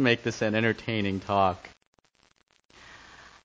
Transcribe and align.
make 0.00 0.22
this 0.22 0.42
an 0.42 0.54
entertaining 0.54 1.20
talk. 1.20 1.68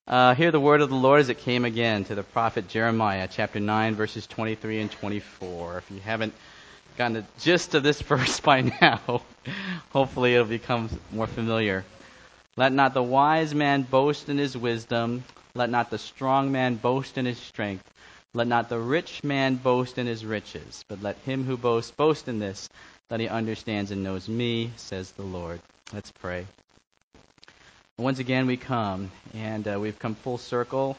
Uh, 0.07 0.35
hear 0.35 0.51
the 0.51 0.59
word 0.59 0.81
of 0.81 0.89
the 0.89 0.95
Lord 0.95 1.19
as 1.19 1.29
it 1.29 1.39
came 1.39 1.65
again 1.65 2.03
to 2.05 2.15
the 2.15 2.21
prophet 2.21 2.67
Jeremiah, 2.67 3.27
chapter 3.29 3.59
9, 3.59 3.95
verses 3.95 4.27
23 4.27 4.81
and 4.81 4.91
24. 4.91 5.79
If 5.79 5.89
you 5.89 5.99
haven't 5.99 6.33
gotten 6.95 7.13
the 7.13 7.25
gist 7.39 7.73
of 7.73 7.81
this 7.81 8.01
verse 8.03 8.39
by 8.39 8.61
now, 8.61 9.23
hopefully 9.89 10.35
it'll 10.35 10.45
become 10.45 10.89
more 11.11 11.27
familiar. 11.27 11.83
Let 12.55 12.71
not 12.71 12.93
the 12.93 13.03
wise 13.03 13.53
man 13.53 13.81
boast 13.81 14.29
in 14.29 14.37
his 14.37 14.55
wisdom, 14.55 15.23
let 15.55 15.69
not 15.69 15.89
the 15.89 15.97
strong 15.97 16.51
man 16.51 16.75
boast 16.75 17.17
in 17.17 17.25
his 17.25 17.39
strength, 17.39 17.83
let 18.33 18.47
not 18.47 18.69
the 18.69 18.79
rich 18.79 19.23
man 19.23 19.55
boast 19.55 19.97
in 19.97 20.05
his 20.05 20.23
riches, 20.23 20.85
but 20.87 21.01
let 21.01 21.17
him 21.25 21.45
who 21.45 21.57
boasts 21.57 21.91
boast 21.91 22.27
in 22.27 22.39
this, 22.39 22.69
that 23.09 23.19
he 23.19 23.27
understands 23.27 23.91
and 23.91 24.03
knows 24.03 24.27
me, 24.27 24.71
says 24.77 25.11
the 25.11 25.23
Lord. 25.23 25.59
Let's 25.93 26.11
pray. 26.11 26.45
Once 27.97 28.19
again, 28.19 28.47
we 28.47 28.57
come, 28.57 29.11
and 29.33 29.67
uh, 29.67 29.79
we've 29.79 29.99
come 29.99 30.15
full 30.15 30.37
circle 30.37 30.97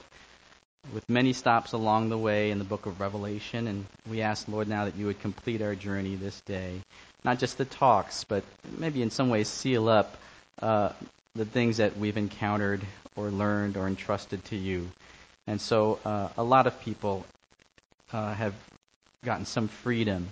with 0.94 1.08
many 1.08 1.32
stops 1.32 1.72
along 1.72 2.08
the 2.08 2.18
way 2.18 2.50
in 2.50 2.58
the 2.58 2.64
book 2.64 2.86
of 2.86 3.00
Revelation, 3.00 3.66
and 3.66 3.86
we 4.08 4.22
ask, 4.22 4.46
Lord, 4.48 4.68
now 4.68 4.84
that 4.84 4.96
you 4.96 5.06
would 5.06 5.20
complete 5.20 5.62
our 5.62 5.74
journey 5.74 6.14
this 6.14 6.40
day. 6.42 6.80
Not 7.24 7.38
just 7.38 7.58
the 7.58 7.64
talks, 7.64 8.24
but 8.24 8.44
maybe 8.78 9.02
in 9.02 9.10
some 9.10 9.28
ways 9.28 9.48
seal 9.48 9.88
up 9.88 10.16
uh, 10.62 10.90
the 11.34 11.44
things 11.44 11.78
that 11.78 11.96
we've 11.98 12.16
encountered 12.16 12.80
or 13.16 13.30
learned 13.30 13.76
or 13.76 13.86
entrusted 13.86 14.44
to 14.46 14.56
you. 14.56 14.88
And 15.46 15.60
so 15.60 15.98
uh, 16.04 16.28
a 16.38 16.44
lot 16.44 16.66
of 16.66 16.80
people 16.80 17.26
uh, 18.12 18.32
have 18.34 18.54
gotten 19.24 19.44
some 19.44 19.68
freedom 19.68 20.28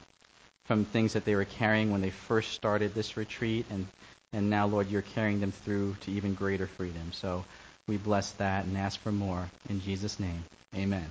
from 0.65 0.85
things 0.85 1.13
that 1.13 1.25
they 1.25 1.35
were 1.35 1.45
carrying 1.45 1.91
when 1.91 2.01
they 2.01 2.11
first 2.11 2.53
started 2.53 2.95
this 2.95 3.17
retreat, 3.17 3.67
and 3.71 3.87
and 4.35 4.51
now, 4.51 4.67
Lord, 4.67 4.91
you're 4.91 5.03
carrying 5.03 5.39
them 5.39 5.53
through 5.53 5.95
to 6.01 6.11
even 6.11 6.35
greater 6.35 6.67
freedom. 6.67 7.13
So 7.13 7.45
we 7.87 7.99
bless 7.99 8.33
that 8.33 8.65
and 8.65 8.77
ask 8.77 8.99
for 8.99 9.13
more. 9.13 9.49
In 9.69 9.81
Jesus' 9.81 10.19
name, 10.19 10.43
amen. 10.75 11.07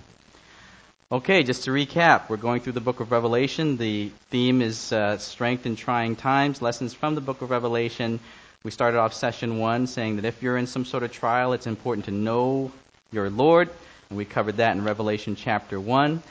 Okay, 1.09 1.43
just 1.43 1.63
to 1.65 1.71
recap, 1.71 2.27
we're 2.27 2.35
going 2.37 2.59
through 2.59 2.73
the 2.73 2.81
book 2.81 2.99
of 2.99 3.11
Revelation. 3.11 3.77
The 3.77 4.11
theme 4.29 4.61
is 4.61 4.91
uh, 4.91 5.19
strength 5.19 5.65
in 5.65 5.77
trying 5.77 6.17
times, 6.17 6.61
lessons 6.61 6.93
from 6.93 7.15
the 7.15 7.21
book 7.21 7.41
of 7.41 7.49
Revelation. 7.49 8.19
We 8.63 8.71
started 8.71 8.97
off 8.97 9.13
session 9.13 9.57
one 9.59 9.87
saying 9.87 10.17
that 10.17 10.25
if 10.25 10.41
you're 10.41 10.57
in 10.57 10.67
some 10.67 10.83
sort 10.83 11.03
of 11.03 11.11
trial, 11.13 11.53
it's 11.53 11.67
important 11.67 12.05
to 12.05 12.11
know 12.11 12.71
your 13.11 13.29
Lord. 13.29 13.69
And 14.09 14.17
we 14.17 14.25
covered 14.25 14.57
that 14.57 14.75
in 14.75 14.83
Revelation 14.83 15.35
chapter 15.35 15.79
1. 15.79 16.21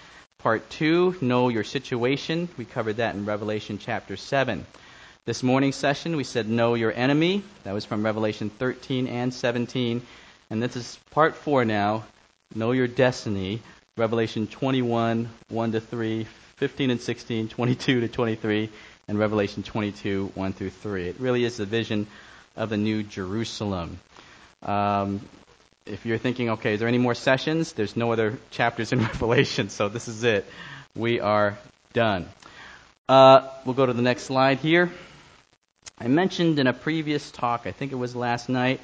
Part 0.43 0.69
2, 0.71 1.19
know 1.21 1.49
your 1.49 1.63
situation. 1.63 2.49
We 2.59 2.65
covered 2.65 2.97
that 2.97 3.15
in 3.15 3.25
Revelation 3.25 3.79
chapter 3.79 4.17
7. 4.17 4.67
This 5.25 5.45
morning's 5.45 5.77
session, 5.77 6.17
we 6.17 6.25
said, 6.25 6.49
Know 6.49 6.75
your 6.75 6.93
enemy. 6.93 7.45
That 7.63 7.75
was 7.75 7.85
from 7.85 8.05
Revelation 8.05 8.51
13 8.51 9.07
and 9.07 9.33
17. 9.33 10.03
And 10.51 10.63
this 10.63 10.75
is 10.75 10.99
part 11.13 11.37
four 11.37 11.65
now 11.65 12.05
Know 12.55 12.73
your 12.73 12.89
destiny. 12.89 13.61
Revelation 13.97 14.47
21, 14.47 15.29
1 15.49 15.73
to 15.73 15.81
3, 15.81 16.27
15 16.57 16.91
and 16.91 17.01
16, 17.01 17.49
22 17.49 18.01
to 18.01 18.09
23, 18.09 18.71
and 19.09 19.19
Revelation 19.19 19.63
22, 19.63 20.33
1 20.35 20.53
through 20.55 20.71
3. 20.71 21.09
It 21.09 21.17
really 21.19 21.45
is 21.45 21.59
the 21.59 21.67
vision 21.67 22.07
of 22.57 22.69
the 22.69 22.77
New 22.77 23.03
Jerusalem. 23.03 24.01
Um, 24.63 25.21
if 25.87 26.07
you're 26.07 26.19
thinking, 26.19 26.51
okay, 26.51 26.75
is 26.75 26.81
there 26.81 26.89
any 26.89 26.99
more 26.99 27.15
sessions? 27.15 27.73
There's 27.73 27.97
no 27.97 28.13
other 28.13 28.39
chapters 28.51 28.93
in 28.93 29.01
Revelation, 29.13 29.69
so 29.69 29.89
this 29.89 30.09
is 30.09 30.25
it. 30.25 30.47
We 30.95 31.21
are 31.21 31.59
done. 31.93 32.29
Uh, 33.09 33.49
we'll 33.65 33.75
go 33.75 33.87
to 33.87 33.93
the 33.93 34.03
next 34.03 34.25
slide 34.25 34.59
here. 34.59 34.91
I 35.99 36.09
mentioned 36.09 36.59
in 36.59 36.67
a 36.67 36.73
previous 36.73 37.31
talk, 37.31 37.67
I 37.67 37.73
think 37.73 37.93
it 37.93 37.97
was 37.97 38.17
last 38.17 38.49
night, 38.49 38.81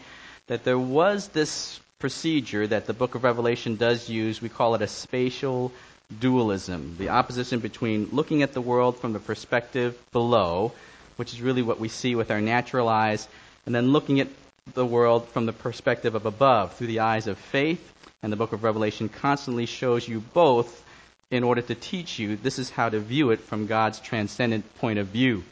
that 0.46 0.64
there 0.64 0.78
was 0.78 1.28
this 1.28 1.80
procedure 1.98 2.66
that 2.66 2.86
the 2.86 2.92
book 2.92 3.14
of 3.14 3.24
Revelation 3.24 3.76
does 3.76 4.08
use. 4.08 4.40
We 4.40 4.48
call 4.48 4.74
it 4.74 4.82
a 4.82 4.86
spatial 4.86 5.72
dualism, 6.20 6.96
the 6.98 7.10
opposition 7.10 7.60
between 7.60 8.08
looking 8.12 8.42
at 8.42 8.52
the 8.52 8.60
world 8.60 8.98
from 8.98 9.12
the 9.12 9.18
perspective 9.18 9.98
below, 10.12 10.72
which 11.16 11.32
is 11.32 11.42
really 11.42 11.62
what 11.62 11.80
we 11.80 11.88
see 11.88 12.14
with 12.14 12.30
our 12.30 12.40
natural 12.40 12.88
eyes, 12.88 13.28
and 13.66 13.74
then 13.74 13.92
looking 13.92 14.20
at 14.20 14.28
the 14.74 14.86
world 14.86 15.28
from 15.28 15.46
the 15.46 15.52
perspective 15.52 16.14
of 16.14 16.26
above 16.26 16.74
through 16.74 16.88
the 16.88 17.00
eyes 17.00 17.26
of 17.26 17.38
faith. 17.38 17.92
And 18.22 18.32
the 18.32 18.36
book 18.36 18.52
of 18.52 18.64
Revelation 18.64 19.08
constantly 19.08 19.66
shows 19.66 20.06
you 20.08 20.20
both 20.20 20.84
in 21.30 21.44
order 21.44 21.62
to 21.62 21.74
teach 21.74 22.18
you 22.18 22.36
this 22.36 22.58
is 22.58 22.70
how 22.70 22.88
to 22.88 22.98
view 23.00 23.30
it 23.30 23.40
from 23.40 23.66
God's 23.66 24.00
transcendent 24.00 24.64
point 24.78 24.98
of 24.98 25.08
view 25.08 25.44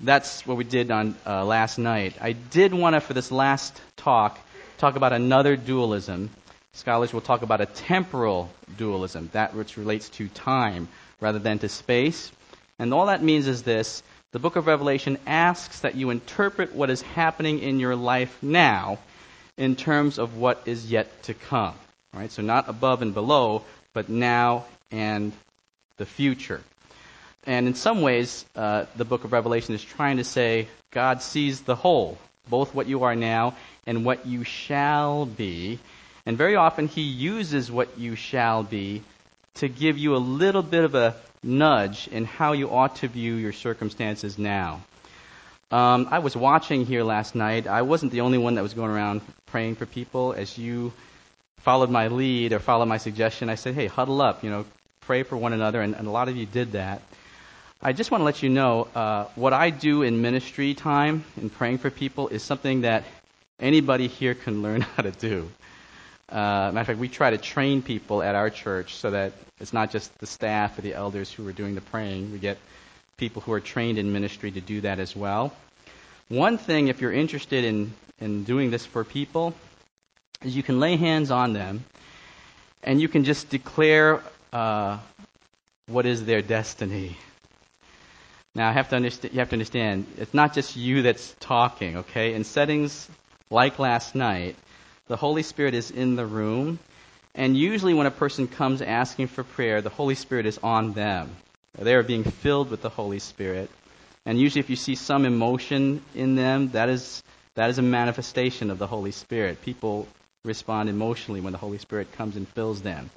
that's 0.00 0.46
what 0.46 0.56
we 0.56 0.64
did 0.64 0.90
on 0.90 1.14
uh, 1.26 1.44
last 1.44 1.78
night. 1.78 2.14
I 2.20 2.32
did 2.32 2.74
want 2.74 2.94
to, 2.94 3.00
for 3.00 3.14
this 3.14 3.30
last 3.30 3.80
talk, 3.96 4.38
talk 4.78 4.96
about 4.96 5.12
another 5.12 5.56
dualism. 5.56 6.30
Scholars 6.72 7.12
will 7.12 7.20
talk 7.20 7.42
about 7.42 7.60
a 7.60 7.66
temporal 7.66 8.50
dualism, 8.76 9.30
that 9.32 9.54
which 9.54 9.76
relates 9.76 10.08
to 10.10 10.28
time 10.28 10.88
rather 11.20 11.38
than 11.38 11.58
to 11.60 11.68
space. 11.68 12.32
And 12.78 12.92
all 12.92 13.06
that 13.06 13.22
means 13.22 13.46
is 13.46 13.62
this 13.62 14.02
the 14.34 14.40
book 14.40 14.56
of 14.56 14.66
Revelation 14.66 15.16
asks 15.28 15.78
that 15.80 15.94
you 15.94 16.10
interpret 16.10 16.74
what 16.74 16.90
is 16.90 17.00
happening 17.02 17.60
in 17.60 17.78
your 17.78 17.94
life 17.94 18.36
now 18.42 18.98
in 19.56 19.76
terms 19.76 20.18
of 20.18 20.36
what 20.36 20.60
is 20.66 20.90
yet 20.90 21.22
to 21.22 21.34
come. 21.34 21.76
Right? 22.12 22.32
So 22.32 22.42
not 22.42 22.68
above 22.68 23.00
and 23.00 23.14
below, 23.14 23.62
but 23.92 24.08
now 24.08 24.64
and 24.90 25.30
the 25.98 26.04
future. 26.04 26.60
And 27.46 27.68
in 27.68 27.76
some 27.76 28.02
ways, 28.02 28.44
uh, 28.56 28.86
the 28.96 29.04
book 29.04 29.22
of 29.22 29.30
Revelation 29.30 29.72
is 29.72 29.84
trying 29.84 30.16
to 30.16 30.24
say 30.24 30.66
God 30.90 31.22
sees 31.22 31.60
the 31.60 31.76
whole, 31.76 32.18
both 32.48 32.74
what 32.74 32.88
you 32.88 33.04
are 33.04 33.14
now 33.14 33.54
and 33.86 34.04
what 34.04 34.26
you 34.26 34.42
shall 34.42 35.26
be. 35.26 35.78
And 36.26 36.36
very 36.36 36.56
often, 36.56 36.88
He 36.88 37.02
uses 37.02 37.70
what 37.70 38.00
you 38.00 38.16
shall 38.16 38.64
be 38.64 39.04
to 39.54 39.68
give 39.68 39.98
you 39.98 40.16
a 40.16 40.18
little 40.18 40.62
bit 40.62 40.84
of 40.84 40.94
a 40.94 41.14
nudge 41.42 42.08
in 42.08 42.24
how 42.24 42.52
you 42.52 42.70
ought 42.70 42.96
to 42.96 43.08
view 43.08 43.34
your 43.34 43.52
circumstances 43.52 44.38
now. 44.38 44.82
Um, 45.70 46.08
I 46.10 46.18
was 46.20 46.36
watching 46.36 46.86
here 46.86 47.04
last 47.04 47.34
night. 47.34 47.66
I 47.66 47.82
wasn't 47.82 48.12
the 48.12 48.20
only 48.22 48.38
one 48.38 48.54
that 48.56 48.62
was 48.62 48.74
going 48.74 48.90
around 48.90 49.22
praying 49.46 49.76
for 49.76 49.86
people. 49.86 50.32
As 50.32 50.58
you 50.58 50.92
followed 51.58 51.90
my 51.90 52.08
lead 52.08 52.52
or 52.52 52.58
followed 52.58 52.86
my 52.86 52.98
suggestion, 52.98 53.48
I 53.48 53.54
said, 53.54 53.74
hey, 53.74 53.86
huddle 53.86 54.20
up, 54.20 54.44
you 54.44 54.50
know, 54.50 54.64
pray 55.00 55.22
for 55.22 55.36
one 55.36 55.52
another. 55.52 55.80
And, 55.80 55.94
and 55.94 56.06
a 56.06 56.10
lot 56.10 56.28
of 56.28 56.36
you 56.36 56.46
did 56.46 56.72
that. 56.72 57.02
I 57.82 57.92
just 57.92 58.10
want 58.10 58.20
to 58.22 58.24
let 58.24 58.42
you 58.42 58.48
know 58.48 58.88
uh, 58.94 59.24
what 59.34 59.52
I 59.52 59.70
do 59.70 60.02
in 60.02 60.22
ministry 60.22 60.74
time 60.74 61.24
in 61.36 61.50
praying 61.50 61.78
for 61.78 61.90
people 61.90 62.28
is 62.28 62.42
something 62.42 62.82
that 62.82 63.04
anybody 63.60 64.08
here 64.08 64.34
can 64.34 64.62
learn 64.62 64.80
how 64.96 65.02
to 65.02 65.10
do. 65.10 65.50
Uh, 66.28 66.70
matter 66.72 66.80
of 66.80 66.86
fact, 66.86 66.98
we 66.98 67.08
try 67.08 67.30
to 67.30 67.38
train 67.38 67.82
people 67.82 68.22
at 68.22 68.34
our 68.34 68.50
church 68.50 68.94
so 68.94 69.10
that 69.10 69.32
it's 69.60 69.72
not 69.72 69.90
just 69.90 70.16
the 70.18 70.26
staff 70.26 70.78
or 70.78 70.82
the 70.82 70.94
elders 70.94 71.30
who 71.30 71.46
are 71.46 71.52
doing 71.52 71.74
the 71.74 71.80
praying. 71.80 72.32
We 72.32 72.38
get 72.38 72.58
people 73.16 73.42
who 73.42 73.52
are 73.52 73.60
trained 73.60 73.98
in 73.98 74.12
ministry 74.12 74.50
to 74.50 74.60
do 74.60 74.80
that 74.82 74.98
as 74.98 75.14
well. 75.14 75.54
One 76.28 76.58
thing, 76.58 76.88
if 76.88 77.00
you're 77.00 77.12
interested 77.12 77.64
in, 77.64 77.92
in 78.20 78.44
doing 78.44 78.70
this 78.70 78.86
for 78.86 79.04
people, 79.04 79.54
is 80.42 80.56
you 80.56 80.62
can 80.62 80.80
lay 80.80 80.96
hands 80.96 81.30
on 81.30 81.52
them 81.52 81.84
and 82.82 83.00
you 83.00 83.08
can 83.08 83.24
just 83.24 83.48
declare 83.50 84.20
uh, 84.52 84.98
what 85.86 86.06
is 86.06 86.24
their 86.24 86.42
destiny. 86.42 87.16
Now, 88.54 88.68
I 88.68 88.72
have 88.72 88.88
to 88.90 88.96
understand, 88.96 89.34
you 89.34 89.40
have 89.40 89.48
to 89.50 89.54
understand, 89.54 90.06
it's 90.16 90.34
not 90.34 90.54
just 90.54 90.76
you 90.76 91.02
that's 91.02 91.34
talking, 91.40 91.96
okay? 91.98 92.34
In 92.34 92.44
settings 92.44 93.08
like 93.50 93.78
last 93.78 94.14
night, 94.14 94.56
the 95.06 95.16
Holy 95.16 95.42
Spirit 95.42 95.74
is 95.74 95.90
in 95.90 96.16
the 96.16 96.26
room, 96.26 96.78
and 97.34 97.56
usually 97.56 97.94
when 97.94 98.06
a 98.06 98.12
person 98.12 98.46
comes 98.46 98.80
asking 98.80 99.26
for 99.26 99.42
prayer, 99.42 99.82
the 99.82 99.90
Holy 99.90 100.14
Spirit 100.14 100.46
is 100.46 100.58
on 100.62 100.92
them. 100.92 101.30
They 101.76 101.94
are 101.94 102.02
being 102.02 102.24
filled 102.24 102.70
with 102.70 102.80
the 102.80 102.88
Holy 102.88 103.18
Spirit. 103.18 103.68
And 104.24 104.40
usually 104.40 104.60
if 104.60 104.70
you 104.70 104.76
see 104.76 104.94
some 104.94 105.26
emotion 105.26 106.02
in 106.14 106.36
them, 106.36 106.70
that 106.70 106.88
is, 106.88 107.22
that 107.56 107.70
is 107.70 107.78
a 107.78 107.82
manifestation 107.82 108.70
of 108.70 108.78
the 108.78 108.86
Holy 108.86 109.10
Spirit. 109.10 109.60
People 109.62 110.06
respond 110.44 110.88
emotionally 110.88 111.40
when 111.40 111.52
the 111.52 111.58
Holy 111.58 111.78
Spirit 111.78 112.12
comes 112.12 112.36
and 112.36 112.46
fills 112.48 112.82
them. 112.82 113.10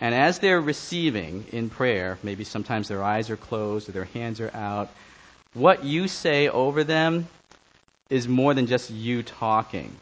And 0.00 0.14
as 0.14 0.38
they're 0.38 0.60
receiving 0.60 1.44
in 1.52 1.70
prayer, 1.70 2.18
maybe 2.22 2.44
sometimes 2.44 2.88
their 2.88 3.04
eyes 3.04 3.30
are 3.30 3.36
closed 3.36 3.88
or 3.88 3.92
their 3.92 4.04
hands 4.06 4.40
are 4.40 4.50
out, 4.54 4.90
what 5.54 5.84
you 5.84 6.08
say 6.08 6.48
over 6.48 6.82
them 6.82 7.28
is 8.08 8.26
more 8.26 8.54
than 8.54 8.66
just 8.66 8.90
you 8.90 9.22
talking. 9.22 9.94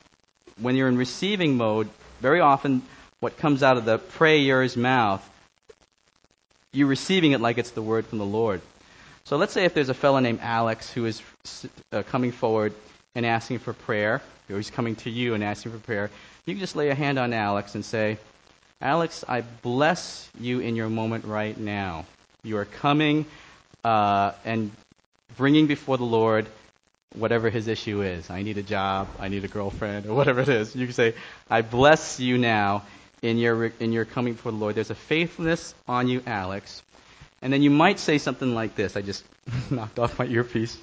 When 0.60 0.76
you're 0.76 0.88
in 0.88 0.98
receiving 0.98 1.56
mode, 1.56 1.88
very 2.20 2.40
often 2.40 2.82
what 3.20 3.38
comes 3.38 3.62
out 3.62 3.76
of 3.76 3.84
the 3.84 3.98
prayer's 3.98 4.76
mouth, 4.76 5.26
you're 6.72 6.88
receiving 6.88 7.32
it 7.32 7.40
like 7.40 7.58
it's 7.58 7.70
the 7.70 7.82
word 7.82 8.06
from 8.06 8.18
the 8.18 8.26
Lord. 8.26 8.60
So 9.24 9.36
let's 9.36 9.52
say 9.52 9.64
if 9.64 9.74
there's 9.74 9.88
a 9.88 9.94
fellow 9.94 10.18
named 10.18 10.40
Alex 10.42 10.90
who 10.90 11.06
is 11.06 11.22
uh, 11.92 12.02
coming 12.04 12.32
forward 12.32 12.74
and 13.14 13.24
asking 13.24 13.58
for 13.58 13.72
prayer, 13.72 14.22
or 14.48 14.56
he's 14.56 14.70
coming 14.70 14.96
to 14.96 15.10
you 15.10 15.34
and 15.34 15.44
asking 15.44 15.72
for 15.72 15.78
prayer, 15.78 16.10
you 16.46 16.54
can 16.54 16.60
just 16.60 16.76
lay 16.76 16.88
a 16.88 16.94
hand 16.94 17.18
on 17.18 17.32
Alex 17.32 17.74
and 17.74 17.84
say, 17.84 18.18
Alex, 18.80 19.24
I 19.28 19.42
bless 19.42 20.28
you 20.40 20.60
in 20.60 20.74
your 20.76 20.88
moment 20.88 21.24
right 21.24 21.56
now. 21.56 22.06
You 22.42 22.56
are 22.58 22.64
coming 22.64 23.26
uh, 23.84 24.32
and 24.44 24.70
bringing 25.36 25.66
before 25.66 25.98
the 25.98 26.04
Lord 26.04 26.46
whatever 27.14 27.50
his 27.50 27.68
issue 27.68 28.02
is. 28.02 28.30
I 28.30 28.42
need 28.42 28.58
a 28.58 28.62
job, 28.62 29.08
I 29.18 29.28
need 29.28 29.44
a 29.44 29.48
girlfriend, 29.48 30.06
or 30.06 30.14
whatever 30.14 30.40
it 30.40 30.48
is. 30.48 30.74
You 30.76 30.86
can 30.86 30.94
say, 30.94 31.14
I 31.48 31.62
bless 31.62 32.20
you 32.20 32.38
now 32.38 32.84
in 33.22 33.38
your, 33.38 33.66
in 33.80 33.92
your 33.92 34.04
coming 34.04 34.34
before 34.34 34.52
the 34.52 34.58
Lord. 34.58 34.74
There's 34.74 34.90
a 34.90 34.94
faithfulness 34.94 35.74
on 35.88 36.08
you, 36.08 36.22
Alex. 36.26 36.82
And 37.42 37.52
then 37.52 37.62
you 37.62 37.70
might 37.70 37.98
say 37.98 38.18
something 38.18 38.54
like 38.54 38.76
this. 38.76 38.96
I 38.96 39.02
just 39.02 39.24
knocked 39.70 39.98
off 39.98 40.18
my 40.18 40.26
earpiece. 40.26 40.76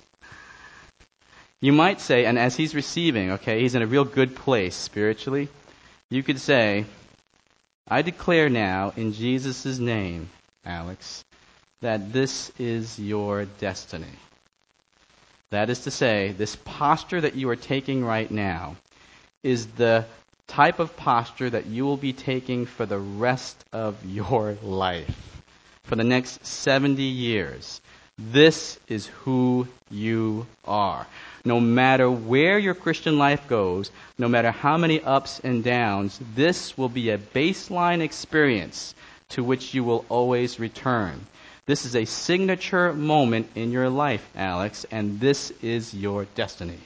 You 1.60 1.72
might 1.72 2.02
say, 2.02 2.26
and 2.26 2.38
as 2.38 2.56
he's 2.56 2.76
receiving, 2.76 3.32
okay, 3.32 3.62
he's 3.62 3.74
in 3.74 3.82
a 3.82 3.88
real 3.88 4.06
good 4.06 4.36
place 4.36 4.76
spiritually, 4.76 5.50
you 6.10 6.22
could 6.24 6.40
say, 6.40 6.86
I 7.88 8.02
declare 8.02 8.50
now 8.50 8.94
in 8.96 9.14
Jesus' 9.14 9.80
name, 9.80 10.30
Alex, 10.66 11.24
that 11.82 12.14
this 12.14 12.52
is 12.60 13.00
your 13.00 13.46
destiny. 13.46 14.08
That 15.50 15.70
is 15.70 15.82
to 15.82 15.92
say, 15.92 16.34
this 16.38 16.58
posture 16.58 17.22
that 17.22 17.36
you 17.36 17.50
are 17.50 17.56
taking 17.56 18.04
right 18.04 18.30
now 18.30 18.76
is 19.44 19.68
the 19.68 20.06
type 20.48 20.80
of 20.80 20.98
posture 20.98 21.50
that 21.50 21.68
you 21.68 21.86
will 21.86 21.98
be 21.98 22.14
taking 22.14 22.66
for 22.66 22.86
the 22.86 23.00
rest 23.00 23.64
of 23.72 23.96
your 24.06 24.58
life, 24.64 25.42
for 25.84 25.96
the 25.96 26.04
next 26.04 26.46
70 26.46 27.02
years. 27.02 27.80
This 28.18 28.80
is 28.88 29.08
who 29.08 29.68
you 29.92 30.48
are. 30.66 31.06
No 31.46 31.60
matter 31.60 32.10
where 32.10 32.58
your 32.58 32.74
Christian 32.74 33.18
life 33.18 33.48
goes, 33.48 33.92
no 34.18 34.28
matter 34.28 34.52
how 34.52 34.76
many 34.76 35.00
ups 35.02 35.40
and 35.44 35.64
downs, 35.64 36.20
this 36.36 36.78
will 36.78 36.90
be 36.90 37.12
a 37.12 37.20
baseline 37.20 38.02
experience 38.02 38.96
to 39.30 39.44
which 39.44 39.74
you 39.74 39.84
will 39.84 40.04
always 40.10 40.60
return. 40.60 41.26
This 41.68 41.86
is 41.86 41.98
a 41.98 42.06
signature 42.06 42.94
moment 42.94 43.50
in 43.54 43.74
your 43.74 43.90
life, 43.90 44.26
Alex, 44.38 44.86
and 44.90 45.20
this 45.20 45.52
is 45.62 45.94
your 45.94 46.24
destiny. 46.34 46.80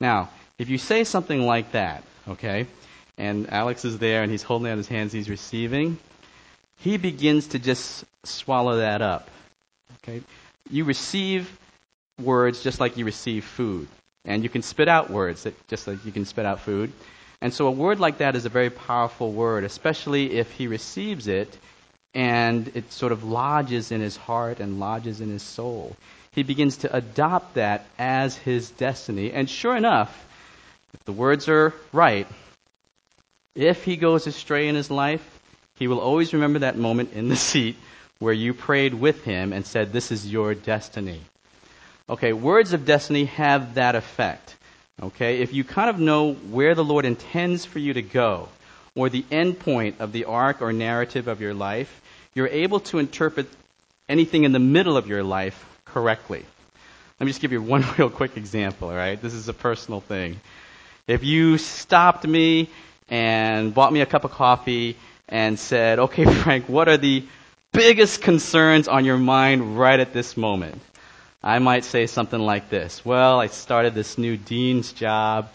Now, 0.00 0.30
if 0.58 0.68
you 0.68 0.76
say 0.76 1.04
something 1.04 1.46
like 1.46 1.70
that, 1.72 2.02
okay, 2.26 2.66
and 3.16 3.48
Alex 3.52 3.84
is 3.84 3.98
there 3.98 4.24
and 4.24 4.32
he's 4.32 4.42
holding 4.42 4.72
out 4.72 4.76
his 4.76 4.88
hands, 4.88 5.12
he's 5.12 5.30
receiving, 5.30 5.98
he 6.78 6.96
begins 6.96 7.46
to 7.48 7.60
just 7.60 8.04
swallow 8.24 8.78
that 8.78 9.02
up. 9.02 9.30
Okay? 10.02 10.20
You 10.68 10.82
receive 10.82 11.56
words 12.20 12.60
just 12.60 12.80
like 12.80 12.96
you 12.96 13.04
receive 13.04 13.44
food. 13.44 13.86
And 14.24 14.42
you 14.42 14.48
can 14.48 14.62
spit 14.62 14.88
out 14.88 15.10
words 15.10 15.46
just 15.68 15.86
like 15.86 16.04
you 16.04 16.10
can 16.10 16.24
spit 16.24 16.44
out 16.44 16.58
food. 16.60 16.92
And 17.40 17.54
so 17.54 17.68
a 17.68 17.70
word 17.70 18.00
like 18.00 18.18
that 18.18 18.34
is 18.34 18.46
a 18.46 18.48
very 18.48 18.70
powerful 18.70 19.30
word, 19.30 19.62
especially 19.62 20.38
if 20.38 20.50
he 20.50 20.66
receives 20.66 21.28
it 21.28 21.56
and 22.18 22.72
it 22.74 22.92
sort 22.92 23.12
of 23.12 23.22
lodges 23.22 23.92
in 23.92 24.00
his 24.00 24.16
heart 24.16 24.58
and 24.58 24.80
lodges 24.80 25.20
in 25.20 25.28
his 25.30 25.42
soul. 25.42 25.96
He 26.32 26.42
begins 26.42 26.78
to 26.78 26.92
adopt 26.92 27.54
that 27.54 27.86
as 27.96 28.36
his 28.36 28.70
destiny. 28.70 29.30
And 29.30 29.48
sure 29.48 29.76
enough, 29.76 30.26
if 30.94 31.04
the 31.04 31.12
words 31.12 31.48
are 31.48 31.72
right, 31.92 32.26
if 33.54 33.84
he 33.84 33.96
goes 33.96 34.26
astray 34.26 34.66
in 34.66 34.74
his 34.74 34.90
life, 34.90 35.22
he 35.76 35.86
will 35.86 36.00
always 36.00 36.32
remember 36.32 36.58
that 36.58 36.76
moment 36.76 37.12
in 37.12 37.28
the 37.28 37.36
seat 37.50 37.76
where 38.18 38.34
you 38.34 38.52
prayed 38.52 38.94
with 38.94 39.22
him 39.22 39.52
and 39.52 39.64
said, 39.64 39.92
This 39.92 40.10
is 40.10 40.26
your 40.26 40.56
destiny. 40.56 41.20
Okay, 42.10 42.32
words 42.32 42.72
of 42.72 42.84
destiny 42.84 43.26
have 43.26 43.74
that 43.74 43.94
effect. 43.94 44.56
Okay, 45.00 45.38
if 45.38 45.54
you 45.54 45.62
kind 45.62 45.88
of 45.88 46.00
know 46.00 46.32
where 46.32 46.74
the 46.74 46.82
Lord 46.82 47.04
intends 47.04 47.64
for 47.64 47.78
you 47.78 47.92
to 47.92 48.02
go, 48.02 48.48
or 48.98 49.08
the 49.08 49.24
end 49.30 49.60
point 49.60 49.94
of 50.00 50.10
the 50.10 50.24
arc 50.24 50.60
or 50.60 50.72
narrative 50.72 51.28
of 51.28 51.40
your 51.40 51.54
life, 51.54 52.00
you're 52.34 52.48
able 52.48 52.80
to 52.80 52.98
interpret 52.98 53.46
anything 54.08 54.42
in 54.42 54.50
the 54.50 54.58
middle 54.58 54.96
of 54.96 55.06
your 55.06 55.22
life 55.22 55.64
correctly. 55.84 56.44
Let 57.20 57.24
me 57.24 57.30
just 57.30 57.40
give 57.40 57.52
you 57.52 57.62
one 57.62 57.84
real 57.98 58.10
quick 58.10 58.36
example, 58.36 58.88
all 58.88 58.96
right? 58.96 59.20
This 59.22 59.34
is 59.34 59.48
a 59.48 59.54
personal 59.54 60.00
thing. 60.00 60.40
If 61.06 61.22
you 61.22 61.58
stopped 61.58 62.26
me 62.26 62.70
and 63.08 63.72
bought 63.72 63.92
me 63.92 64.00
a 64.00 64.06
cup 64.06 64.24
of 64.24 64.32
coffee 64.32 64.96
and 65.28 65.56
said, 65.56 66.00
okay, 66.00 66.24
Frank, 66.42 66.68
what 66.68 66.88
are 66.88 66.96
the 66.96 67.24
biggest 67.72 68.20
concerns 68.20 68.88
on 68.88 69.04
your 69.04 69.16
mind 69.16 69.78
right 69.78 70.00
at 70.00 70.12
this 70.12 70.36
moment? 70.36 70.82
I 71.40 71.60
might 71.60 71.84
say 71.84 72.08
something 72.08 72.40
like 72.40 72.68
this 72.68 73.04
Well, 73.04 73.38
I 73.38 73.46
started 73.46 73.94
this 73.94 74.18
new 74.18 74.36
dean's 74.36 74.92
job 74.92 75.50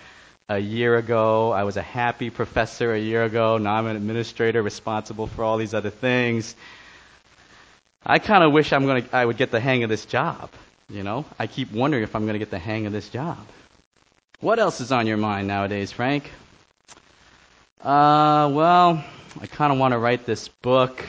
a 0.49 0.59
year 0.59 0.97
ago. 0.97 1.51
I 1.51 1.63
was 1.63 1.77
a 1.77 1.81
happy 1.81 2.29
professor 2.29 2.93
a 2.93 2.99
year 2.99 3.23
ago. 3.23 3.57
Now 3.57 3.75
I'm 3.75 3.87
an 3.87 3.95
administrator 3.95 4.61
responsible 4.61 5.27
for 5.27 5.43
all 5.43 5.57
these 5.57 5.73
other 5.73 5.89
things. 5.89 6.55
I 8.05 8.19
kind 8.19 8.43
of 8.43 8.51
wish 8.51 8.73
I'm 8.73 8.85
gonna, 8.85 9.05
I 9.13 9.25
would 9.25 9.37
get 9.37 9.51
the 9.51 9.59
hang 9.59 9.83
of 9.83 9.89
this 9.89 10.05
job. 10.05 10.49
You 10.89 11.03
know, 11.03 11.25
I 11.39 11.47
keep 11.47 11.71
wondering 11.71 12.03
if 12.03 12.15
I'm 12.15 12.23
going 12.23 12.33
to 12.33 12.39
get 12.39 12.51
the 12.51 12.59
hang 12.59 12.85
of 12.85 12.91
this 12.91 13.09
job. 13.09 13.37
What 14.41 14.59
else 14.59 14.81
is 14.81 14.91
on 14.91 15.07
your 15.07 15.17
mind 15.17 15.47
nowadays, 15.47 15.91
Frank? 15.91 16.29
Uh, 17.81 18.51
well, 18.53 19.03
I 19.41 19.47
kind 19.47 19.71
of 19.71 19.79
want 19.79 19.93
to 19.93 19.97
write 19.97 20.25
this 20.25 20.49
book. 20.49 21.03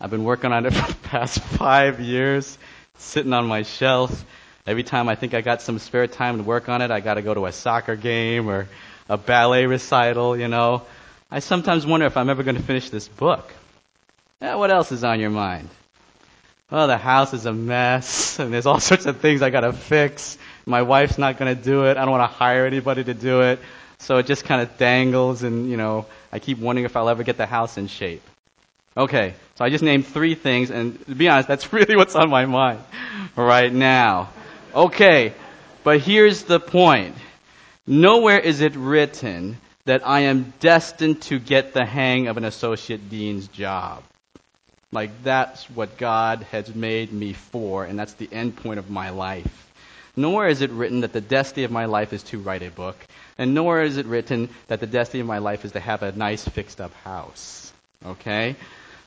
I've 0.00 0.10
been 0.10 0.24
working 0.24 0.52
on 0.52 0.64
it 0.64 0.70
for 0.74 0.92
the 0.92 0.98
past 1.08 1.40
five 1.40 2.00
years, 2.00 2.56
sitting 2.98 3.32
on 3.32 3.46
my 3.46 3.62
shelf. 3.62 4.24
Every 4.66 4.82
time 4.82 5.10
I 5.10 5.14
think 5.14 5.34
I 5.34 5.42
got 5.42 5.60
some 5.60 5.78
spare 5.78 6.06
time 6.06 6.38
to 6.38 6.42
work 6.42 6.70
on 6.70 6.80
it, 6.80 6.90
I 6.90 7.00
got 7.00 7.14
to 7.14 7.22
go 7.22 7.34
to 7.34 7.44
a 7.44 7.52
soccer 7.52 7.96
game 7.96 8.48
or 8.48 8.66
a 9.10 9.18
ballet 9.18 9.66
recital, 9.66 10.38
you 10.38 10.48
know. 10.48 10.82
I 11.30 11.40
sometimes 11.40 11.84
wonder 11.84 12.06
if 12.06 12.16
I'm 12.16 12.30
ever 12.30 12.42
going 12.42 12.56
to 12.56 12.62
finish 12.62 12.88
this 12.88 13.06
book. 13.06 13.52
Yeah, 14.40 14.54
what 14.54 14.70
else 14.70 14.90
is 14.90 15.04
on 15.04 15.20
your 15.20 15.28
mind? 15.28 15.68
Well, 16.70 16.86
the 16.86 16.96
house 16.96 17.34
is 17.34 17.44
a 17.44 17.52
mess, 17.52 18.38
and 18.38 18.54
there's 18.54 18.64
all 18.64 18.80
sorts 18.80 19.04
of 19.04 19.20
things 19.20 19.42
I 19.42 19.50
got 19.50 19.60
to 19.60 19.74
fix. 19.74 20.38
My 20.64 20.80
wife's 20.80 21.18
not 21.18 21.38
going 21.38 21.54
to 21.54 21.62
do 21.62 21.84
it. 21.84 21.98
I 21.98 22.02
don't 22.06 22.12
want 22.12 22.22
to 22.30 22.34
hire 22.34 22.64
anybody 22.64 23.04
to 23.04 23.12
do 23.12 23.42
it. 23.42 23.60
So 23.98 24.16
it 24.16 24.24
just 24.24 24.44
kind 24.44 24.62
of 24.62 24.78
dangles, 24.78 25.42
and, 25.42 25.68
you 25.68 25.76
know, 25.76 26.06
I 26.32 26.38
keep 26.38 26.58
wondering 26.58 26.86
if 26.86 26.96
I'll 26.96 27.10
ever 27.10 27.22
get 27.22 27.36
the 27.36 27.44
house 27.44 27.76
in 27.76 27.86
shape. 27.86 28.22
Okay, 28.96 29.34
so 29.56 29.64
I 29.64 29.68
just 29.68 29.84
named 29.84 30.06
three 30.06 30.34
things, 30.34 30.70
and 30.70 31.04
to 31.04 31.14
be 31.14 31.28
honest, 31.28 31.48
that's 31.48 31.70
really 31.74 31.96
what's 31.96 32.14
on 32.14 32.30
my 32.30 32.46
mind 32.46 32.80
right 33.36 33.70
now. 33.70 34.30
Okay, 34.74 35.32
but 35.84 36.00
here's 36.00 36.42
the 36.42 36.58
point. 36.58 37.14
Nowhere 37.86 38.40
is 38.40 38.60
it 38.60 38.74
written 38.74 39.58
that 39.84 40.04
I 40.04 40.20
am 40.20 40.52
destined 40.58 41.22
to 41.22 41.38
get 41.38 41.74
the 41.74 41.84
hang 41.84 42.26
of 42.26 42.38
an 42.38 42.44
associate 42.44 43.08
dean's 43.08 43.46
job. 43.46 44.02
Like 44.90 45.22
that's 45.22 45.70
what 45.70 45.96
God 45.96 46.42
has 46.50 46.74
made 46.74 47.12
me 47.12 47.34
for, 47.34 47.84
and 47.84 47.96
that's 47.96 48.14
the 48.14 48.28
end 48.32 48.56
point 48.56 48.80
of 48.80 48.90
my 48.90 49.10
life. 49.10 49.72
Nowhere 50.16 50.48
is 50.48 50.60
it 50.60 50.70
written 50.70 51.02
that 51.02 51.12
the 51.12 51.20
destiny 51.20 51.62
of 51.64 51.70
my 51.70 51.84
life 51.84 52.12
is 52.12 52.24
to 52.24 52.40
write 52.40 52.62
a 52.62 52.70
book, 52.70 52.96
and 53.38 53.54
nor 53.54 53.80
is 53.80 53.96
it 53.96 54.06
written 54.06 54.48
that 54.66 54.80
the 54.80 54.86
destiny 54.88 55.20
of 55.20 55.26
my 55.26 55.38
life 55.38 55.64
is 55.64 55.72
to 55.72 55.80
have 55.80 56.02
a 56.02 56.10
nice 56.10 56.46
fixed 56.48 56.80
up 56.80 56.94
house. 57.04 57.72
Okay? 58.04 58.56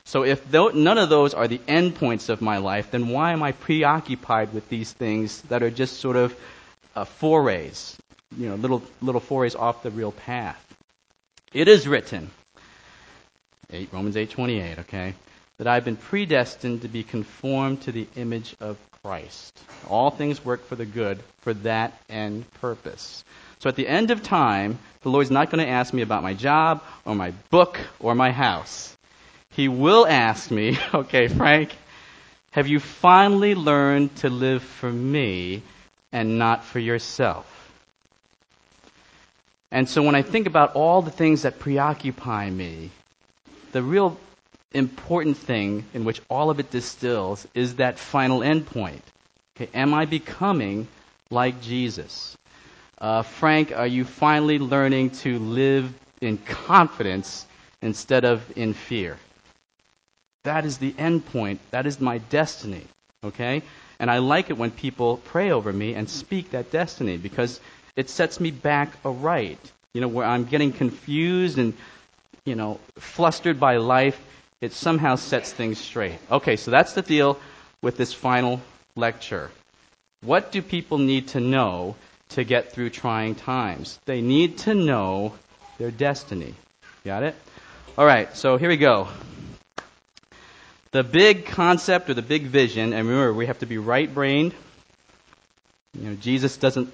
So 0.08 0.24
if 0.24 0.50
none 0.50 0.96
of 0.96 1.10
those 1.10 1.34
are 1.34 1.46
the 1.46 1.60
end 1.68 1.96
points 1.96 2.30
of 2.30 2.40
my 2.40 2.56
life, 2.56 2.92
then 2.92 3.08
why 3.08 3.32
am 3.32 3.42
I 3.42 3.52
preoccupied 3.52 4.54
with 4.54 4.66
these 4.70 4.90
things 4.90 5.42
that 5.50 5.62
are 5.62 5.70
just 5.70 6.00
sort 6.00 6.16
of 6.16 6.34
uh, 6.96 7.04
forays, 7.04 7.94
you 8.34 8.48
know, 8.48 8.54
little 8.54 8.82
little 9.02 9.20
forays 9.20 9.54
off 9.54 9.82
the 9.82 9.90
real 9.90 10.12
path? 10.12 10.64
It 11.52 11.68
is 11.68 11.86
written, 11.86 12.30
8, 13.70 13.90
Romans 13.92 14.16
8:28, 14.16 14.78
okay, 14.78 15.12
that 15.58 15.66
I've 15.66 15.84
been 15.84 15.96
predestined 15.96 16.80
to 16.82 16.88
be 16.88 17.02
conformed 17.02 17.82
to 17.82 17.92
the 17.92 18.06
image 18.16 18.56
of 18.60 18.78
Christ. 19.02 19.60
All 19.90 20.10
things 20.10 20.42
work 20.42 20.64
for 20.64 20.74
the 20.74 20.86
good 20.86 21.22
for 21.42 21.52
that 21.68 22.00
end 22.08 22.50
purpose. 22.62 23.24
So 23.58 23.68
at 23.68 23.76
the 23.76 23.86
end 23.86 24.10
of 24.10 24.22
time, 24.22 24.78
the 25.02 25.10
Lord's 25.10 25.30
not 25.30 25.50
going 25.50 25.62
to 25.62 25.70
ask 25.70 25.92
me 25.92 26.00
about 26.00 26.22
my 26.22 26.32
job 26.32 26.82
or 27.04 27.14
my 27.14 27.32
book 27.50 27.78
or 28.00 28.14
my 28.14 28.30
house 28.30 28.96
he 29.58 29.66
will 29.66 30.06
ask 30.06 30.52
me, 30.52 30.78
okay, 30.94 31.26
Frank, 31.26 31.76
have 32.52 32.68
you 32.68 32.78
finally 32.78 33.56
learned 33.56 34.14
to 34.14 34.30
live 34.30 34.62
for 34.62 34.90
me 34.90 35.62
and 36.12 36.38
not 36.38 36.62
for 36.62 36.78
yourself? 36.78 37.44
And 39.72 39.88
so 39.88 40.00
when 40.04 40.14
I 40.14 40.22
think 40.22 40.46
about 40.46 40.76
all 40.76 41.02
the 41.02 41.10
things 41.10 41.42
that 41.42 41.58
preoccupy 41.58 42.48
me, 42.48 42.90
the 43.72 43.82
real 43.82 44.16
important 44.72 45.36
thing 45.36 45.84
in 45.92 46.04
which 46.04 46.22
all 46.30 46.50
of 46.50 46.60
it 46.60 46.70
distills 46.70 47.44
is 47.52 47.74
that 47.76 47.98
final 47.98 48.40
endpoint. 48.40 49.02
Okay, 49.56 49.68
am 49.74 49.92
I 49.92 50.04
becoming 50.04 50.86
like 51.30 51.60
Jesus? 51.60 52.38
Uh, 52.96 53.22
Frank, 53.22 53.72
are 53.72 53.88
you 53.88 54.04
finally 54.04 54.60
learning 54.60 55.10
to 55.26 55.40
live 55.40 55.92
in 56.20 56.38
confidence 56.38 57.44
instead 57.82 58.24
of 58.24 58.56
in 58.56 58.72
fear? 58.72 59.18
That 60.44 60.64
is 60.64 60.78
the 60.78 60.94
end 60.98 61.26
point. 61.26 61.60
That 61.70 61.86
is 61.86 62.00
my 62.00 62.18
destiny. 62.18 62.84
Okay? 63.24 63.62
And 63.98 64.10
I 64.10 64.18
like 64.18 64.50
it 64.50 64.58
when 64.58 64.70
people 64.70 65.18
pray 65.18 65.50
over 65.50 65.72
me 65.72 65.94
and 65.94 66.08
speak 66.08 66.50
that 66.50 66.70
destiny 66.70 67.16
because 67.16 67.60
it 67.96 68.10
sets 68.10 68.40
me 68.40 68.50
back 68.50 68.92
aright. 69.04 69.58
You 69.92 70.00
know, 70.00 70.08
where 70.08 70.26
I'm 70.26 70.44
getting 70.44 70.72
confused 70.72 71.58
and, 71.58 71.74
you 72.44 72.54
know, 72.54 72.78
flustered 72.96 73.58
by 73.58 73.78
life, 73.78 74.20
it 74.60 74.72
somehow 74.72 75.16
sets 75.16 75.52
things 75.52 75.78
straight. 75.78 76.18
Okay, 76.30 76.56
so 76.56 76.70
that's 76.70 76.92
the 76.92 77.02
deal 77.02 77.38
with 77.82 77.96
this 77.96 78.12
final 78.12 78.60
lecture. 78.94 79.50
What 80.20 80.52
do 80.52 80.62
people 80.62 80.98
need 80.98 81.28
to 81.28 81.40
know 81.40 81.96
to 82.30 82.44
get 82.44 82.72
through 82.72 82.90
trying 82.90 83.34
times. 83.34 83.98
They 84.04 84.20
need 84.20 84.58
to 84.58 84.74
know 84.74 85.34
their 85.78 85.90
destiny. 85.90 86.54
Got 87.04 87.22
it? 87.22 87.34
All 87.96 88.06
right, 88.06 88.34
so 88.36 88.56
here 88.56 88.68
we 88.68 88.76
go. 88.76 89.08
The 90.90 91.04
big 91.04 91.46
concept 91.46 92.08
or 92.08 92.14
the 92.14 92.22
big 92.22 92.44
vision, 92.44 92.94
and 92.94 93.06
remember, 93.06 93.34
we 93.34 93.46
have 93.46 93.58
to 93.58 93.66
be 93.66 93.76
right 93.76 94.12
brained. 94.12 94.54
You 95.94 96.10
know, 96.10 96.16
Jesus 96.16 96.56
doesn't 96.56 96.92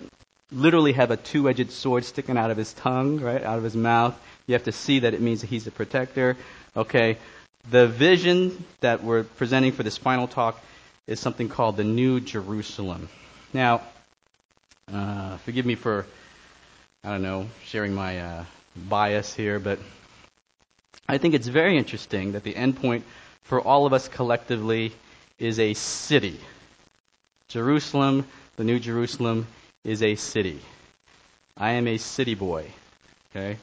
literally 0.51 0.93
have 0.93 1.11
a 1.11 1.17
two 1.17 1.49
edged 1.49 1.71
sword 1.71 2.05
sticking 2.05 2.37
out 2.37 2.51
of 2.51 2.57
his 2.57 2.73
tongue, 2.73 3.21
right, 3.21 3.43
out 3.43 3.59
of 3.59 3.65
his 3.65 3.77
mouth. 3.77 4.19
You 4.47 4.55
have 4.55 4.65
to 4.65 4.73
see 4.73 5.01
that 5.01 5.15
it 5.15 5.21
means 5.21 5.43
that 5.43 5.49
he's 5.49 5.67
a 5.67 5.71
protector. 5.71 6.37
Okay, 6.77 7.19
the 7.71 7.87
vision 7.87 8.65
that 8.81 9.05
we're 9.05 9.23
presenting 9.23 9.73
for 9.73 9.85
this 9.85 9.97
final 9.97 10.27
talk 10.27 10.61
is 11.07 11.21
something 11.21 11.49
called 11.49 11.77
the 11.77 11.85
New 11.85 12.21
Jerusalem. 12.21 13.09
Now, 13.53 13.83
uh, 14.93 15.37
forgive 15.39 15.67
me 15.67 15.77
for, 15.77 16.07
I 17.05 17.11
don't 17.11 17.23
know, 17.23 17.47
sharing 17.65 17.95
my 17.95 18.21
uh, 18.21 18.45
bias 18.77 19.33
here, 19.33 19.59
but 19.59 19.79
I 21.09 21.19
think 21.19 21.35
it's 21.35 21.49
very 21.49 21.79
interesting 21.79 22.33
that 22.33 22.43
the 22.43 22.55
endpoint 22.55 23.03
for 23.45 23.61
all 23.61 23.87
of 23.87 23.93
us 23.93 24.09
collectively 24.09 24.93
is 25.39 25.59
a 25.61 25.75
city. 25.75 26.41
Jerusalem, 27.49 28.27
the 28.57 28.65
New 28.65 28.79
Jerusalem, 28.81 29.47
is 29.85 30.03
a 30.03 30.17
city. 30.17 30.61
I 31.57 31.73
am 31.73 31.87
a 31.87 31.99
city 31.99 32.35
boy. 32.35 32.67
Okay, 33.31 33.59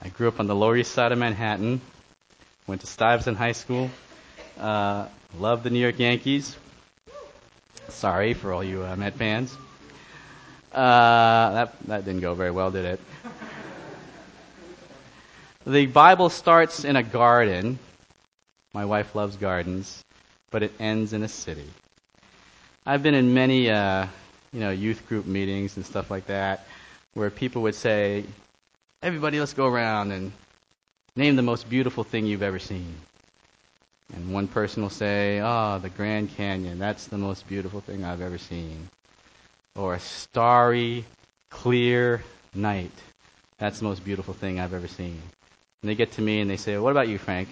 I 0.00 0.08
grew 0.08 0.28
up 0.28 0.40
on 0.40 0.46
the 0.46 0.54
Lower 0.54 0.76
East 0.76 0.92
Side 0.92 1.12
of 1.12 1.18
Manhattan. 1.18 1.80
Went 2.66 2.80
to 2.82 2.86
Stuyvesant 2.86 3.36
High 3.36 3.52
School. 3.52 3.90
Uh, 4.58 5.06
love 5.38 5.62
the 5.62 5.70
New 5.70 5.80
York 5.80 5.98
Yankees. 5.98 6.56
Sorry 7.88 8.32
for 8.34 8.52
all 8.52 8.64
you 8.64 8.84
uh, 8.84 8.96
Met 8.96 9.14
fans. 9.14 9.56
Uh, 10.72 11.52
that 11.52 11.86
that 11.86 12.04
didn't 12.04 12.20
go 12.20 12.34
very 12.34 12.50
well, 12.50 12.70
did 12.70 12.84
it? 12.84 13.00
the 15.66 15.86
Bible 15.86 16.28
starts 16.28 16.84
in 16.84 16.96
a 16.96 17.02
garden. 17.02 17.78
My 18.76 18.84
wife 18.84 19.14
loves 19.14 19.36
gardens, 19.36 20.04
but 20.52 20.62
it 20.62 20.72
ends 20.78 21.12
in 21.12 21.22
a 21.22 21.28
city. 21.28 21.68
I've 22.84 23.02
been 23.02 23.14
in 23.14 23.32
many, 23.32 23.70
uh, 23.70 24.06
you 24.52 24.60
know, 24.60 24.70
youth 24.70 25.08
group 25.08 25.24
meetings 25.26 25.76
and 25.76 25.84
stuff 25.84 26.10
like 26.10 26.26
that, 26.26 26.66
where 27.14 27.30
people 27.30 27.62
would 27.62 27.74
say, 27.74 28.24
"Everybody, 29.02 29.40
let's 29.40 29.54
go 29.54 29.66
around 29.66 30.12
and 30.12 30.32
Name 31.16 31.34
the 31.36 31.42
most 31.42 31.70
beautiful 31.70 32.04
thing 32.04 32.26
you've 32.26 32.42
ever 32.42 32.58
seen. 32.58 32.94
And 34.14 34.34
one 34.34 34.48
person 34.48 34.82
will 34.82 34.90
say, 34.90 35.40
Oh, 35.42 35.78
the 35.80 35.88
Grand 35.88 36.36
Canyon. 36.36 36.78
That's 36.78 37.06
the 37.06 37.16
most 37.16 37.48
beautiful 37.48 37.80
thing 37.80 38.04
I've 38.04 38.20
ever 38.20 38.36
seen. 38.36 38.90
Or 39.74 39.94
a 39.94 40.00
starry, 40.00 41.06
clear 41.48 42.22
night. 42.54 42.92
That's 43.56 43.78
the 43.78 43.86
most 43.86 44.04
beautiful 44.04 44.34
thing 44.34 44.60
I've 44.60 44.74
ever 44.74 44.88
seen. 44.88 45.22
And 45.80 45.90
they 45.90 45.94
get 45.94 46.12
to 46.12 46.20
me 46.20 46.40
and 46.40 46.50
they 46.50 46.58
say, 46.58 46.76
What 46.76 46.90
about 46.90 47.08
you, 47.08 47.16
Frank? 47.16 47.48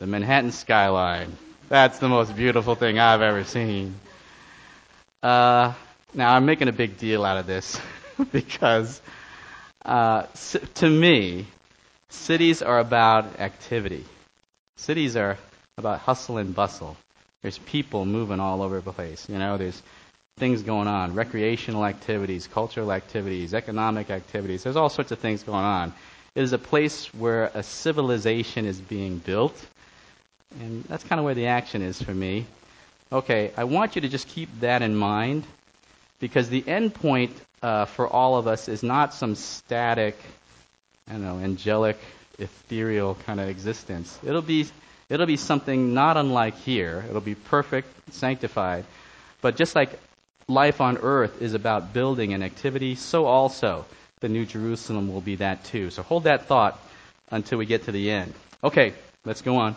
The 0.00 0.06
Manhattan 0.06 0.50
skyline. 0.50 1.36
That's 1.68 2.00
the 2.00 2.08
most 2.08 2.34
beautiful 2.34 2.74
thing 2.74 2.98
I've 2.98 3.22
ever 3.22 3.44
seen. 3.44 3.94
Uh, 5.22 5.74
now, 6.14 6.34
I'm 6.34 6.46
making 6.46 6.66
a 6.66 6.72
big 6.72 6.98
deal 6.98 7.24
out 7.24 7.36
of 7.36 7.46
this 7.46 7.80
because 8.32 9.00
uh, 9.84 10.24
to 10.74 10.90
me, 10.90 11.46
Cities 12.10 12.60
are 12.60 12.80
about 12.80 13.38
activity. 13.38 14.04
Cities 14.76 15.16
are 15.16 15.38
about 15.78 16.00
hustle 16.00 16.38
and 16.38 16.52
bustle. 16.54 16.96
There's 17.40 17.58
people 17.58 18.04
moving 18.04 18.40
all 18.40 18.62
over 18.62 18.80
the 18.80 18.92
place. 18.92 19.28
You 19.28 19.38
know, 19.38 19.56
there's 19.56 19.80
things 20.36 20.62
going 20.62 20.88
on, 20.88 21.14
recreational 21.14 21.84
activities, 21.84 22.48
cultural 22.48 22.92
activities, 22.92 23.54
economic 23.54 24.10
activities. 24.10 24.64
There's 24.64 24.74
all 24.76 24.88
sorts 24.88 25.12
of 25.12 25.20
things 25.20 25.44
going 25.44 25.64
on. 25.64 25.94
It 26.34 26.42
is 26.42 26.52
a 26.52 26.58
place 26.58 27.14
where 27.14 27.52
a 27.54 27.62
civilization 27.62 28.66
is 28.66 28.80
being 28.80 29.18
built, 29.18 29.54
and 30.58 30.84
that's 30.84 31.04
kind 31.04 31.18
of 31.18 31.24
where 31.24 31.34
the 31.34 31.46
action 31.46 31.82
is 31.82 32.00
for 32.00 32.14
me. 32.14 32.46
Okay, 33.12 33.52
I 33.56 33.64
want 33.64 33.94
you 33.94 34.02
to 34.02 34.08
just 34.08 34.28
keep 34.28 34.48
that 34.60 34.82
in 34.82 34.94
mind 34.96 35.44
because 36.18 36.48
the 36.48 36.66
end 36.66 36.94
point 36.94 37.32
uh, 37.62 37.84
for 37.84 38.06
all 38.08 38.36
of 38.36 38.46
us 38.46 38.68
is 38.68 38.82
not 38.82 39.14
some 39.14 39.34
static 39.34 40.16
I 41.10 41.14
don't 41.14 41.22
know, 41.22 41.38
angelic, 41.40 41.98
ethereal 42.38 43.16
kind 43.26 43.40
of 43.40 43.48
existence. 43.48 44.16
It'll 44.24 44.42
be, 44.42 44.68
it'll 45.08 45.26
be 45.26 45.36
something 45.36 45.92
not 45.92 46.16
unlike 46.16 46.56
here. 46.58 47.04
It'll 47.08 47.20
be 47.20 47.34
perfect, 47.34 47.88
sanctified. 48.14 48.84
But 49.40 49.56
just 49.56 49.74
like 49.74 49.98
life 50.46 50.80
on 50.80 50.98
earth 50.98 51.42
is 51.42 51.54
about 51.54 51.92
building 51.92 52.32
and 52.32 52.44
activity, 52.44 52.94
so 52.94 53.26
also 53.26 53.86
the 54.20 54.28
New 54.28 54.46
Jerusalem 54.46 55.12
will 55.12 55.20
be 55.20 55.36
that 55.36 55.64
too. 55.64 55.90
So 55.90 56.04
hold 56.04 56.24
that 56.24 56.46
thought 56.46 56.78
until 57.28 57.58
we 57.58 57.66
get 57.66 57.84
to 57.84 57.92
the 57.92 58.08
end. 58.08 58.32
Okay, 58.62 58.94
let's 59.24 59.42
go 59.42 59.56
on. 59.56 59.74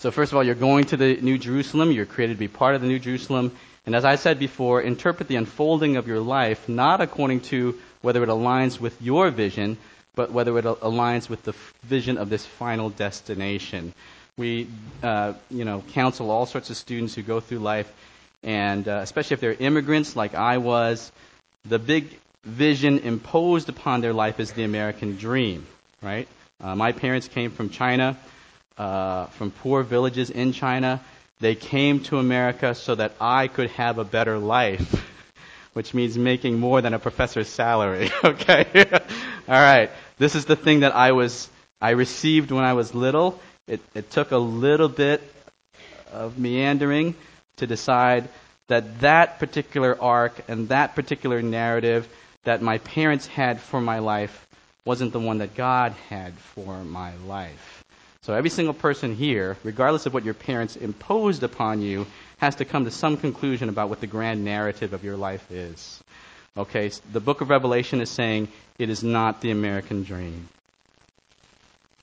So, 0.00 0.10
first 0.10 0.32
of 0.32 0.36
all, 0.36 0.42
you're 0.42 0.54
going 0.54 0.86
to 0.86 0.96
the 0.96 1.18
New 1.20 1.36
Jerusalem. 1.36 1.92
You're 1.92 2.06
created 2.06 2.32
to 2.32 2.38
be 2.38 2.48
part 2.48 2.74
of 2.74 2.80
the 2.80 2.86
New 2.86 2.98
Jerusalem. 2.98 3.54
And 3.84 3.94
as 3.94 4.06
I 4.06 4.16
said 4.16 4.38
before, 4.38 4.80
interpret 4.80 5.28
the 5.28 5.36
unfolding 5.36 5.98
of 5.98 6.08
your 6.08 6.20
life 6.20 6.70
not 6.70 7.02
according 7.02 7.40
to 7.52 7.78
whether 8.00 8.22
it 8.22 8.30
aligns 8.30 8.80
with 8.80 9.00
your 9.02 9.28
vision, 9.30 9.76
but 10.14 10.32
whether 10.32 10.56
it 10.56 10.64
aligns 10.64 11.28
with 11.28 11.42
the 11.42 11.52
vision 11.82 12.16
of 12.16 12.30
this 12.30 12.46
final 12.46 12.88
destination. 12.88 13.92
We, 14.38 14.68
uh, 15.02 15.34
you 15.50 15.66
know, 15.66 15.84
counsel 15.92 16.30
all 16.30 16.46
sorts 16.46 16.70
of 16.70 16.78
students 16.78 17.14
who 17.14 17.20
go 17.20 17.40
through 17.40 17.58
life, 17.58 17.92
and 18.42 18.88
uh, 18.88 19.00
especially 19.02 19.34
if 19.34 19.40
they're 19.40 19.52
immigrants 19.52 20.16
like 20.16 20.34
I 20.34 20.56
was, 20.56 21.12
the 21.66 21.78
big 21.78 22.18
vision 22.42 23.00
imposed 23.00 23.68
upon 23.68 24.00
their 24.00 24.14
life 24.14 24.40
is 24.40 24.52
the 24.52 24.64
American 24.64 25.16
dream, 25.18 25.66
right? 26.00 26.26
Uh, 26.58 26.74
my 26.74 26.92
parents 26.92 27.28
came 27.28 27.50
from 27.50 27.68
China, 27.68 28.16
uh, 28.80 29.26
from 29.36 29.50
poor 29.50 29.82
villages 29.82 30.30
in 30.30 30.52
China. 30.54 31.02
They 31.38 31.54
came 31.54 32.00
to 32.04 32.18
America 32.18 32.74
so 32.74 32.94
that 32.94 33.12
I 33.20 33.46
could 33.48 33.68
have 33.72 33.98
a 33.98 34.04
better 34.04 34.38
life, 34.38 35.06
which 35.74 35.92
means 35.92 36.16
making 36.16 36.58
more 36.58 36.80
than 36.80 36.94
a 36.94 36.98
professor's 36.98 37.48
salary. 37.48 38.10
okay? 38.24 38.64
All 39.48 39.60
right. 39.70 39.90
This 40.16 40.34
is 40.34 40.46
the 40.46 40.56
thing 40.56 40.80
that 40.80 40.94
I 40.96 41.12
was 41.12 41.50
I 41.78 41.90
received 41.90 42.50
when 42.52 42.64
I 42.64 42.72
was 42.72 42.94
little. 42.94 43.38
It, 43.66 43.80
it 43.94 44.10
took 44.10 44.30
a 44.30 44.38
little 44.38 44.88
bit 44.88 45.20
of 46.10 46.38
meandering 46.38 47.14
to 47.58 47.66
decide 47.66 48.30
that 48.68 49.00
that 49.00 49.38
particular 49.38 50.00
arc 50.00 50.42
and 50.48 50.70
that 50.70 50.94
particular 50.94 51.42
narrative 51.42 52.08
that 52.44 52.62
my 52.62 52.78
parents 52.78 53.26
had 53.26 53.60
for 53.60 53.80
my 53.80 53.98
life 53.98 54.46
wasn't 54.86 55.12
the 55.12 55.20
one 55.20 55.38
that 55.38 55.54
God 55.54 55.92
had 56.08 56.32
for 56.54 56.82
my 56.82 57.14
life. 57.26 57.79
So 58.22 58.34
every 58.34 58.50
single 58.50 58.74
person 58.74 59.14
here, 59.14 59.56
regardless 59.64 60.04
of 60.04 60.12
what 60.12 60.26
your 60.26 60.34
parents 60.34 60.76
imposed 60.76 61.42
upon 61.42 61.80
you, 61.80 62.06
has 62.36 62.56
to 62.56 62.66
come 62.66 62.84
to 62.84 62.90
some 62.90 63.16
conclusion 63.16 63.70
about 63.70 63.88
what 63.88 64.00
the 64.00 64.06
grand 64.06 64.44
narrative 64.44 64.92
of 64.92 65.04
your 65.04 65.16
life 65.16 65.50
is. 65.50 66.02
Okay, 66.54 66.90
the 67.12 67.20
book 67.20 67.40
of 67.40 67.48
Revelation 67.48 68.02
is 68.02 68.10
saying 68.10 68.48
it 68.78 68.90
is 68.90 69.02
not 69.02 69.40
the 69.40 69.50
American 69.50 70.02
dream. 70.02 70.48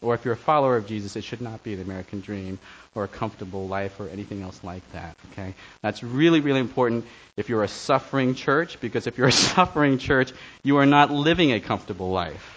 Or 0.01 0.15
if 0.15 0.25
you're 0.25 0.33
a 0.33 0.37
follower 0.37 0.75
of 0.75 0.87
Jesus, 0.87 1.15
it 1.15 1.23
should 1.23 1.41
not 1.41 1.63
be 1.63 1.75
the 1.75 1.83
American 1.83 2.21
dream 2.21 2.57
or 2.95 3.03
a 3.03 3.07
comfortable 3.07 3.67
life 3.67 3.99
or 3.99 4.09
anything 4.09 4.41
else 4.41 4.63
like 4.63 4.89
that. 4.93 5.17
Okay? 5.31 5.53
That's 5.81 6.01
really, 6.01 6.39
really 6.39 6.59
important 6.59 7.05
if 7.35 7.49
you're 7.49 7.63
a 7.63 7.67
suffering 7.67 8.33
church, 8.33 8.79
because 8.79 9.05
if 9.05 9.19
you're 9.19 9.27
a 9.27 9.31
suffering 9.53 9.99
church, 9.99 10.31
you 10.63 10.77
are 10.77 10.85
not 10.87 11.11
living 11.11 11.51
a 11.51 11.59
comfortable 11.59 12.09
life. 12.09 12.56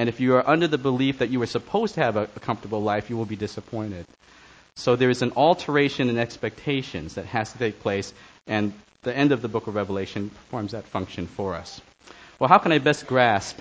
And 0.00 0.08
if 0.08 0.18
you 0.18 0.34
are 0.36 0.48
under 0.48 0.66
the 0.66 0.78
belief 0.78 1.18
that 1.18 1.28
you 1.28 1.40
were 1.40 1.46
supposed 1.46 1.96
to 1.96 2.00
have 2.00 2.16
a, 2.16 2.22
a 2.22 2.40
comfortable 2.40 2.80
life, 2.80 3.10
you 3.10 3.18
will 3.18 3.26
be 3.26 3.36
disappointed. 3.36 4.06
So 4.74 4.96
there 4.96 5.10
is 5.10 5.20
an 5.20 5.32
alteration 5.36 6.08
in 6.08 6.16
expectations 6.16 7.16
that 7.16 7.26
has 7.26 7.52
to 7.52 7.58
take 7.58 7.80
place, 7.80 8.14
and 8.46 8.72
the 9.02 9.14
end 9.14 9.32
of 9.32 9.42
the 9.42 9.48
book 9.48 9.66
of 9.66 9.74
Revelation 9.74 10.30
performs 10.30 10.72
that 10.72 10.86
function 10.86 11.26
for 11.26 11.54
us. 11.54 11.82
Well, 12.38 12.48
how 12.48 12.56
can 12.56 12.72
I 12.72 12.78
best 12.78 13.06
grasp 13.06 13.58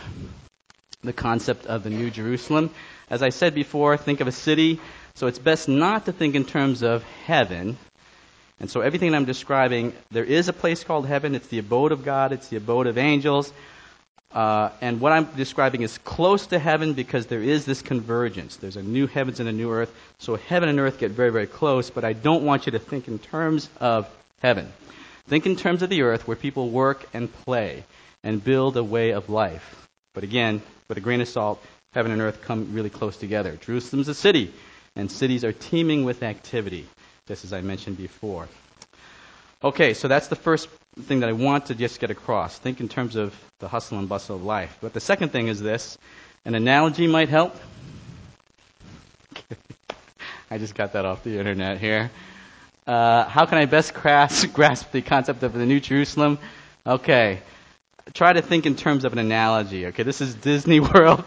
the 1.04 1.12
concept 1.12 1.66
of 1.66 1.84
the 1.84 1.90
New 1.90 2.10
Jerusalem? 2.10 2.70
As 3.10 3.22
I 3.22 3.32
said 3.32 3.54
before, 3.54 3.98
think 3.98 4.22
of 4.22 4.28
a 4.30 4.32
city, 4.32 4.80
so 5.16 5.28
it's 5.28 5.40
best 5.40 5.68
not 5.68 6.06
to 6.06 6.14
think 6.14 6.36
in 6.36 6.46
terms 6.46 6.84
of 6.84 7.04
heaven. 7.26 7.78
And 8.62 8.72
so 8.72 8.80
everything 8.80 9.14
I'm 9.14 9.26
describing, 9.26 9.92
there 10.10 10.24
is 10.24 10.48
a 10.48 10.54
place 10.54 10.86
called 10.86 11.06
heaven. 11.06 11.36
It's 11.36 11.48
the 11.48 11.60
abode 11.60 11.92
of 11.92 12.06
God, 12.06 12.32
it's 12.32 12.48
the 12.48 12.56
abode 12.56 12.88
of 12.88 12.98
angels. 12.98 13.52
Uh, 14.32 14.70
and 14.80 15.02
what 15.02 15.12
I'm 15.12 15.26
describing 15.36 15.82
is 15.82 15.98
close 16.00 16.48
to 16.48 16.60
heaven 16.60 16.94
because 16.94 17.26
there 17.26 17.42
is 17.42 17.66
this 17.66 17.82
convergence. 17.82 18.58
There's 18.58 18.78
a 18.78 18.84
new 18.84 19.08
heavens 19.08 19.40
and 19.40 19.50
a 19.50 19.52
new 19.52 19.72
earth. 19.72 19.92
So 20.20 20.36
heaven 20.36 20.70
and 20.70 20.80
earth 20.80 21.00
get 21.00 21.12
very, 21.12 21.32
very 21.32 21.48
close, 21.48 21.90
but 21.90 22.04
I 22.04 22.14
don't 22.14 22.44
want 22.44 22.68
you 22.68 22.74
to 22.74 22.80
think 22.80 23.08
in 23.08 23.18
terms 23.18 23.70
of 23.80 24.08
heaven. 24.42 24.72
Think 25.28 25.46
in 25.46 25.56
terms 25.56 25.82
of 25.82 25.90
the 25.90 26.04
earth 26.04 26.28
where 26.28 26.38
people 26.38 26.70
work 26.70 27.08
and 27.14 27.32
play 27.32 27.84
and 28.24 28.44
build 28.44 28.78
a 28.78 28.84
way 28.84 29.12
of 29.12 29.30
life. 29.30 29.88
But 30.14 30.24
again, 30.24 30.62
with 30.88 30.98
a 30.98 31.02
grain 31.02 31.22
of 31.22 31.28
salt, 31.28 31.64
heaven 31.94 32.12
and 32.12 32.22
earth 32.22 32.42
come 32.42 32.74
really 32.74 32.90
close 32.90 33.18
together. 33.18 33.58
Jerusalem's 33.62 34.08
a 34.10 34.16
city, 34.16 34.54
and 34.96 35.12
cities 35.12 35.44
are 35.44 35.54
teeming 35.54 36.04
with 36.04 36.24
activity, 36.24 36.88
just 37.28 37.46
as 37.46 37.54
I 37.54 37.62
mentioned 37.62 37.98
before. 37.98 38.48
Okay, 39.64 39.94
so 39.94 40.08
that's 40.08 40.28
the 40.28 40.36
first 40.36 40.68
thing 41.02 41.22
that 41.22 41.30
I 41.30 41.34
want 41.34 41.68
to 41.68 41.76
just 41.76 42.00
get 42.00 42.12
across. 42.12 42.58
Think 42.58 42.80
in 42.80 42.90
terms 42.90 43.16
of 43.16 43.34
the 43.60 43.68
hustle 43.68 44.00
and 44.00 44.10
bustle 44.10 44.36
of 44.36 44.44
life. 44.44 44.78
But 44.82 44.94
the 44.94 45.00
second 45.00 45.30
thing 45.30 45.48
is 45.48 45.60
this 45.60 45.98
an 46.46 46.56
analogy 46.56 47.08
might 47.08 47.30
help. 47.30 47.56
I 50.52 50.58
just 50.58 50.76
got 50.76 50.94
that 50.94 51.06
off 51.06 51.24
the 51.24 51.38
internet 51.38 51.80
here. 51.80 52.10
Uh, 52.88 53.26
how 53.26 53.46
can 53.46 53.60
I 53.60 53.66
best 53.66 53.94
grasp, 53.94 54.52
grasp 54.54 54.92
the 54.92 55.02
concept 55.02 55.44
of 55.44 55.54
the 55.54 55.66
New 55.66 55.80
Jerusalem? 55.80 56.40
Okay. 56.86 57.42
Try 58.14 58.34
to 58.34 58.42
think 58.42 58.66
in 58.66 58.76
terms 58.76 59.06
of 59.06 59.14
an 59.14 59.20
analogy. 59.20 59.86
Okay, 59.88 60.02
this 60.04 60.22
is 60.22 60.34
Disney 60.34 60.80
World. 60.80 61.24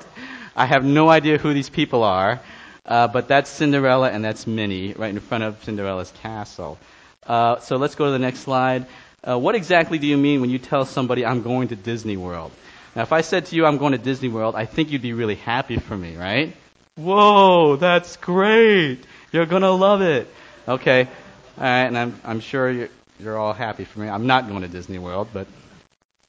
I 0.56 0.66
have 0.66 0.84
no 0.84 1.08
idea 1.08 1.38
who 1.38 1.54
these 1.54 1.70
people 1.70 2.02
are, 2.02 2.40
uh, 2.84 3.06
but 3.08 3.28
that's 3.28 3.48
Cinderella 3.48 4.10
and 4.10 4.24
that's 4.24 4.46
Minnie 4.46 4.92
right 4.94 5.10
in 5.10 5.20
front 5.20 5.44
of 5.44 5.62
Cinderella's 5.62 6.12
castle. 6.22 6.78
Uh, 7.24 7.60
so 7.60 7.76
let's 7.76 7.94
go 7.94 8.06
to 8.06 8.10
the 8.10 8.18
next 8.18 8.40
slide. 8.40 8.86
Uh, 9.26 9.38
what 9.38 9.54
exactly 9.54 9.98
do 9.98 10.06
you 10.06 10.16
mean 10.16 10.40
when 10.40 10.50
you 10.50 10.58
tell 10.58 10.84
somebody 10.84 11.24
I'm 11.24 11.42
going 11.42 11.68
to 11.68 11.76
Disney 11.76 12.16
World? 12.16 12.50
Now, 12.96 13.02
if 13.02 13.12
I 13.12 13.20
said 13.20 13.46
to 13.46 13.56
you 13.56 13.64
I'm 13.64 13.78
going 13.78 13.92
to 13.92 13.98
Disney 13.98 14.28
World, 14.28 14.56
I 14.56 14.66
think 14.66 14.90
you'd 14.90 15.02
be 15.02 15.12
really 15.12 15.36
happy 15.36 15.76
for 15.76 15.96
me, 15.96 16.16
right? 16.16 16.56
Whoa, 16.96 17.76
that's 17.76 18.16
great. 18.16 18.98
You're 19.30 19.46
to 19.46 19.70
love 19.70 20.02
it. 20.02 20.28
Okay. 20.66 21.08
All 21.56 21.62
right, 21.62 21.84
and 21.84 21.96
I'm, 21.96 22.20
I'm 22.24 22.40
sure 22.40 22.70
you're, 22.70 22.88
you're 23.20 23.38
all 23.38 23.52
happy 23.52 23.84
for 23.84 24.00
me. 24.00 24.08
I'm 24.08 24.26
not 24.26 24.48
going 24.48 24.62
to 24.62 24.68
Disney 24.68 24.98
World, 24.98 25.28
but 25.32 25.46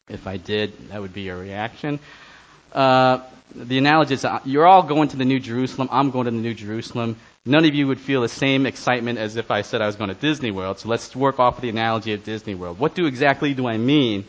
if 0.08 0.28
I 0.28 0.38
did, 0.38 0.90
that 0.90 1.02
would 1.02 1.14
be 1.14 1.22
your 1.22 1.38
reaction. 1.38 2.00
Uh, 2.74 3.20
the 3.56 3.78
analogy 3.78 4.16
is 4.16 4.26
uh, 4.26 4.40
you're 4.46 4.66
all 4.66 4.84
going 4.84 5.10
to 5.10 5.18
the 5.18 5.26
New 5.26 5.40
Jerusalem. 5.40 5.90
I'm 5.92 6.12
going 6.12 6.26
to 6.26 6.32
the 6.32 6.38
New 6.38 6.54
Jerusalem. 6.54 7.18
None 7.46 7.66
of 7.66 7.76
you 7.76 7.88
would 7.88 8.00
feel 8.00 8.22
the 8.22 8.30
same 8.30 8.66
excitement 8.66 9.20
as 9.20 9.36
if 9.36 9.52
I 9.52 9.62
said 9.62 9.82
I 9.82 9.86
was 9.86 9.96
going 9.96 10.10
to 10.10 10.16
Disney 10.16 10.52
World. 10.52 10.80
So 10.80 10.90
let's 10.90 11.16
work 11.16 11.40
off 11.40 11.58
of 11.58 11.62
the 11.62 11.70
analogy 11.70 12.14
of 12.14 12.24
Disney 12.24 12.56
World. 12.56 12.80
What 12.80 12.96
do 12.96 13.06
exactly 13.06 13.54
do 13.54 13.68
I 13.68 13.78
mean 13.78 14.26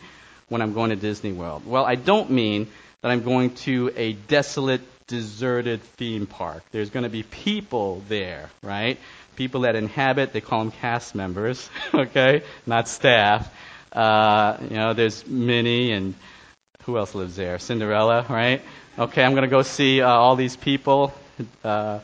when 0.48 0.60
I'm 0.60 0.74
going 0.74 0.90
to 0.90 0.96
Disney 0.96 1.32
World? 1.32 1.64
Well, 1.64 1.84
I 1.84 1.94
don't 1.94 2.30
mean 2.30 2.68
that 3.00 3.10
I'm 3.10 3.22
going 3.22 3.54
to 3.54 3.92
a 3.96 4.14
desolate, 4.14 4.82
deserted 5.06 5.82
theme 5.82 6.26
park. 6.26 6.64
There's 6.72 6.90
going 6.90 7.04
to 7.04 7.10
be 7.10 7.22
people 7.22 8.02
there, 8.08 8.50
right? 8.62 8.98
People 9.36 9.62
that 9.62 9.76
inhabit, 9.76 10.32
they 10.32 10.40
call 10.40 10.60
them 10.60 10.70
cast 10.72 11.14
members, 11.14 11.70
okay? 11.94 12.42
Not 12.66 12.88
staff. 12.88 13.48
Uh, 13.92 14.58
you 14.62 14.76
know, 14.76 14.92
there's 14.92 15.26
Minnie 15.26 15.92
and 15.92 16.14
who 16.86 16.98
else 16.98 17.14
lives 17.14 17.36
there? 17.36 17.58
Cinderella, 17.58 18.26
right? 18.28 18.62
Okay, 18.98 19.22
I'm 19.24 19.32
going 19.32 19.42
to 19.42 19.48
go 19.48 19.62
see 19.62 20.00
uh, 20.02 20.08
all 20.08 20.36
these 20.36 20.56
people. 20.56 21.12
Uh, 21.64 21.98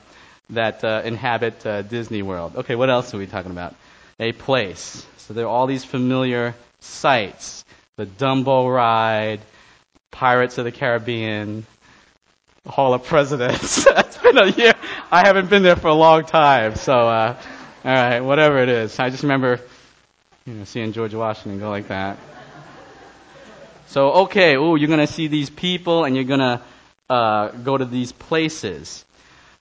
that 0.50 0.82
uh, 0.84 1.02
inhabit 1.04 1.64
uh, 1.64 1.82
Disney 1.82 2.22
World. 2.22 2.56
Okay, 2.56 2.74
what 2.74 2.90
else 2.90 3.14
are 3.14 3.18
we 3.18 3.26
talking 3.26 3.52
about? 3.52 3.74
A 4.18 4.32
place. 4.32 5.06
So 5.18 5.32
there 5.34 5.44
are 5.44 5.48
all 5.48 5.66
these 5.66 5.84
familiar 5.84 6.54
sites 6.80 7.64
the 7.96 8.06
Dumbo 8.06 8.74
ride, 8.74 9.40
Pirates 10.10 10.56
of 10.56 10.64
the 10.64 10.72
Caribbean, 10.72 11.66
Hall 12.66 12.94
of 12.94 13.04
Presidents. 13.04 13.86
it's 13.90 14.16
been 14.16 14.38
a 14.38 14.46
year. 14.46 14.72
I 15.12 15.26
haven't 15.26 15.50
been 15.50 15.62
there 15.62 15.76
for 15.76 15.88
a 15.88 15.94
long 15.94 16.24
time. 16.24 16.76
So, 16.76 16.94
uh, 16.94 17.36
all 17.84 17.92
right, 17.92 18.20
whatever 18.20 18.56
it 18.58 18.70
is. 18.70 18.98
I 18.98 19.10
just 19.10 19.22
remember 19.22 19.60
you 20.46 20.54
know, 20.54 20.64
seeing 20.64 20.94
George 20.94 21.12
Washington 21.14 21.60
go 21.60 21.68
like 21.68 21.88
that. 21.88 22.16
So, 23.90 24.12
okay, 24.22 24.56
oh, 24.56 24.76
you're 24.76 24.86
going 24.86 25.00
to 25.00 25.12
see 25.12 25.26
these 25.26 25.50
people 25.50 26.04
and 26.04 26.14
you're 26.14 26.24
going 26.24 26.38
to 26.38 26.62
uh, 27.08 27.48
go 27.48 27.76
to 27.76 27.84
these 27.84 28.12
places. 28.12 29.04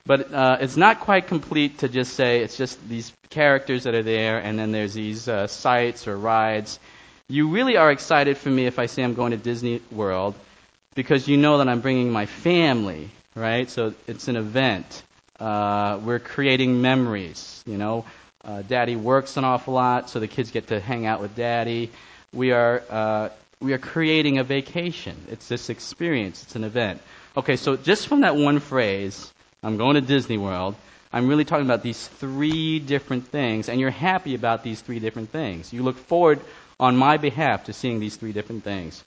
But 0.05 0.31
uh, 0.31 0.57
it's 0.62 0.77
not 0.77 1.00
quite 1.00 1.25
complete 1.25 1.79
to 1.79 1.89
just 1.89 2.13
say 2.13 2.41
it's 2.41 2.55
just 2.55 2.77
these 2.88 3.12
characters 3.31 3.86
that 3.86 3.95
are 3.95 4.03
there, 4.03 4.38
and 4.38 4.59
then 4.59 4.71
there's 4.71 4.93
these 4.93 5.27
uh, 5.27 5.48
sites 5.48 6.07
or 6.07 6.15
rides. 6.15 6.79
You 7.27 7.50
really 7.50 7.77
are 7.77 7.91
excited 7.91 8.38
for 8.38 8.50
me 8.50 8.67
if 8.67 8.77
I 8.77 8.86
say 8.86 9.03
I'm 9.03 9.15
going 9.15 9.31
to 9.31 9.38
Disney 9.38 9.81
World 9.91 10.36
because 10.93 11.27
you 11.27 11.38
know 11.38 11.57
that 11.57 11.67
I'm 11.67 11.81
bringing 11.81 12.12
my 12.12 12.27
family, 12.27 13.09
right? 13.33 13.67
So 13.67 13.95
it's 14.05 14.27
an 14.27 14.35
event. 14.35 15.01
Uh, 15.39 16.00
we're 16.03 16.20
creating 16.20 16.81
memories, 16.83 17.63
you 17.65 17.77
know. 17.79 18.05
Uh, 18.44 18.61
daddy 18.61 18.96
works 18.96 19.37
an 19.37 19.44
awful 19.44 19.74
lot, 19.74 20.07
so 20.11 20.20
the 20.20 20.27
kids 20.27 20.51
get 20.51 20.68
to 20.68 20.79
hang 20.79 21.07
out 21.07 21.20
with 21.20 21.35
daddy. 21.35 21.89
We 22.31 22.51
are 22.51 22.83
uh, 22.92 23.29
we 23.61 23.74
are 23.74 23.77
creating 23.77 24.37
a 24.37 24.43
vacation. 24.43 25.17
It's 25.29 25.48
this 25.50 25.69
experience. 25.69 26.43
It's 26.43 26.55
an 26.55 26.63
event. 26.63 27.01
Okay, 27.35 27.57
so 27.57 27.75
just 27.75 28.07
from 28.07 28.22
that 28.22 28.37
one 28.37 28.59
phrase, 28.59 29.33
I'm 29.61 29.75
going 29.75 29.95
to 29.95 30.01
Disney 30.01 30.37
World. 30.37 30.75
I'm 31.11 31.27
really 31.27 31.43
talking 31.43 31.65
about 31.65 31.83
these 31.83 32.07
three 32.07 32.79
different 32.79 33.27
things, 33.27 33.67
and 33.67 33.79
you're 33.79 33.89
happy 33.89 34.33
about 34.35 34.63
these 34.63 34.79
three 34.79 35.00
different 35.00 35.31
things. 35.31 35.74
You 35.74 35.83
look 35.83 35.98
forward 35.98 36.39
on 36.79 36.95
my 36.95 37.17
behalf 37.17 37.65
to 37.65 37.74
seeing 37.74 38.00
these 38.00 38.15
three 38.15 38.31
different 38.31 38.63
things. 38.63 39.03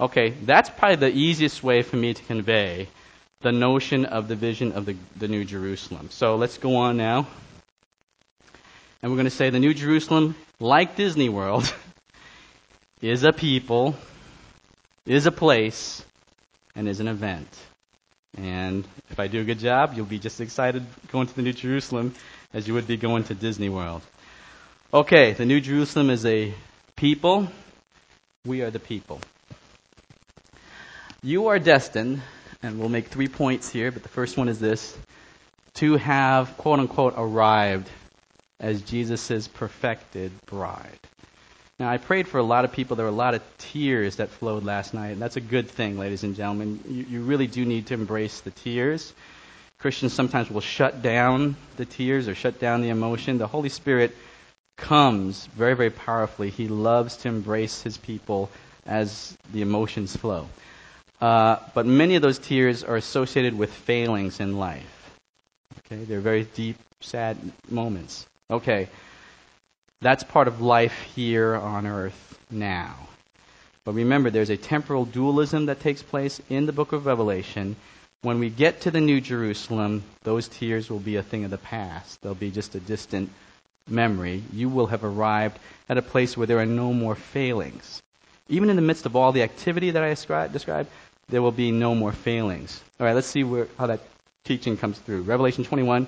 Okay, 0.00 0.30
that's 0.30 0.70
probably 0.70 0.96
the 0.96 1.16
easiest 1.16 1.62
way 1.62 1.82
for 1.82 1.96
me 1.96 2.14
to 2.14 2.22
convey 2.24 2.88
the 3.42 3.52
notion 3.52 4.06
of 4.06 4.26
the 4.26 4.34
vision 4.34 4.72
of 4.72 4.86
the, 4.86 4.96
the 5.16 5.28
New 5.28 5.44
Jerusalem. 5.44 6.08
So 6.10 6.34
let's 6.34 6.58
go 6.58 6.76
on 6.76 6.96
now. 6.96 7.28
And 9.02 9.12
we're 9.12 9.16
going 9.16 9.26
to 9.26 9.30
say 9.30 9.50
the 9.50 9.60
New 9.60 9.74
Jerusalem, 9.74 10.34
like 10.58 10.96
Disney 10.96 11.28
World, 11.28 11.72
is 13.04 13.22
a 13.22 13.34
people, 13.34 13.94
is 15.04 15.26
a 15.26 15.30
place, 15.30 16.02
and 16.74 16.88
is 16.88 17.00
an 17.00 17.08
event. 17.08 17.48
And 18.38 18.88
if 19.10 19.20
I 19.20 19.26
do 19.26 19.42
a 19.42 19.44
good 19.44 19.58
job, 19.58 19.92
you'll 19.94 20.06
be 20.06 20.18
just 20.18 20.40
as 20.40 20.46
excited 20.46 20.86
going 21.12 21.26
to 21.26 21.36
the 21.36 21.42
New 21.42 21.52
Jerusalem 21.52 22.14
as 22.54 22.66
you 22.66 22.72
would 22.72 22.86
be 22.86 22.96
going 22.96 23.24
to 23.24 23.34
Disney 23.34 23.68
World. 23.68 24.00
Okay, 24.92 25.34
the 25.34 25.44
New 25.44 25.60
Jerusalem 25.60 26.08
is 26.08 26.24
a 26.24 26.54
people. 26.96 27.48
We 28.46 28.62
are 28.62 28.70
the 28.70 28.80
people. 28.80 29.20
You 31.22 31.48
are 31.48 31.58
destined, 31.58 32.22
and 32.62 32.78
we'll 32.78 32.88
make 32.88 33.08
three 33.08 33.28
points 33.28 33.68
here, 33.68 33.92
but 33.92 34.02
the 34.02 34.08
first 34.08 34.38
one 34.38 34.48
is 34.48 34.58
this 34.58 34.96
to 35.74 35.98
have, 35.98 36.56
quote 36.56 36.80
unquote, 36.80 37.12
arrived 37.18 37.90
as 38.58 38.80
Jesus' 38.80 39.46
perfected 39.46 40.32
bride. 40.46 41.00
Now, 41.78 41.90
I 41.90 41.96
prayed 41.96 42.28
for 42.28 42.38
a 42.38 42.42
lot 42.42 42.64
of 42.64 42.72
people. 42.72 42.94
There 42.96 43.06
were 43.06 43.12
a 43.12 43.14
lot 43.14 43.34
of 43.34 43.42
tears 43.58 44.16
that 44.16 44.30
flowed 44.30 44.62
last 44.64 44.94
night, 44.94 45.10
and 45.10 45.22
that's 45.22 45.36
a 45.36 45.40
good 45.40 45.68
thing, 45.68 45.98
ladies 45.98 46.22
and 46.22 46.36
gentlemen. 46.36 46.80
You, 46.88 47.04
you 47.04 47.22
really 47.22 47.48
do 47.48 47.64
need 47.64 47.88
to 47.88 47.94
embrace 47.94 48.40
the 48.40 48.52
tears. 48.52 49.12
Christians 49.80 50.12
sometimes 50.12 50.50
will 50.50 50.60
shut 50.60 51.02
down 51.02 51.56
the 51.76 51.84
tears 51.84 52.28
or 52.28 52.34
shut 52.36 52.60
down 52.60 52.80
the 52.80 52.90
emotion. 52.90 53.38
The 53.38 53.48
Holy 53.48 53.68
Spirit 53.70 54.16
comes 54.76 55.46
very, 55.46 55.74
very 55.74 55.90
powerfully. 55.90 56.50
He 56.50 56.68
loves 56.68 57.16
to 57.18 57.28
embrace 57.28 57.82
his 57.82 57.98
people 57.98 58.50
as 58.86 59.36
the 59.52 59.62
emotions 59.62 60.16
flow. 60.16 60.48
Uh, 61.20 61.56
but 61.74 61.86
many 61.86 62.14
of 62.14 62.22
those 62.22 62.38
tears 62.38 62.84
are 62.84 62.96
associated 62.96 63.58
with 63.58 63.72
failings 63.72 64.40
in 64.40 64.58
life. 64.58 65.10
Okay, 65.86 66.04
they're 66.04 66.20
very 66.20 66.44
deep, 66.44 66.76
sad 67.00 67.36
moments. 67.68 68.26
Okay, 68.50 68.88
that's 70.04 70.22
part 70.22 70.48
of 70.48 70.60
life 70.60 71.00
here 71.14 71.54
on 71.54 71.86
earth 71.86 72.38
now. 72.50 72.94
But 73.84 73.94
remember, 73.94 74.28
there's 74.28 74.50
a 74.50 74.56
temporal 74.56 75.06
dualism 75.06 75.66
that 75.66 75.80
takes 75.80 76.02
place 76.02 76.42
in 76.50 76.66
the 76.66 76.72
book 76.72 76.92
of 76.92 77.06
Revelation. 77.06 77.76
When 78.20 78.38
we 78.38 78.50
get 78.50 78.82
to 78.82 78.90
the 78.90 79.00
New 79.00 79.22
Jerusalem, 79.22 80.02
those 80.22 80.46
tears 80.48 80.90
will 80.90 80.98
be 80.98 81.16
a 81.16 81.22
thing 81.22 81.44
of 81.44 81.50
the 81.50 81.58
past. 81.58 82.20
They'll 82.20 82.34
be 82.34 82.50
just 82.50 82.74
a 82.74 82.80
distant 82.80 83.30
memory. 83.88 84.42
You 84.52 84.68
will 84.68 84.88
have 84.88 85.04
arrived 85.04 85.58
at 85.88 85.96
a 85.96 86.02
place 86.02 86.36
where 86.36 86.46
there 86.46 86.58
are 86.58 86.66
no 86.66 86.92
more 86.92 87.14
failings. 87.14 88.02
Even 88.50 88.68
in 88.68 88.76
the 88.76 88.82
midst 88.82 89.06
of 89.06 89.16
all 89.16 89.32
the 89.32 89.42
activity 89.42 89.92
that 89.92 90.02
I 90.02 90.08
described, 90.48 90.90
there 91.28 91.40
will 91.40 91.50
be 91.52 91.70
no 91.70 91.94
more 91.94 92.12
failings. 92.12 92.82
All 93.00 93.06
right, 93.06 93.14
let's 93.14 93.26
see 93.26 93.42
where, 93.42 93.68
how 93.78 93.86
that 93.86 94.00
teaching 94.44 94.76
comes 94.76 94.98
through. 94.98 95.22
Revelation 95.22 95.64
21, 95.64 96.06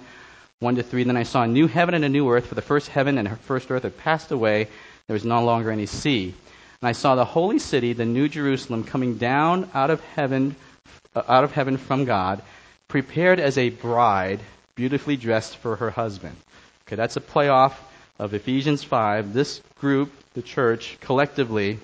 1 0.61 0.77
to 0.77 0.83
3. 0.83 1.05
Then 1.05 1.19
I 1.19 1.25
saw 1.25 1.43
a 1.43 1.47
new 1.47 1.67
heaven 1.67 1.95
and 1.95 2.03
a 2.03 2.09
new 2.09 2.31
earth, 2.31 2.47
for 2.47 2.55
the 2.55 2.63
first 2.63 2.89
heaven 2.89 3.19
and 3.19 3.29
the 3.29 3.37
first 3.37 3.71
earth 3.71 3.83
had 3.83 3.99
passed 3.99 4.33
away. 4.33 4.69
There 5.07 5.13
was 5.13 5.25
no 5.25 5.45
longer 5.45 5.71
any 5.71 5.85
sea. 5.85 6.35
And 6.81 6.89
I 6.89 6.93
saw 6.93 7.15
the 7.15 7.27
holy 7.27 7.59
city, 7.59 7.93
the 7.93 8.07
new 8.07 8.27
Jerusalem, 8.27 8.83
coming 8.83 9.19
down 9.19 9.69
out 9.75 9.91
of 9.91 10.01
heaven, 10.01 10.57
uh, 11.15 11.23
out 11.29 11.45
of 11.45 11.53
heaven 11.53 11.77
from 11.77 12.07
God, 12.07 12.41
prepared 12.89 13.39
as 13.39 13.59
a 13.59 13.69
bride, 13.69 14.41
beautifully 14.77 15.19
dressed 15.19 15.59
for 15.59 15.77
her 15.77 15.91
husband. 15.91 16.35
Okay, 16.87 16.97
that's 16.97 17.19
a 17.19 17.21
playoff 17.21 17.75
of 18.19 18.33
Ephesians 18.33 18.83
5. 18.83 19.35
This 19.35 19.61
group, 19.79 20.11
the 20.33 20.41
church, 20.41 20.97
collectively, 21.03 21.81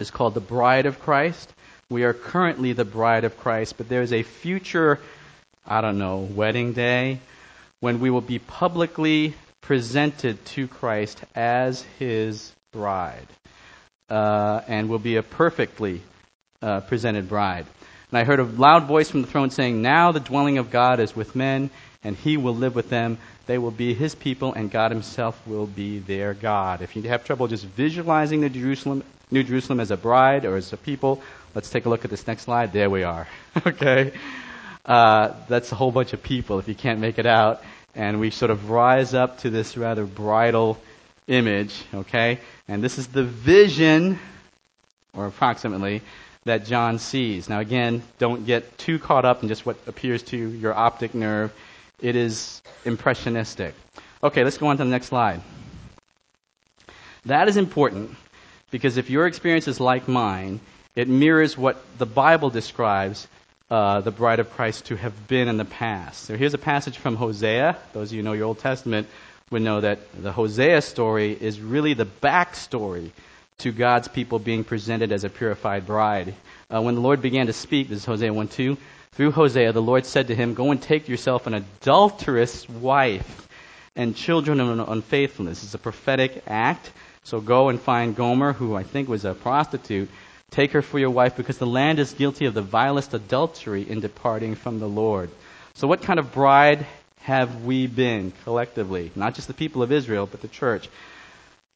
is 0.00 0.10
called 0.10 0.34
the 0.34 0.40
bride 0.40 0.86
of 0.86 0.98
Christ. 0.98 1.52
We 1.88 2.02
are 2.02 2.12
currently 2.12 2.72
the 2.72 2.84
bride 2.84 3.22
of 3.22 3.38
Christ, 3.38 3.76
but 3.76 3.88
there 3.88 4.02
is 4.02 4.12
a 4.12 4.24
future, 4.24 4.98
I 5.64 5.80
don't 5.80 5.98
know, 5.98 6.18
wedding 6.18 6.72
day 6.72 7.20
when 7.84 8.00
we 8.00 8.08
will 8.08 8.22
be 8.22 8.38
publicly 8.38 9.34
presented 9.60 10.42
to 10.46 10.66
Christ 10.66 11.22
as 11.34 11.82
his 11.98 12.50
bride 12.72 13.26
uh, 14.08 14.62
and 14.66 14.88
will 14.88 14.98
be 14.98 15.16
a 15.16 15.22
perfectly 15.22 16.00
uh, 16.62 16.80
presented 16.80 17.28
bride. 17.28 17.66
And 18.10 18.18
I 18.18 18.24
heard 18.24 18.40
a 18.40 18.44
loud 18.44 18.84
voice 18.84 19.10
from 19.10 19.20
the 19.20 19.28
throne 19.28 19.50
saying, 19.50 19.82
Now 19.82 20.12
the 20.12 20.20
dwelling 20.20 20.56
of 20.56 20.70
God 20.70 20.98
is 20.98 21.14
with 21.14 21.36
men, 21.36 21.68
and 22.02 22.16
he 22.16 22.38
will 22.38 22.54
live 22.54 22.74
with 22.74 22.88
them. 22.88 23.18
They 23.44 23.58
will 23.58 23.70
be 23.70 23.92
his 23.92 24.14
people, 24.14 24.54
and 24.54 24.70
God 24.70 24.90
himself 24.90 25.38
will 25.46 25.66
be 25.66 25.98
their 25.98 26.32
God. 26.32 26.80
If 26.80 26.96
you 26.96 27.02
have 27.02 27.26
trouble 27.26 27.48
just 27.48 27.66
visualizing 27.66 28.40
the 28.40 28.48
Jerusalem, 28.48 29.04
New 29.30 29.42
Jerusalem 29.42 29.80
as 29.80 29.90
a 29.90 29.98
bride 29.98 30.46
or 30.46 30.56
as 30.56 30.72
a 30.72 30.78
people, 30.78 31.22
let's 31.54 31.68
take 31.68 31.84
a 31.84 31.90
look 31.90 32.06
at 32.06 32.10
this 32.10 32.26
next 32.26 32.44
slide. 32.44 32.72
There 32.72 32.88
we 32.88 33.02
are. 33.02 33.28
okay? 33.66 34.14
Uh, 34.86 35.34
that's 35.48 35.72
a 35.72 35.74
whole 35.74 35.90
bunch 35.90 36.12
of 36.12 36.22
people 36.22 36.58
if 36.58 36.68
you 36.68 36.74
can't 36.74 37.00
make 37.00 37.18
it 37.18 37.26
out. 37.26 37.62
And 37.94 38.20
we 38.20 38.30
sort 38.30 38.50
of 38.50 38.70
rise 38.70 39.14
up 39.14 39.38
to 39.40 39.50
this 39.50 39.76
rather 39.76 40.04
bridal 40.04 40.78
image, 41.26 41.84
okay? 41.94 42.40
And 42.68 42.82
this 42.82 42.98
is 42.98 43.06
the 43.08 43.24
vision, 43.24 44.18
or 45.14 45.26
approximately, 45.26 46.02
that 46.44 46.66
John 46.66 46.98
sees. 46.98 47.48
Now, 47.48 47.60
again, 47.60 48.02
don't 48.18 48.46
get 48.46 48.76
too 48.78 48.98
caught 48.98 49.24
up 49.24 49.42
in 49.42 49.48
just 49.48 49.64
what 49.64 49.76
appears 49.86 50.22
to 50.24 50.36
your 50.36 50.74
optic 50.74 51.14
nerve. 51.14 51.52
It 52.00 52.16
is 52.16 52.62
impressionistic. 52.84 53.74
Okay, 54.22 54.44
let's 54.44 54.58
go 54.58 54.66
on 54.66 54.76
to 54.76 54.84
the 54.84 54.90
next 54.90 55.06
slide. 55.06 55.40
That 57.26 57.48
is 57.48 57.56
important 57.56 58.16
because 58.70 58.96
if 58.96 59.08
your 59.08 59.26
experience 59.26 59.68
is 59.68 59.80
like 59.80 60.08
mine, 60.08 60.60
it 60.94 61.08
mirrors 61.08 61.56
what 61.56 61.82
the 61.98 62.06
Bible 62.06 62.50
describes 62.50 63.26
uh, 63.70 64.00
the 64.00 64.10
bride 64.10 64.40
of 64.40 64.50
Christ 64.50 64.86
to 64.86 64.96
have 64.96 65.26
been 65.26 65.48
in 65.48 65.56
the 65.56 65.64
past. 65.64 66.24
So 66.24 66.36
here's 66.36 66.54
a 66.54 66.58
passage 66.58 66.98
from 66.98 67.16
Hosea. 67.16 67.76
Those 67.92 68.10
of 68.10 68.16
you 68.16 68.22
who 68.22 68.28
know 68.28 68.32
your 68.34 68.46
Old 68.46 68.58
Testament 68.58 69.08
would 69.50 69.62
know 69.62 69.80
that 69.80 70.00
the 70.20 70.32
Hosea 70.32 70.82
story 70.82 71.32
is 71.32 71.60
really 71.60 71.94
the 71.94 72.06
backstory 72.06 73.10
to 73.58 73.72
God's 73.72 74.08
people 74.08 74.38
being 74.38 74.64
presented 74.64 75.12
as 75.12 75.24
a 75.24 75.30
purified 75.30 75.86
bride. 75.86 76.34
Uh, 76.68 76.82
when 76.82 76.94
the 76.94 77.00
Lord 77.00 77.22
began 77.22 77.46
to 77.46 77.52
speak, 77.52 77.88
this 77.88 77.98
is 77.98 78.04
Hosea 78.04 78.32
1 78.32 78.48
2, 78.48 78.76
through 79.12 79.30
Hosea, 79.30 79.72
the 79.72 79.80
Lord 79.80 80.06
said 80.06 80.26
to 80.28 80.34
him, 80.34 80.54
Go 80.54 80.72
and 80.72 80.82
take 80.82 81.08
yourself 81.08 81.46
an 81.46 81.54
adulterous 81.54 82.68
wife 82.68 83.48
and 83.94 84.16
children 84.16 84.60
of 84.60 84.88
unfaithfulness. 84.88 85.62
It's 85.62 85.74
a 85.74 85.78
prophetic 85.78 86.42
act. 86.48 86.90
So 87.22 87.40
go 87.40 87.68
and 87.68 87.80
find 87.80 88.16
Gomer, 88.16 88.52
who 88.52 88.74
I 88.74 88.82
think 88.82 89.08
was 89.08 89.24
a 89.24 89.34
prostitute. 89.34 90.10
Take 90.50 90.72
her 90.72 90.82
for 90.82 90.98
your 90.98 91.10
wife 91.10 91.36
because 91.36 91.58
the 91.58 91.66
land 91.66 91.98
is 91.98 92.12
guilty 92.12 92.46
of 92.46 92.54
the 92.54 92.62
vilest 92.62 93.14
adultery 93.14 93.88
in 93.88 94.00
departing 94.00 94.54
from 94.54 94.78
the 94.78 94.88
Lord. 94.88 95.30
So, 95.74 95.88
what 95.88 96.02
kind 96.02 96.18
of 96.18 96.32
bride 96.32 96.86
have 97.20 97.64
we 97.64 97.86
been 97.86 98.32
collectively? 98.44 99.10
Not 99.16 99.34
just 99.34 99.48
the 99.48 99.54
people 99.54 99.82
of 99.82 99.90
Israel, 99.90 100.26
but 100.26 100.42
the 100.42 100.48
church. 100.48 100.88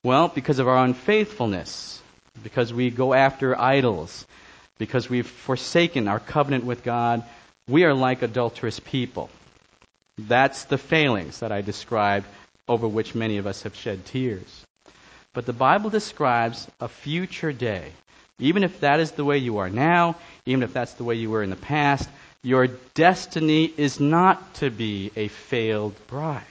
Well, 0.05 0.29
because 0.29 0.61
of 0.61 0.69
our 0.69 0.85
unfaithfulness, 0.85 2.01
because 2.43 2.73
we 2.73 2.91
go 2.91 3.15
after 3.15 3.59
idols, 3.59 4.27
because 4.79 5.11
we've 5.11 5.27
forsaken 5.27 6.07
our 6.07 6.21
covenant 6.21 6.65
with 6.65 6.85
God, 6.85 7.25
we 7.69 7.85
are 7.85 7.95
like 7.95 8.23
adulterous 8.23 8.81
people. 8.81 9.29
That's 10.17 10.65
the 10.65 10.79
failings 10.79 11.41
that 11.41 11.53
I 11.53 11.61
described 11.61 12.27
over 12.69 12.87
which 12.87 13.15
many 13.15 13.39
of 13.39 13.47
us 13.47 13.63
have 13.63 13.75
shed 13.75 14.05
tears. 14.05 14.67
But 15.33 15.47
the 15.47 15.53
Bible 15.53 15.91
describes 15.91 16.67
a 16.81 16.89
future 16.89 17.53
day. 17.53 17.93
Even 18.39 18.63
if 18.63 18.81
that 18.81 19.01
is 19.01 19.13
the 19.13 19.25
way 19.25 19.39
you 19.39 19.59
are 19.59 19.71
now, 19.71 20.17
even 20.47 20.63
if 20.63 20.73
that's 20.73 20.95
the 20.95 21.05
way 21.05 21.17
you 21.17 21.31
were 21.31 21.43
in 21.43 21.51
the 21.51 21.57
past, 21.57 22.09
your 22.43 22.69
destiny 22.95 23.65
is 23.65 23.99
not 23.99 24.55
to 24.55 24.71
be 24.71 25.11
a 25.17 25.29
failed 25.29 25.95
bride. 26.07 26.45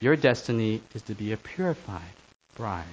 Your 0.00 0.16
destiny 0.16 0.80
is 0.94 1.02
to 1.02 1.14
be 1.14 1.32
a 1.32 1.36
purified 1.36 2.02
bride. 2.56 2.84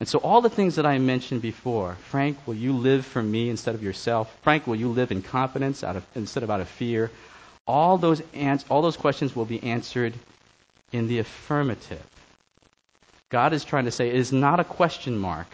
And 0.00 0.08
so, 0.08 0.18
all 0.18 0.42
the 0.42 0.50
things 0.50 0.76
that 0.76 0.84
I 0.84 0.98
mentioned 0.98 1.40
before 1.40 1.94
Frank, 2.10 2.36
will 2.46 2.54
you 2.54 2.72
live 2.72 3.06
for 3.06 3.22
me 3.22 3.48
instead 3.48 3.74
of 3.74 3.82
yourself? 3.82 4.36
Frank, 4.42 4.66
will 4.66 4.76
you 4.76 4.88
live 4.88 5.12
in 5.12 5.22
confidence 5.22 5.82
out 5.82 5.96
of, 5.96 6.04
instead 6.14 6.42
of 6.42 6.50
out 6.50 6.60
of 6.60 6.68
fear? 6.68 7.10
All 7.66 7.96
those, 7.96 8.20
ans- 8.34 8.64
all 8.68 8.82
those 8.82 8.98
questions 8.98 9.34
will 9.34 9.44
be 9.46 9.62
answered 9.62 10.12
in 10.92 11.08
the 11.08 11.20
affirmative. 11.20 12.04
God 13.30 13.52
is 13.54 13.64
trying 13.64 13.86
to 13.86 13.90
say 13.90 14.08
it 14.08 14.14
is 14.16 14.32
not 14.32 14.60
a 14.60 14.64
question 14.64 15.16
mark 15.16 15.48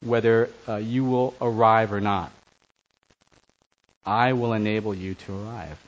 whether 0.00 0.50
uh, 0.68 0.76
you 0.76 1.04
will 1.04 1.34
arrive 1.40 1.92
or 1.92 2.00
not. 2.00 2.32
I 4.06 4.32
will 4.32 4.52
enable 4.52 4.94
you 4.94 5.14
to 5.14 5.42
arrive. 5.42 5.78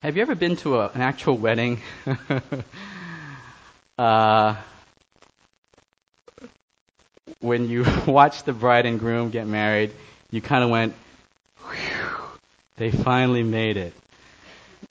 Have 0.00 0.16
you 0.16 0.22
ever 0.22 0.34
been 0.34 0.56
to 0.56 0.80
a, 0.80 0.88
an 0.88 1.00
actual 1.00 1.36
wedding? 1.36 1.80
uh, 3.98 4.56
when 7.40 7.68
you 7.68 7.84
watch 8.06 8.44
the 8.44 8.52
bride 8.52 8.86
and 8.86 8.98
groom 8.98 9.30
get 9.30 9.46
married, 9.46 9.92
you 10.30 10.40
kind 10.40 10.64
of 10.64 10.70
went, 10.70 10.94
they 12.76 12.90
finally 12.90 13.42
made 13.42 13.76
it. 13.76 13.92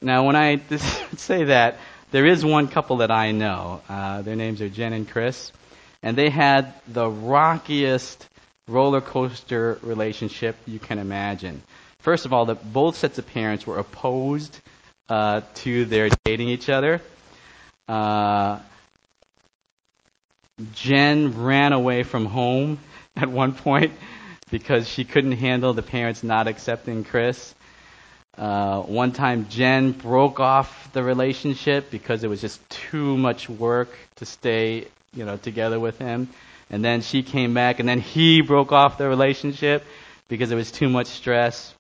Now, 0.02 0.26
when 0.26 0.36
I 0.36 0.58
say 1.18 1.46
that, 1.46 1.78
there 2.12 2.26
is 2.26 2.44
one 2.44 2.68
couple 2.68 2.98
that 2.98 3.12
I 3.12 3.32
know. 3.32 3.82
Uh, 3.88 4.22
their 4.22 4.36
names 4.36 4.62
are 4.62 4.70
Jen 4.70 4.94
and 4.94 5.10
Chris. 5.10 5.52
And 6.04 6.18
they 6.18 6.30
had 6.30 6.74
the 6.88 7.10
rockiest 7.10 8.28
roller 8.68 9.02
coaster 9.02 9.78
relationship 9.82 10.56
you 10.66 10.80
can 10.80 11.00
imagine. 11.00 11.62
First 12.00 12.26
of 12.26 12.34
all, 12.34 12.46
the, 12.46 12.56
both 12.56 12.96
sets 12.96 13.20
of 13.20 13.28
parents 13.28 13.68
were 13.68 13.78
opposed 13.78 14.60
uh, 15.10 15.42
to 15.56 15.86
their 15.86 16.10
dating 16.26 16.50
each 16.50 16.70
other. 16.70 17.02
Uh, 17.88 18.60
Jen 20.74 21.44
ran 21.44 21.74
away 21.74 22.04
from 22.04 22.26
home 22.26 22.80
at 23.16 23.30
one 23.30 23.54
point 23.54 23.94
because 24.50 24.88
she 24.88 25.06
couldn't 25.06 25.34
handle 25.34 25.74
the 25.74 25.82
parents 25.82 26.24
not 26.24 26.48
accepting 26.48 27.04
Chris. 27.04 27.54
Uh, 28.38 28.82
one 28.82 29.12
time, 29.12 29.48
Jen 29.50 29.92
broke 29.92 30.40
off 30.40 30.92
the 30.94 31.04
relationship 31.04 31.92
because 31.92 32.24
it 32.24 32.30
was 32.30 32.40
just 32.42 32.62
too 32.70 33.18
much 33.18 33.50
work 33.50 33.90
to 34.16 34.26
stay, 34.26 34.88
you 35.14 35.26
know, 35.26 35.38
together 35.38 35.80
with 35.80 35.98
him. 35.98 36.30
And 36.70 36.86
then 36.86 37.02
she 37.02 37.22
came 37.22 37.54
back, 37.54 37.80
and 37.80 37.90
then 37.90 38.00
he 38.00 38.42
broke 38.42 38.72
off 38.72 38.98
the 38.98 39.10
relationship 39.10 39.84
because 40.30 40.52
it 40.52 40.56
was 40.56 40.72
too 40.72 40.88
much 40.88 41.08
stress. 41.08 41.74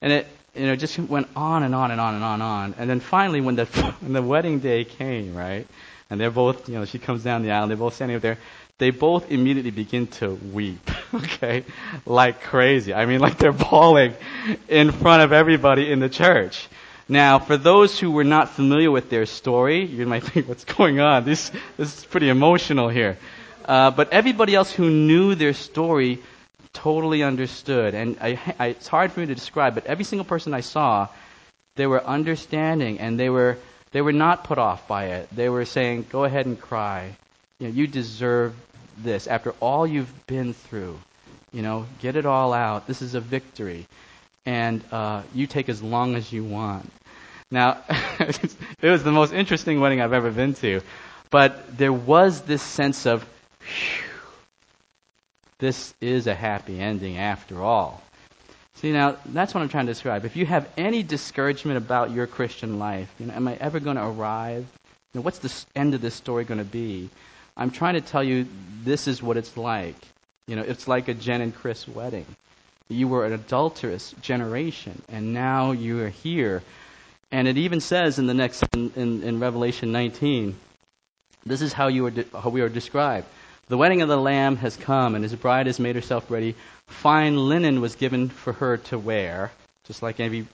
And 0.00 0.12
it, 0.12 0.26
you 0.54 0.66
know, 0.66 0.76
just 0.76 0.96
went 0.98 1.28
on 1.34 1.64
and 1.64 1.74
on 1.74 1.90
and 1.90 2.00
on 2.00 2.14
and 2.14 2.22
on 2.22 2.34
and 2.34 2.42
on. 2.42 2.74
And 2.78 2.88
then 2.88 3.00
finally, 3.00 3.40
when 3.40 3.56
the 3.56 3.64
when 4.00 4.12
the 4.12 4.22
wedding 4.22 4.60
day 4.60 4.84
came, 4.84 5.34
right, 5.34 5.66
and 6.08 6.20
they're 6.20 6.30
both, 6.30 6.68
you 6.68 6.76
know, 6.76 6.84
she 6.84 6.98
comes 7.00 7.24
down 7.24 7.42
the 7.42 7.50
aisle, 7.50 7.66
they're 7.66 7.76
both 7.76 7.94
standing 7.94 8.16
up 8.16 8.22
there. 8.22 8.38
They 8.78 8.90
both 8.90 9.30
immediately 9.30 9.70
begin 9.70 10.06
to 10.18 10.30
weep, 10.30 10.88
okay, 11.14 11.64
like 12.06 12.42
crazy. 12.42 12.94
I 12.94 13.06
mean, 13.06 13.20
like 13.20 13.38
they're 13.38 13.52
bawling 13.52 14.14
in 14.68 14.92
front 14.92 15.22
of 15.22 15.32
everybody 15.32 15.90
in 15.90 15.98
the 15.98 16.08
church. 16.08 16.68
Now, 17.08 17.38
for 17.38 17.56
those 17.56 17.98
who 17.98 18.10
were 18.10 18.24
not 18.24 18.50
familiar 18.50 18.90
with 18.90 19.10
their 19.10 19.26
story, 19.26 19.84
you 19.84 20.06
might 20.06 20.22
think, 20.22 20.48
what's 20.48 20.64
going 20.64 21.00
on? 21.00 21.24
This, 21.24 21.50
this 21.76 21.98
is 21.98 22.04
pretty 22.04 22.28
emotional 22.28 22.88
here. 22.88 23.18
Uh, 23.64 23.90
but 23.90 24.12
everybody 24.12 24.54
else 24.54 24.70
who 24.70 24.88
knew 24.90 25.34
their 25.34 25.52
story 25.52 26.20
totally 26.72 27.22
understood. 27.22 27.94
And 27.94 28.16
I, 28.20 28.38
I, 28.58 28.66
it's 28.68 28.88
hard 28.88 29.12
for 29.12 29.20
me 29.20 29.26
to 29.26 29.34
describe, 29.34 29.74
but 29.74 29.86
every 29.86 30.04
single 30.04 30.24
person 30.24 30.54
I 30.54 30.60
saw, 30.60 31.08
they 31.76 31.86
were 31.86 32.02
understanding 32.02 32.98
and 32.98 33.18
they 33.18 33.30
were, 33.30 33.58
they 33.92 34.00
were 34.00 34.12
not 34.12 34.44
put 34.44 34.58
off 34.58 34.88
by 34.88 35.06
it. 35.06 35.28
They 35.34 35.48
were 35.48 35.64
saying, 35.64 36.06
go 36.10 36.24
ahead 36.24 36.46
and 36.46 36.60
cry. 36.60 37.16
You 37.58 37.68
know, 37.68 37.74
you 37.74 37.86
deserve 37.86 38.54
this 38.98 39.26
after 39.26 39.50
all 39.60 39.86
you've 39.86 40.26
been 40.26 40.54
through. 40.54 40.98
You 41.52 41.62
know, 41.62 41.86
get 42.00 42.16
it 42.16 42.26
all 42.26 42.52
out. 42.52 42.86
This 42.86 43.02
is 43.02 43.14
a 43.14 43.20
victory 43.20 43.86
and 44.44 44.82
uh, 44.92 45.22
you 45.34 45.46
take 45.46 45.68
as 45.68 45.82
long 45.82 46.14
as 46.14 46.32
you 46.32 46.44
want. 46.44 46.90
Now, 47.50 47.82
it 48.20 48.56
was 48.90 49.04
the 49.04 49.12
most 49.12 49.32
interesting 49.32 49.80
wedding 49.80 50.00
I've 50.00 50.12
ever 50.12 50.30
been 50.30 50.54
to, 50.54 50.80
but 51.30 51.76
there 51.76 51.92
was 51.92 52.40
this 52.42 52.62
sense 52.62 53.06
of, 53.06 53.26
this 55.58 55.94
is 56.00 56.26
a 56.26 56.34
happy 56.34 56.80
ending 56.80 57.18
after 57.18 57.62
all. 57.62 58.02
See, 58.76 58.90
now, 58.90 59.16
that's 59.26 59.54
what 59.54 59.60
I'm 59.60 59.68
trying 59.68 59.86
to 59.86 59.92
describe. 59.92 60.24
If 60.24 60.34
you 60.34 60.44
have 60.46 60.68
any 60.76 61.02
discouragement 61.02 61.76
about 61.76 62.10
your 62.10 62.26
Christian 62.26 62.78
life, 62.78 63.14
you 63.20 63.26
know, 63.26 63.34
am 63.34 63.46
I 63.46 63.54
ever 63.54 63.78
going 63.78 63.96
to 63.96 64.04
arrive? 64.04 64.66
You 65.12 65.18
know, 65.18 65.20
what's 65.20 65.38
the 65.38 65.52
end 65.76 65.94
of 65.94 66.00
this 66.00 66.14
story 66.14 66.44
going 66.44 66.58
to 66.58 66.64
be? 66.64 67.10
I'm 67.56 67.70
trying 67.70 67.94
to 67.94 68.00
tell 68.00 68.24
you 68.24 68.46
this 68.82 69.06
is 69.06 69.22
what 69.22 69.36
it's 69.36 69.56
like. 69.56 69.94
You 70.48 70.56
know, 70.56 70.62
it's 70.62 70.88
like 70.88 71.08
a 71.08 71.14
Jen 71.14 71.42
and 71.42 71.54
Chris 71.54 71.86
wedding. 71.86 72.26
You 72.88 73.08
were 73.08 73.24
an 73.24 73.32
adulterous 73.32 74.14
generation, 74.20 75.00
and 75.08 75.32
now 75.32 75.72
you 75.72 76.02
are 76.02 76.08
here. 76.08 76.62
And 77.30 77.48
it 77.48 77.56
even 77.56 77.80
says 77.80 78.18
in 78.18 78.26
the 78.26 78.34
next, 78.34 78.62
in, 78.74 78.92
in, 78.96 79.22
in 79.22 79.40
Revelation 79.40 79.92
19, 79.92 80.56
this 81.46 81.62
is 81.62 81.72
how, 81.72 81.88
you 81.88 82.06
are 82.06 82.10
de- 82.10 82.26
how 82.32 82.50
we 82.50 82.60
are 82.60 82.68
described. 82.68 83.26
The 83.68 83.76
wedding 83.76 84.02
of 84.02 84.08
the 84.08 84.16
Lamb 84.16 84.56
has 84.56 84.76
come, 84.76 85.14
and 85.14 85.24
his 85.24 85.34
bride 85.34 85.66
has 85.66 85.80
made 85.80 85.94
herself 85.94 86.30
ready. 86.30 86.54
Fine 86.88 87.36
linen 87.36 87.80
was 87.80 87.96
given 87.96 88.28
for 88.28 88.52
her 88.52 88.76
to 88.76 88.98
wear, 88.98 89.50
just 89.84 90.02
like 90.02 90.20
any 90.20 90.46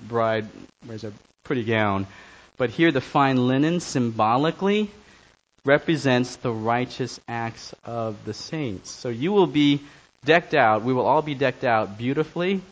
bride 0.00 0.46
wears 0.86 1.04
a 1.04 1.12
pretty 1.44 1.64
gown. 1.64 2.06
But 2.56 2.70
here, 2.70 2.92
the 2.92 3.00
fine 3.00 3.46
linen 3.46 3.80
symbolically 3.80 4.90
represents 5.64 6.36
the 6.36 6.52
righteous 6.52 7.20
acts 7.28 7.74
of 7.84 8.24
the 8.24 8.34
saints. 8.34 8.90
So 8.90 9.08
you 9.08 9.32
will 9.32 9.46
be 9.46 9.80
decked 10.24 10.54
out. 10.54 10.82
We 10.82 10.92
will 10.92 11.06
all 11.06 11.22
be 11.22 11.34
decked 11.34 11.64
out 11.64 11.98
beautifully 11.98 12.62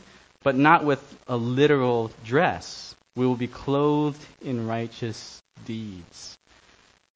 but 0.42 0.56
not 0.56 0.84
with 0.84 1.02
a 1.28 1.36
literal 1.36 2.10
dress. 2.24 2.94
We 3.16 3.26
will 3.26 3.36
be 3.36 3.46
clothed 3.46 4.24
in 4.40 4.66
righteous 4.66 5.42
deeds. 5.66 6.38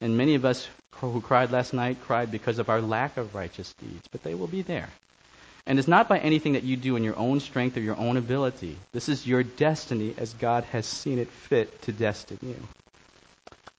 And 0.01 0.19
many 0.19 0.35
of 0.35 0.45
us 0.45 0.69
who 0.97 1.21
cried 1.21 1.51
last 1.51 1.73
night 1.73 1.99
cried 2.03 2.31
because 2.31 2.59
of 2.59 2.69
our 2.69 2.81
lack 2.81 3.17
of 3.17 3.35
righteous 3.35 3.73
deeds, 3.75 4.07
but 4.11 4.23
they 4.23 4.35
will 4.35 4.47
be 4.47 4.63
there. 4.63 4.89
And 5.67 5.79
it's 5.79 5.89
not 5.89 6.09
by 6.09 6.19
anything 6.19 6.53
that 6.53 6.65
you 6.65 6.77
do 6.77 6.97
in 6.97 7.05
your 7.05 7.17
own 7.17 7.41
strength 7.41 7.77
or 7.77 7.81
your 7.81 7.97
own 7.97 8.19
ability. 8.19 8.77
This 8.93 9.09
is 9.09 9.27
your 9.27 9.43
destiny 9.43 10.15
as 10.19 10.35
God 10.35 10.65
has 10.65 10.87
seen 10.87 11.19
it 11.19 11.29
fit 11.29 11.81
to 11.83 11.93
destine 11.93 12.39
you. 12.43 12.57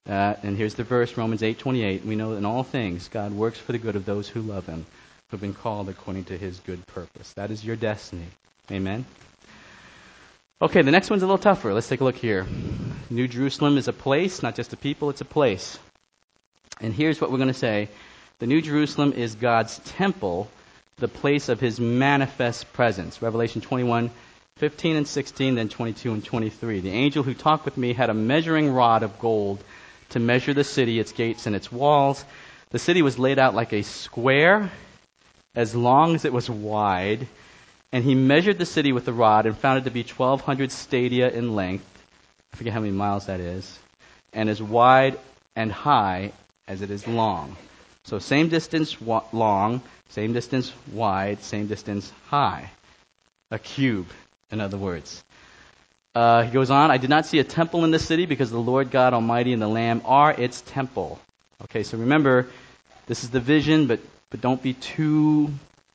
Uh, 0.08 0.34
and 0.42 0.56
here's 0.56 0.74
the 0.74 0.84
verse, 0.84 1.16
Romans 1.16 1.42
8:28. 1.42 2.04
We 2.04 2.16
know 2.16 2.30
that 2.30 2.38
in 2.38 2.44
all 2.44 2.64
things 2.64 3.08
God 3.08 3.32
works 3.32 3.58
for 3.58 3.72
the 3.72 3.78
good 3.78 3.96
of 3.96 4.04
those 4.04 4.28
who 4.28 4.40
love 4.40 4.66
Him, 4.66 4.86
who've 5.30 5.40
been 5.40 5.54
called 5.54 5.88
according 5.88 6.24
to 6.24 6.38
His 6.38 6.60
good 6.60 6.86
purpose. 6.86 7.32
That 7.32 7.50
is 7.50 7.64
your 7.64 7.76
destiny. 7.76 8.26
Amen. 8.70 9.04
Okay, 10.62 10.82
the 10.82 10.90
next 10.90 11.10
one's 11.10 11.22
a 11.22 11.26
little 11.26 11.38
tougher. 11.38 11.74
Let's 11.74 11.88
take 11.88 12.00
a 12.00 12.04
look 12.04 12.16
here. 12.16 12.46
New 13.10 13.28
Jerusalem 13.28 13.76
is 13.76 13.88
a 13.88 13.92
place, 13.92 14.42
not 14.42 14.54
just 14.54 14.72
a 14.72 14.76
people, 14.76 15.10
it's 15.10 15.20
a 15.20 15.26
place. 15.26 15.78
And 16.80 16.94
here's 16.94 17.20
what 17.20 17.30
we're 17.30 17.38
going 17.38 17.48
to 17.48 17.54
say 17.54 17.88
The 18.38 18.46
New 18.46 18.62
Jerusalem 18.62 19.12
is 19.12 19.34
God's 19.34 19.78
temple, 19.80 20.48
the 20.96 21.08
place 21.08 21.48
of 21.48 21.60
his 21.60 21.78
manifest 21.78 22.72
presence. 22.72 23.20
Revelation 23.20 23.60
21, 23.60 24.10
15 24.56 24.96
and 24.96 25.06
16, 25.06 25.54
then 25.56 25.68
22 25.68 26.12
and 26.12 26.24
23. 26.24 26.80
The 26.80 26.90
angel 26.90 27.22
who 27.22 27.34
talked 27.34 27.64
with 27.64 27.76
me 27.76 27.92
had 27.92 28.10
a 28.10 28.14
measuring 28.14 28.72
rod 28.72 29.02
of 29.02 29.18
gold 29.18 29.62
to 30.10 30.20
measure 30.20 30.54
the 30.54 30.64
city, 30.64 30.98
its 30.98 31.12
gates, 31.12 31.46
and 31.46 31.54
its 31.54 31.70
walls. 31.70 32.24
The 32.70 32.78
city 32.78 33.02
was 33.02 33.18
laid 33.18 33.38
out 33.38 33.54
like 33.54 33.72
a 33.72 33.82
square, 33.82 34.70
as 35.56 35.74
long 35.74 36.14
as 36.14 36.24
it 36.24 36.32
was 36.32 36.48
wide. 36.48 37.26
And 37.90 38.04
he 38.04 38.14
measured 38.14 38.58
the 38.58 38.66
city 38.66 38.92
with 38.92 39.06
the 39.06 39.12
rod 39.12 39.46
and 39.46 39.56
found 39.56 39.78
it 39.78 39.84
to 39.84 39.90
be 39.90 40.02
1,200 40.02 40.70
stadia 40.70 41.30
in 41.30 41.56
length. 41.56 41.86
I 42.52 42.56
forget 42.56 42.72
how 42.72 42.80
many 42.80 42.92
miles 42.92 43.26
that 43.26 43.40
is. 43.40 43.78
And 44.32 44.48
as 44.48 44.62
wide 44.62 45.18
and 45.56 45.72
high 45.72 46.32
as 46.68 46.82
it 46.82 46.90
is 46.90 47.08
long. 47.08 47.56
So 48.04 48.18
same 48.18 48.48
distance 48.48 49.00
wa- 49.00 49.24
long, 49.32 49.82
same 50.10 50.32
distance 50.32 50.72
wide, 50.92 51.42
same 51.42 51.66
distance 51.66 52.12
high. 52.28 52.70
A 53.50 53.58
cube, 53.58 54.06
in 54.50 54.60
other 54.60 54.76
words. 54.76 55.24
Uh, 56.14 56.42
he 56.42 56.50
goes 56.50 56.70
on, 56.70 56.90
I 56.90 56.96
did 56.96 57.10
not 57.10 57.26
see 57.26 57.38
a 57.38 57.44
temple 57.44 57.84
in 57.84 57.90
the 57.90 57.98
city 57.98 58.26
because 58.26 58.50
the 58.50 58.58
Lord 58.58 58.90
God 58.90 59.12
Almighty 59.12 59.52
and 59.52 59.60
the 59.60 59.68
Lamb 59.68 60.02
are 60.04 60.32
its 60.32 60.60
temple. 60.62 61.20
Okay, 61.64 61.82
so 61.82 61.98
remember, 61.98 62.46
this 63.06 63.22
is 63.24 63.30
the 63.30 63.40
vision, 63.40 63.86
but, 63.86 64.00
but 64.30 64.40
don't 64.40 64.62
be 64.62 64.74
too 64.74 65.50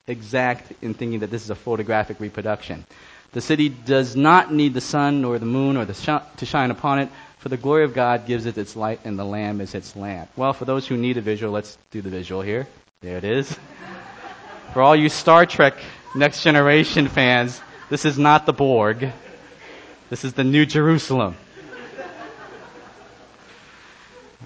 exact 0.08 0.72
in 0.82 0.94
thinking 0.94 1.20
that 1.20 1.32
this 1.32 1.44
is 1.44 1.50
a 1.50 1.56
photographic 1.56 2.20
reproduction. 2.20 2.86
The 3.34 3.42
city 3.42 3.70
does 3.70 4.16
not 4.16 4.54
need 4.54 4.74
the 4.74 4.82
sun 4.82 5.24
or 5.24 5.40
the 5.40 5.46
moon 5.46 5.78
or 5.78 5.86
the 5.86 5.94
sh- 5.94 6.38
to 6.38 6.46
shine 6.46 6.72
upon 6.72 7.00
it, 7.00 7.10
for 7.40 7.50
the 7.50 7.58
glory 7.58 7.84
of 7.86 7.94
God 7.94 8.26
gives 8.26 8.46
it 8.46 8.58
its 8.58 8.76
light, 8.76 9.00
and 9.04 9.18
the 9.18 9.26
Lamb 9.26 9.62
is 9.62 9.74
its 9.74 9.96
lamp. 9.96 10.30
Well, 10.36 10.54
for 10.54 10.66
those 10.66 10.86
who 10.88 10.98
need 10.98 11.18
a 11.18 11.22
visual, 11.22 11.52
let's 11.52 11.78
do 11.92 12.02
the 12.02 12.10
visual 12.10 12.42
here. 12.42 12.68
There 13.02 13.18
it 13.18 13.24
is. 13.24 13.58
for 14.74 14.82
all 14.82 14.96
you 14.96 15.10
Star 15.10 15.46
Trek 15.46 15.76
Next 16.14 16.44
Generation 16.44 17.08
fans, 17.08 17.60
this 17.90 18.06
is 18.06 18.20
not 18.20 18.46
the 18.46 18.54
Borg. 18.54 19.12
This 20.10 20.26
is 20.26 20.34
the 20.34 20.44
New 20.44 20.66
Jerusalem. 20.66 21.36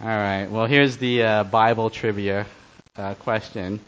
All 0.02 0.08
right. 0.08 0.46
Well, 0.46 0.68
here's 0.68 0.98
the 0.98 1.24
uh, 1.24 1.44
Bible 1.44 1.90
trivia 1.90 2.46
uh, 2.98 3.14
question. 3.16 3.80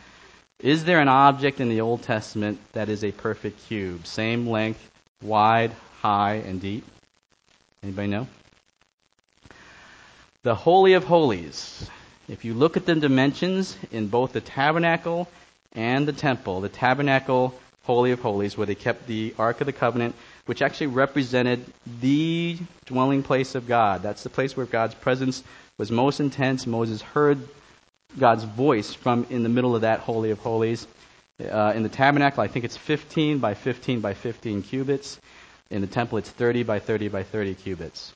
Is 0.59 0.85
there 0.85 0.99
an 0.99 1.07
object 1.07 1.59
in 1.59 1.69
the 1.69 1.81
Old 1.81 2.03
Testament 2.03 2.59
that 2.73 2.89
is 2.89 3.03
a 3.03 3.11
perfect 3.11 3.67
cube? 3.67 4.07
Same 4.07 4.47
length, 4.47 4.79
wide, 5.21 5.71
high, 6.01 6.35
and 6.35 6.59
deep? 6.59 6.85
Anybody 7.83 8.07
know? 8.07 8.27
The 10.43 10.55
Holy 10.55 10.93
of 10.93 11.03
Holies. 11.03 11.89
If 12.27 12.43
you 12.43 12.53
look 12.53 12.75
at 12.75 12.85
the 12.85 12.95
dimensions 12.95 13.77
in 13.91 14.07
both 14.07 14.33
the 14.33 14.41
tabernacle 14.41 15.27
and 15.73 16.07
the 16.07 16.13
temple, 16.13 16.61
the 16.61 16.69
tabernacle, 16.69 17.57
Holy 17.83 18.11
of 18.11 18.19
Holies, 18.19 18.57
where 18.57 18.67
they 18.67 18.75
kept 18.75 19.07
the 19.07 19.33
Ark 19.37 19.61
of 19.61 19.67
the 19.67 19.73
Covenant, 19.73 20.15
which 20.45 20.61
actually 20.61 20.87
represented 20.87 21.63
the 22.01 22.57
dwelling 22.85 23.23
place 23.23 23.55
of 23.55 23.67
God. 23.67 24.01
That's 24.01 24.23
the 24.23 24.29
place 24.29 24.57
where 24.57 24.65
God's 24.65 24.95
presence 24.95 25.43
was 25.77 25.91
most 25.91 26.19
intense. 26.19 26.67
Moses 26.67 27.01
heard 27.01 27.39
God's 28.17 28.43
voice 28.43 28.93
from 28.93 29.27
in 29.29 29.43
the 29.43 29.49
middle 29.49 29.75
of 29.75 29.81
that 29.81 29.99
Holy 29.99 30.31
of 30.31 30.39
Holies. 30.39 30.87
Uh, 31.39 31.73
in 31.75 31.83
the 31.83 31.89
tabernacle, 31.89 32.41
I 32.41 32.47
think 32.47 32.65
it's 32.65 32.77
15 32.77 33.39
by 33.39 33.53
15 33.53 33.99
by 33.99 34.13
15 34.13 34.63
cubits. 34.63 35.19
In 35.69 35.81
the 35.81 35.87
temple, 35.87 36.17
it's 36.17 36.29
30 36.29 36.63
by 36.63 36.79
30 36.79 37.09
by 37.09 37.23
30 37.23 37.55
cubits. 37.55 38.13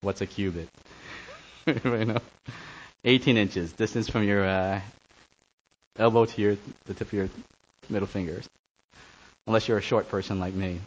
What's 0.00 0.20
a 0.20 0.26
cubit? 0.26 0.68
Anybody 1.66 2.04
know? 2.06 2.20
18 3.04 3.36
inches, 3.36 3.72
distance 3.72 4.08
from 4.08 4.24
your 4.24 4.44
uh, 4.44 4.80
elbow 5.98 6.24
to 6.24 6.42
your 6.42 6.56
the 6.86 6.94
tip 6.94 7.08
of 7.08 7.12
your 7.12 7.28
middle 7.88 8.08
fingers. 8.08 8.48
Unless 9.46 9.68
you're 9.68 9.78
a 9.78 9.82
short 9.82 10.08
person 10.08 10.40
like 10.40 10.54
me. 10.54 10.80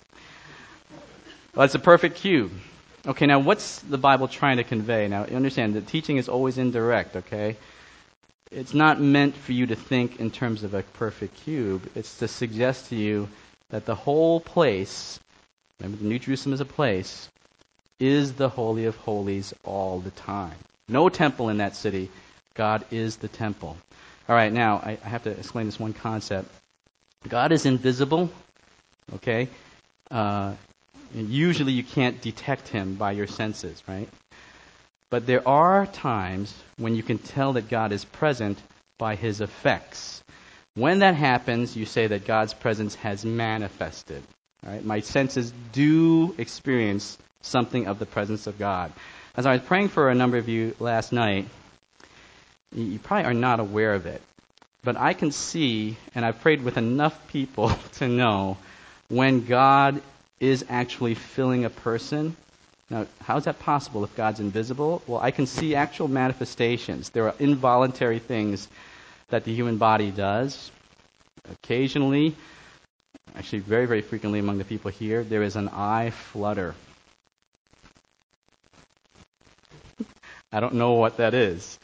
Well, 1.55 1.65
it's 1.65 1.75
a 1.75 1.79
perfect 1.79 2.17
cube. 2.17 2.51
Okay, 3.05 3.25
now 3.25 3.39
what's 3.39 3.79
the 3.79 3.97
Bible 3.97 4.27
trying 4.27 4.57
to 4.57 4.63
convey? 4.63 5.07
Now, 5.07 5.25
you 5.25 5.35
understand 5.35 5.73
the 5.73 5.81
teaching 5.81 6.17
is 6.17 6.29
always 6.29 6.57
indirect, 6.57 7.15
okay? 7.15 7.57
It's 8.51 8.73
not 8.73 9.01
meant 9.01 9.35
for 9.35 9.51
you 9.51 9.67
to 9.67 9.75
think 9.75 10.19
in 10.19 10.31
terms 10.31 10.63
of 10.63 10.73
a 10.73 10.83
perfect 10.83 11.35
cube. 11.43 11.89
It's 11.95 12.19
to 12.19 12.27
suggest 12.27 12.89
to 12.89 12.95
you 12.95 13.29
that 13.69 13.85
the 13.85 13.95
whole 13.95 14.39
place, 14.39 15.19
remember 15.79 15.97
the 15.97 16.09
New 16.09 16.19
Jerusalem 16.19 16.53
is 16.53 16.61
a 16.61 16.65
place, 16.65 17.29
is 17.99 18.33
the 18.33 18.49
Holy 18.49 18.85
of 18.85 18.95
Holies 18.97 19.53
all 19.63 19.99
the 19.99 20.11
time. 20.11 20.55
No 20.87 21.09
temple 21.09 21.49
in 21.49 21.57
that 21.57 21.75
city. 21.75 22.09
God 22.53 22.85
is 22.91 23.17
the 23.17 23.27
temple. 23.27 23.77
All 24.29 24.35
right, 24.35 24.51
now 24.53 24.77
I, 24.77 24.97
I 25.03 25.09
have 25.09 25.23
to 25.23 25.31
explain 25.31 25.65
this 25.65 25.79
one 25.79 25.93
concept. 25.93 26.49
God 27.27 27.51
is 27.51 27.65
invisible, 27.65 28.29
okay? 29.15 29.47
Uh, 30.11 30.53
usually 31.15 31.71
you 31.71 31.83
can't 31.83 32.21
detect 32.21 32.67
him 32.67 32.95
by 32.95 33.13
your 33.13 33.27
senses, 33.27 33.81
right? 33.87 34.09
But 35.13 35.27
there 35.27 35.47
are 35.47 35.85
times 35.85 36.51
when 36.77 36.95
you 36.95 37.03
can 37.03 37.19
tell 37.19 37.53
that 37.53 37.69
God 37.69 37.91
is 37.91 38.03
present 38.03 38.57
by 38.97 39.13
his 39.13 39.41
effects. 39.41 40.23
When 40.73 40.97
that 40.99 41.13
happens, 41.13 41.77
you 41.77 41.85
say 41.85 42.07
that 42.07 42.25
God's 42.25 42.55
presence 42.55 42.95
has 42.95 43.23
manifested. 43.23 44.23
Right? 44.65 44.83
My 44.83 45.01
senses 45.01 45.53
do 45.71 46.33
experience 46.39 47.15
something 47.41 47.85
of 47.85 47.99
the 47.99 48.07
presence 48.07 48.47
of 48.47 48.57
God. 48.57 48.91
As 49.35 49.45
I 49.45 49.51
was 49.51 49.61
praying 49.61 49.89
for 49.89 50.09
a 50.09 50.15
number 50.15 50.37
of 50.37 50.49
you 50.49 50.75
last 50.79 51.13
night, 51.13 51.47
you 52.73 52.97
probably 52.97 53.25
are 53.25 53.35
not 53.35 53.59
aware 53.59 53.93
of 53.93 54.07
it. 54.07 54.23
But 54.83 54.97
I 54.97 55.13
can 55.13 55.31
see, 55.31 55.95
and 56.15 56.25
I've 56.25 56.41
prayed 56.41 56.63
with 56.63 56.77
enough 56.77 57.27
people 57.27 57.69
to 57.97 58.07
know, 58.07 58.57
when 59.09 59.45
God 59.45 60.01
is 60.39 60.65
actually 60.69 61.13
filling 61.13 61.65
a 61.65 61.69
person. 61.69 62.35
Now, 62.89 63.07
how 63.21 63.37
is 63.37 63.45
that 63.45 63.59
possible 63.59 64.03
if 64.03 64.15
God's 64.15 64.39
invisible? 64.39 65.01
Well, 65.07 65.19
I 65.19 65.31
can 65.31 65.45
see 65.45 65.75
actual 65.75 66.07
manifestations. 66.07 67.09
There 67.09 67.27
are 67.27 67.35
involuntary 67.39 68.19
things 68.19 68.67
that 69.29 69.45
the 69.45 69.53
human 69.53 69.77
body 69.77 70.11
does. 70.11 70.71
Occasionally, 71.51 72.35
actually 73.35 73.59
very, 73.59 73.85
very 73.85 74.01
frequently 74.01 74.39
among 74.39 74.57
the 74.57 74.65
people 74.65 74.91
here, 74.91 75.23
there 75.23 75.43
is 75.43 75.55
an 75.55 75.69
eye 75.69 76.11
flutter. 76.11 76.75
I 80.51 80.59
don't 80.59 80.75
know 80.75 80.93
what 80.93 81.17
that 81.17 81.33
is. 81.33 81.79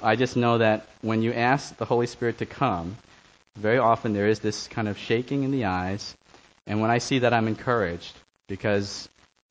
I 0.00 0.14
just 0.14 0.36
know 0.36 0.58
that 0.58 0.86
when 1.00 1.22
you 1.22 1.32
ask 1.32 1.76
the 1.76 1.84
Holy 1.84 2.06
Spirit 2.06 2.38
to 2.38 2.46
come, 2.46 2.96
very 3.56 3.78
often 3.78 4.12
there 4.12 4.28
is 4.28 4.38
this 4.38 4.68
kind 4.68 4.86
of 4.86 4.98
shaking 4.98 5.42
in 5.42 5.50
the 5.50 5.64
eyes. 5.64 6.14
And 6.66 6.80
when 6.80 6.90
I 6.90 6.98
see 6.98 7.20
that, 7.20 7.32
I'm 7.32 7.48
encouraged 7.48 8.14
because 8.46 9.08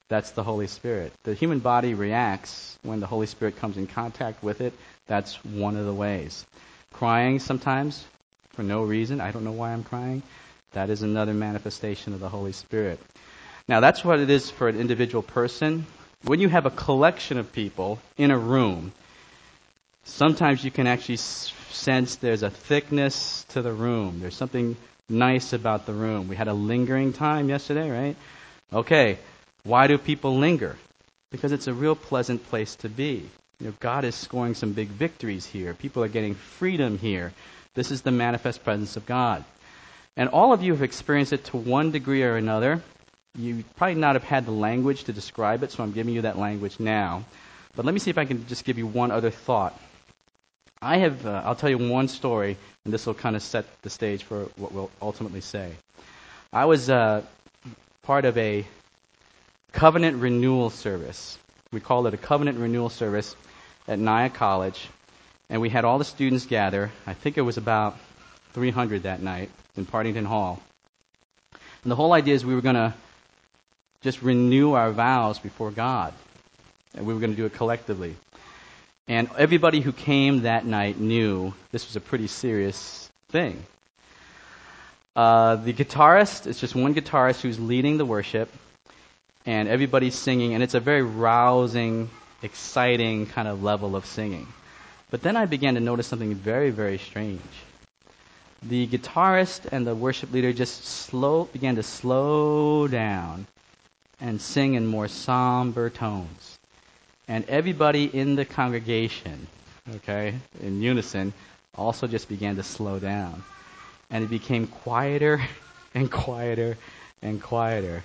that's 0.07 0.31
the 0.31 0.43
Holy 0.43 0.67
Spirit. 0.67 1.13
The 1.23 1.33
human 1.33 1.59
body 1.59 1.93
reacts 1.93 2.77
when 2.83 2.99
the 2.99 3.07
Holy 3.07 3.27
Spirit 3.27 3.57
comes 3.57 3.77
in 3.77 3.87
contact 3.87 4.43
with 4.43 4.61
it. 4.61 4.73
That's 5.07 5.35
one 5.43 5.75
of 5.75 5.85
the 5.85 5.93
ways. 5.93 6.45
Crying 6.93 7.39
sometimes 7.39 8.05
for 8.49 8.63
no 8.63 8.83
reason. 8.83 9.21
I 9.21 9.31
don't 9.31 9.43
know 9.43 9.51
why 9.51 9.71
I'm 9.71 9.83
crying. 9.83 10.21
That 10.73 10.89
is 10.89 11.01
another 11.01 11.33
manifestation 11.33 12.13
of 12.13 12.19
the 12.19 12.29
Holy 12.29 12.51
Spirit. 12.51 12.99
Now, 13.67 13.79
that's 13.79 14.05
what 14.05 14.19
it 14.19 14.29
is 14.29 14.49
for 14.51 14.67
an 14.67 14.79
individual 14.79 15.23
person 15.23 15.85
when 16.25 16.39
you 16.39 16.49
have 16.49 16.65
a 16.65 16.71
collection 16.71 17.37
of 17.37 17.53
people 17.53 17.99
in 18.17 18.31
a 18.31 18.37
room, 18.37 18.91
sometimes 20.03 20.63
you 20.63 20.71
can 20.71 20.87
actually 20.87 21.17
sense 21.17 22.15
there's 22.15 22.43
a 22.43 22.49
thickness 22.49 23.45
to 23.49 23.61
the 23.61 23.71
room. 23.71 24.19
There's 24.19 24.35
something 24.35 24.75
nice 25.07 25.53
about 25.53 25.85
the 25.85 25.93
room. 25.93 26.27
We 26.27 26.35
had 26.35 26.47
a 26.47 26.53
lingering 26.53 27.13
time 27.13 27.49
yesterday, 27.49 27.89
right? 27.89 28.15
Okay, 28.73 29.19
why 29.65 29.87
do 29.87 29.97
people 29.97 30.37
linger? 30.37 30.77
Because 31.31 31.51
it's 31.51 31.67
a 31.67 31.73
real 31.73 31.95
pleasant 31.95 32.47
place 32.47 32.75
to 32.77 32.89
be. 32.89 33.27
You 33.59 33.67
know, 33.67 33.73
God 33.79 34.05
is 34.05 34.15
scoring 34.15 34.53
some 34.53 34.73
big 34.73 34.87
victories 34.87 35.45
here. 35.45 35.73
People 35.73 36.03
are 36.03 36.07
getting 36.07 36.35
freedom 36.35 36.97
here. 36.99 37.33
This 37.73 37.89
is 37.89 38.03
the 38.03 38.11
manifest 38.11 38.63
presence 38.63 38.95
of 38.95 39.05
God. 39.05 39.43
And 40.15 40.29
all 40.29 40.53
of 40.53 40.61
you 40.61 40.71
have 40.73 40.83
experienced 40.83 41.33
it 41.33 41.45
to 41.45 41.57
one 41.57 41.91
degree 41.91 42.23
or 42.23 42.37
another. 42.37 42.81
you 43.37 43.65
probably 43.75 43.95
not 43.95 44.15
have 44.15 44.23
had 44.23 44.45
the 44.45 44.51
language 44.51 45.05
to 45.05 45.13
describe 45.13 45.63
it, 45.63 45.71
so 45.71 45.83
I'm 45.83 45.91
giving 45.91 46.13
you 46.13 46.21
that 46.21 46.37
language 46.37 46.79
now. 46.79 47.25
But 47.75 47.85
let 47.85 47.93
me 47.93 47.99
see 47.99 48.11
if 48.11 48.17
I 48.17 48.25
can 48.25 48.47
just 48.47 48.63
give 48.63 48.77
you 48.77 48.87
one 48.87 49.11
other 49.11 49.31
thought. 49.31 49.77
I 50.81 50.99
have, 50.99 51.25
uh, 51.25 51.41
I'll 51.43 51.55
tell 51.55 51.69
you 51.69 51.79
one 51.79 52.07
story, 52.07 52.55
and 52.85 52.93
this 52.93 53.05
will 53.05 53.15
kind 53.15 53.35
of 53.35 53.41
set 53.41 53.65
the 53.81 53.89
stage 53.89 54.23
for 54.23 54.43
what 54.57 54.71
we'll 54.71 54.91
ultimately 55.01 55.41
say. 55.41 55.73
I 56.53 56.65
was 56.65 56.89
uh, 56.89 57.23
part 58.03 58.25
of 58.25 58.37
a 58.37 58.65
covenant 59.75 60.21
renewal 60.21 60.69
service. 60.69 61.37
We 61.73 61.81
called 61.81 62.07
it 62.07 62.13
a 62.13 62.17
covenant 62.17 62.59
renewal 62.59 62.89
service 62.89 63.35
at 63.89 63.99
Nyack 63.99 64.33
College, 64.33 64.87
and 65.49 65.61
we 65.61 65.69
had 65.69 65.83
all 65.83 65.97
the 65.97 66.05
students 66.05 66.45
gather. 66.45 66.91
I 67.05 67.13
think 67.13 67.37
it 67.37 67.41
was 67.41 67.57
about 67.57 67.97
300 68.53 69.03
that 69.03 69.21
night 69.21 69.49
in 69.75 69.85
Partington 69.85 70.23
Hall. 70.23 70.61
And 71.83 71.91
the 71.91 71.95
whole 71.95 72.13
idea 72.13 72.33
is 72.33 72.45
we 72.45 72.55
were 72.55 72.61
going 72.61 72.75
to 72.75 72.93
just 74.01 74.21
renew 74.21 74.71
our 74.73 74.91
vows 74.91 75.39
before 75.39 75.71
God. 75.71 76.13
And 76.95 77.05
we 77.05 77.13
were 77.13 77.19
going 77.19 77.31
to 77.31 77.37
do 77.37 77.45
it 77.45 77.53
collectively. 77.53 78.15
And 79.09 79.29
everybody 79.37 79.81
who 79.81 79.91
came 79.91 80.43
that 80.43 80.65
night 80.65 81.01
knew 81.01 81.53
this 81.71 81.85
was 81.85 81.97
a 81.97 82.01
pretty 82.01 82.27
serious 82.27 83.11
thing. 83.27 83.61
Uh, 85.17 85.57
the 85.57 85.73
guitarist, 85.73 86.47
it's 86.47 86.61
just 86.61 86.75
one 86.75 86.95
guitarist 86.95 87.41
who's 87.41 87.59
leading 87.59 87.97
the 87.97 88.05
worship, 88.05 88.49
and 89.45 89.67
everybody's 89.69 90.15
singing, 90.15 90.53
and 90.53 90.63
it's 90.63 90.73
a 90.73 90.79
very 90.79 91.03
rousing, 91.03 92.09
exciting 92.41 93.27
kind 93.27 93.47
of 93.47 93.61
level 93.63 93.95
of 93.95 94.05
singing. 94.05 94.47
But 95.11 95.21
then 95.21 95.35
I 95.37 95.45
began 95.45 95.75
to 95.75 95.79
notice 95.79 96.07
something 96.07 96.33
very, 96.33 96.71
very 96.71 96.97
strange. 96.97 97.41
The 98.63 98.87
guitarist 98.87 99.71
and 99.71 99.85
the 99.85 99.93
worship 99.93 100.31
leader 100.31 100.51
just 100.51 100.85
slow 100.85 101.43
began 101.45 101.75
to 101.75 101.83
slow 101.83 102.87
down 102.87 103.45
and 104.19 104.41
sing 104.41 104.73
in 104.73 104.87
more 104.87 105.07
somber 105.07 105.89
tones. 105.89 106.57
And 107.27 107.45
everybody 107.45 108.05
in 108.05 108.35
the 108.35 108.45
congregation, 108.45 109.47
okay, 109.97 110.35
in 110.61 110.81
unison, 110.81 111.33
also 111.75 112.07
just 112.07 112.29
began 112.29 112.55
to 112.55 112.63
slow 112.63 112.99
down. 112.99 113.43
And 114.09 114.23
it 114.23 114.29
became 114.29 114.67
quieter 114.67 115.41
and 115.93 116.11
quieter 116.11 116.77
and 117.21 117.41
quieter. 117.41 118.03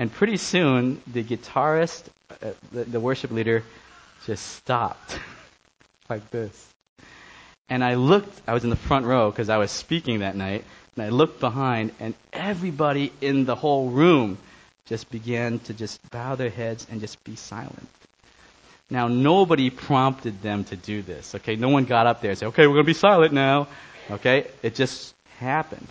And 0.00 0.10
pretty 0.10 0.38
soon, 0.38 1.02
the 1.06 1.22
guitarist, 1.22 2.04
uh, 2.30 2.52
the, 2.72 2.84
the 2.84 3.00
worship 3.00 3.32
leader, 3.32 3.62
just 4.24 4.46
stopped 4.54 5.18
like 6.08 6.30
this. 6.30 6.68
And 7.68 7.84
I 7.84 7.96
looked, 7.96 8.40
I 8.46 8.54
was 8.54 8.64
in 8.64 8.70
the 8.70 8.76
front 8.76 9.04
row 9.04 9.30
because 9.30 9.50
I 9.50 9.58
was 9.58 9.70
speaking 9.70 10.20
that 10.20 10.36
night, 10.36 10.64
and 10.96 11.04
I 11.04 11.10
looked 11.10 11.38
behind, 11.38 11.92
and 12.00 12.14
everybody 12.32 13.12
in 13.20 13.44
the 13.44 13.54
whole 13.54 13.90
room 13.90 14.38
just 14.86 15.10
began 15.10 15.58
to 15.58 15.74
just 15.74 16.00
bow 16.10 16.34
their 16.34 16.48
heads 16.48 16.86
and 16.90 17.02
just 17.02 17.22
be 17.22 17.36
silent. 17.36 17.86
Now, 18.88 19.06
nobody 19.06 19.68
prompted 19.68 20.40
them 20.40 20.64
to 20.64 20.76
do 20.76 21.02
this, 21.02 21.34
okay? 21.34 21.56
No 21.56 21.68
one 21.68 21.84
got 21.84 22.06
up 22.06 22.22
there 22.22 22.30
and 22.30 22.38
said, 22.38 22.46
okay, 22.46 22.66
we're 22.66 22.72
going 22.72 22.86
to 22.86 22.90
be 22.90 22.94
silent 22.94 23.34
now, 23.34 23.68
okay? 24.10 24.46
It 24.62 24.76
just 24.76 25.14
happened. 25.38 25.88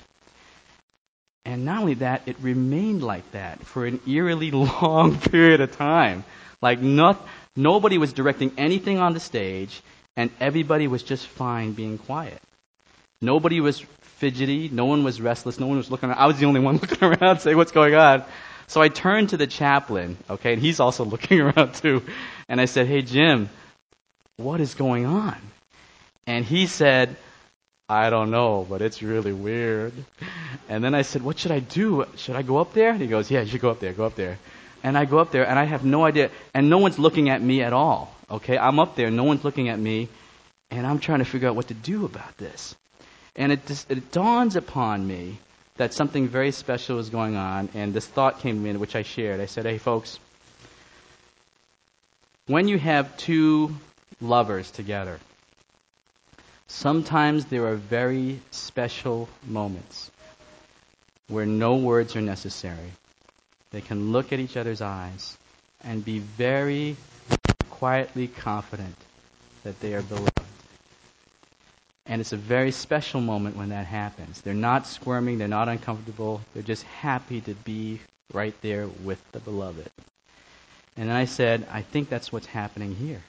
And 1.50 1.66
not 1.66 1.80
only 1.80 1.96
that, 1.96 2.28
it 2.28 2.36
remained 2.42 3.02
like 3.02 3.32
that 3.32 3.66
for 3.66 3.88
an 3.88 4.00
eerily 4.08 4.52
long 4.82 5.20
period 5.20 5.62
of 5.62 5.76
time. 5.76 6.24
Like, 6.62 6.80
not, 6.80 7.28
nobody 7.56 7.98
was 7.98 8.14
directing 8.14 8.52
anything 8.56 9.00
on 9.00 9.16
the 9.16 9.20
stage, 9.20 9.82
and 10.16 10.30
everybody 10.40 10.88
was 10.88 11.02
just 11.02 11.26
fine 11.26 11.72
being 11.72 11.98
quiet. 11.98 12.40
Nobody 13.20 13.62
was 13.62 13.80
fidgety, 14.20 14.70
no 14.72 14.86
one 14.86 15.04
was 15.04 15.20
restless, 15.20 15.60
no 15.60 15.66
one 15.66 15.78
was 15.78 15.90
looking 15.90 16.10
around. 16.10 16.20
I 16.20 16.28
was 16.28 16.38
the 16.38 16.46
only 16.46 16.60
one 16.60 16.78
looking 16.84 17.04
around 17.04 17.40
saying, 17.40 17.58
What's 17.58 17.72
going 17.72 17.96
on? 17.96 18.24
So 18.68 18.80
I 18.80 18.90
turned 18.90 19.30
to 19.30 19.38
the 19.38 19.48
chaplain, 19.48 20.18
okay, 20.30 20.54
and 20.54 20.62
he's 20.62 20.80
also 20.80 21.04
looking 21.14 21.42
around 21.42 21.74
too. 21.74 22.04
And 22.48 22.62
I 22.62 22.66
said, 22.66 22.86
Hey, 22.86 23.02
Jim, 23.02 23.50
what 24.38 24.62
is 24.62 24.76
going 24.76 25.08
on? 25.08 25.36
And 26.28 26.46
he 26.46 26.68
said, 26.68 27.16
I 27.89 28.12
don't 28.12 28.30
know, 28.30 28.67
but 28.69 28.84
it's 28.84 29.02
really 29.02 29.34
weird. 29.34 29.93
And 30.69 30.84
then 30.84 30.93
I 30.93 31.02
said, 31.02 31.23
What 31.23 31.39
should 31.39 31.52
I 31.52 31.60
do? 31.60 32.06
Should 32.17 32.36
I 32.36 32.43
go 32.43 32.58
up 32.58 32.73
there? 32.73 32.91
And 32.91 33.02
he 33.02 33.08
goes, 33.08 33.32
Yeah, 33.32 33.41
you 33.41 33.47
should 33.47 33.62
go 33.62 33.71
up 33.71 33.80
there, 33.80 33.93
go 33.93 34.06
up 34.06 34.15
there. 34.15 34.38
And 34.84 34.95
I 34.95 35.06
go 35.06 35.17
up 35.17 35.32
there, 35.32 35.45
and 35.47 35.58
I 35.58 35.65
have 35.65 35.84
no 35.84 36.06
idea. 36.06 36.30
And 36.54 36.69
no 36.69 36.78
one's 36.78 36.99
looking 36.99 37.30
at 37.30 37.41
me 37.41 37.63
at 37.63 37.73
all, 37.73 38.15
okay? 38.30 38.58
I'm 38.58 38.80
up 38.80 38.95
there, 38.95 39.10
no 39.10 39.23
one's 39.23 39.43
looking 39.43 39.69
at 39.69 39.80
me, 39.80 40.08
and 40.69 40.86
I'm 40.86 40.99
trying 40.99 41.19
to 41.19 41.25
figure 41.25 41.49
out 41.49 41.56
what 41.56 41.67
to 41.69 41.73
do 41.73 42.06
about 42.06 42.38
this. 42.38 42.75
And 43.36 43.52
it, 43.52 43.65
just, 43.65 43.89
it 43.89 44.12
dawns 44.12 44.56
upon 44.56 45.06
me 45.06 45.39
that 45.78 45.93
something 45.93 46.28
very 46.28 46.52
special 46.52 46.99
is 46.99 47.10
going 47.10 47.36
on, 47.36 47.69
and 47.73 47.93
this 47.93 48.06
thought 48.06 48.39
came 48.39 48.62
me, 48.62 48.73
which 48.78 48.95
I 48.95 49.02
shared. 49.02 49.41
I 49.41 49.47
said, 49.47 49.65
hey, 49.65 49.80
folks, 49.80 50.19
when 52.45 52.67
you 52.67 52.78
have 52.78 53.17
two 53.17 53.75
lovers 54.21 54.69
together, 54.71 55.19
sometimes 56.70 57.46
there 57.46 57.66
are 57.66 57.76
very 57.76 58.40
special 58.52 59.28
moments 59.48 60.12
where 61.28 61.46
no 61.46 61.76
words 61.76 62.16
are 62.16 62.22
necessary. 62.22 62.92
They 63.72 63.82
can 63.82 64.12
look 64.12 64.32
at 64.32 64.40
each 64.40 64.56
other's 64.56 64.82
eyes 64.82 65.38
and 65.84 66.06
be 66.06 66.20
very 66.20 66.96
quietly 67.70 68.28
confident 68.28 68.96
that 69.64 69.80
they 69.82 69.94
are 69.94 70.02
beloved. 70.04 70.32
And 72.06 72.22
it's 72.22 72.34
a 72.34 72.38
very 72.38 72.72
special 72.72 73.22
moment 73.22 73.56
when 73.56 73.70
that 73.70 73.86
happens. 73.86 74.42
They're 74.42 74.54
not 74.54 74.88
squirming, 74.88 75.38
they're 75.38 75.48
not 75.48 75.70
uncomfortable, 75.70 76.42
they're 76.54 76.64
just 76.64 76.84
happy 76.84 77.42
to 77.42 77.54
be 77.54 78.00
right 78.34 78.56
there 78.62 78.88
with 79.04 79.20
the 79.32 79.40
beloved. 79.40 79.90
And 80.98 81.12
I 81.12 81.26
said, 81.26 81.68
I 81.72 81.82
think 81.82 82.10
that's 82.10 82.32
what's 82.32 82.48
happening 82.48 82.96
here. 82.96 83.22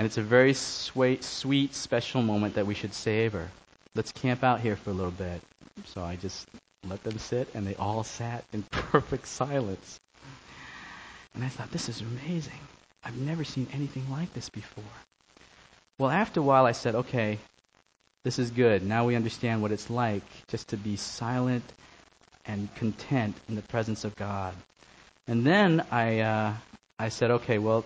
And 0.00 0.06
it's 0.06 0.16
a 0.16 0.22
very 0.22 0.54
sweet, 0.54 1.22
sweet, 1.22 1.74
special 1.74 2.22
moment 2.22 2.54
that 2.54 2.66
we 2.66 2.72
should 2.72 2.94
savor. 2.94 3.50
Let's 3.94 4.12
camp 4.12 4.42
out 4.42 4.60
here 4.60 4.74
for 4.74 4.88
a 4.88 4.94
little 4.94 5.10
bit. 5.10 5.42
So 5.84 6.02
I 6.02 6.16
just 6.16 6.48
let 6.88 7.04
them 7.04 7.18
sit, 7.18 7.48
and 7.52 7.66
they 7.66 7.74
all 7.74 8.02
sat 8.02 8.42
in 8.54 8.62
perfect 8.70 9.26
silence. 9.26 10.00
And 11.34 11.44
I 11.44 11.48
thought, 11.48 11.70
this 11.70 11.90
is 11.90 12.00
amazing. 12.00 12.58
I've 13.04 13.18
never 13.18 13.44
seen 13.44 13.66
anything 13.74 14.10
like 14.10 14.32
this 14.32 14.48
before. 14.48 14.82
Well, 15.98 16.08
after 16.08 16.40
a 16.40 16.44
while, 16.44 16.64
I 16.64 16.72
said, 16.72 16.94
okay, 16.94 17.38
this 18.24 18.38
is 18.38 18.50
good. 18.50 18.82
Now 18.82 19.04
we 19.04 19.16
understand 19.16 19.60
what 19.60 19.70
it's 19.70 19.90
like 19.90 20.24
just 20.48 20.68
to 20.68 20.78
be 20.78 20.96
silent 20.96 21.74
and 22.46 22.74
content 22.74 23.36
in 23.50 23.54
the 23.54 23.68
presence 23.68 24.04
of 24.04 24.16
God. 24.16 24.54
And 25.26 25.44
then 25.44 25.84
I, 25.90 26.20
uh, 26.20 26.54
I 26.98 27.10
said, 27.10 27.32
okay, 27.32 27.58
well, 27.58 27.84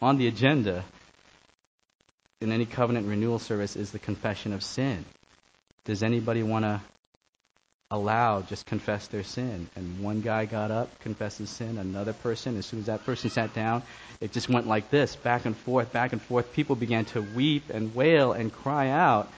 on 0.00 0.16
the 0.16 0.26
agenda 0.26 0.82
in 2.44 2.52
any 2.52 2.66
covenant 2.66 3.08
renewal 3.08 3.38
service 3.38 3.74
is 3.74 3.90
the 3.90 3.98
confession 3.98 4.52
of 4.52 4.62
sin. 4.62 5.04
Does 5.84 6.02
anybody 6.02 6.42
want 6.42 6.64
to 6.64 6.80
aloud 7.94 8.48
just 8.48 8.66
confess 8.66 9.06
their 9.08 9.22
sin. 9.22 9.68
And 9.76 10.00
one 10.00 10.20
guy 10.20 10.44
got 10.46 10.70
up, 10.70 10.98
confessed 11.00 11.38
his 11.38 11.50
sin. 11.50 11.78
Another 11.78 12.12
person, 12.12 12.58
as 12.58 12.66
soon 12.66 12.80
as 12.80 12.86
that 12.86 13.04
person 13.04 13.30
sat 13.30 13.54
down, 13.54 13.82
it 14.20 14.32
just 14.32 14.48
went 14.48 14.66
like 14.66 14.90
this, 14.90 15.16
back 15.16 15.44
and 15.44 15.56
forth, 15.56 15.92
back 15.92 16.12
and 16.12 16.20
forth. 16.20 16.52
People 16.52 16.76
began 16.76 17.04
to 17.06 17.22
weep 17.22 17.70
and 17.70 17.94
wail 17.94 18.32
and 18.32 18.52
cry 18.52 18.88
out. 18.88 19.30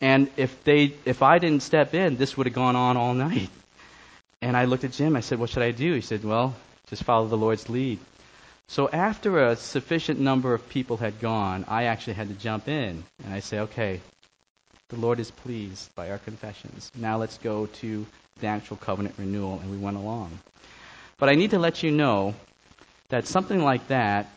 And 0.00 0.30
if 0.36 0.64
they, 0.64 0.94
if 1.04 1.22
I 1.22 1.38
didn't 1.38 1.62
step 1.62 1.94
in, 1.94 2.16
this 2.16 2.36
would 2.36 2.46
have 2.46 2.54
gone 2.54 2.76
on 2.76 2.96
all 2.96 3.14
night. 3.28 3.50
And 4.40 4.56
I 4.56 4.66
looked 4.66 4.84
at 4.84 4.92
Jim. 4.92 5.16
I 5.16 5.20
said, 5.20 5.38
"What 5.40 5.50
should 5.50 5.64
I 5.64 5.72
do?" 5.72 5.94
He 5.94 6.00
said, 6.00 6.24
"Well, 6.24 6.54
just 6.88 7.02
follow 7.02 7.26
the 7.26 7.36
Lord's 7.36 7.68
lead." 7.68 7.98
So 8.68 8.88
after 8.88 9.46
a 9.46 9.56
sufficient 9.56 10.20
number 10.20 10.54
of 10.54 10.68
people 10.68 10.98
had 10.98 11.20
gone, 11.20 11.64
I 11.68 11.84
actually 11.84 12.14
had 12.14 12.28
to 12.28 12.34
jump 12.34 12.68
in 12.68 13.02
and 13.24 13.34
I 13.34 13.40
say, 13.40 13.60
"Okay, 13.60 14.00
the 14.88 14.96
Lord 14.96 15.20
is 15.20 15.30
pleased 15.30 15.94
by 15.94 16.10
our 16.10 16.18
confessions. 16.18 16.90
Now 16.94 17.18
let's 17.18 17.38
go 17.38 17.66
to 17.66 18.06
the 18.40 18.46
actual 18.46 18.76
covenant 18.76 19.16
renewal, 19.18 19.58
and 19.60 19.70
we 19.70 19.76
went 19.76 19.96
along. 19.96 20.38
But 21.18 21.28
I 21.28 21.34
need 21.34 21.50
to 21.50 21.58
let 21.58 21.82
you 21.82 21.90
know 21.90 22.34
that 23.08 23.26
something 23.26 23.62
like 23.62 23.88
that, 23.88 24.30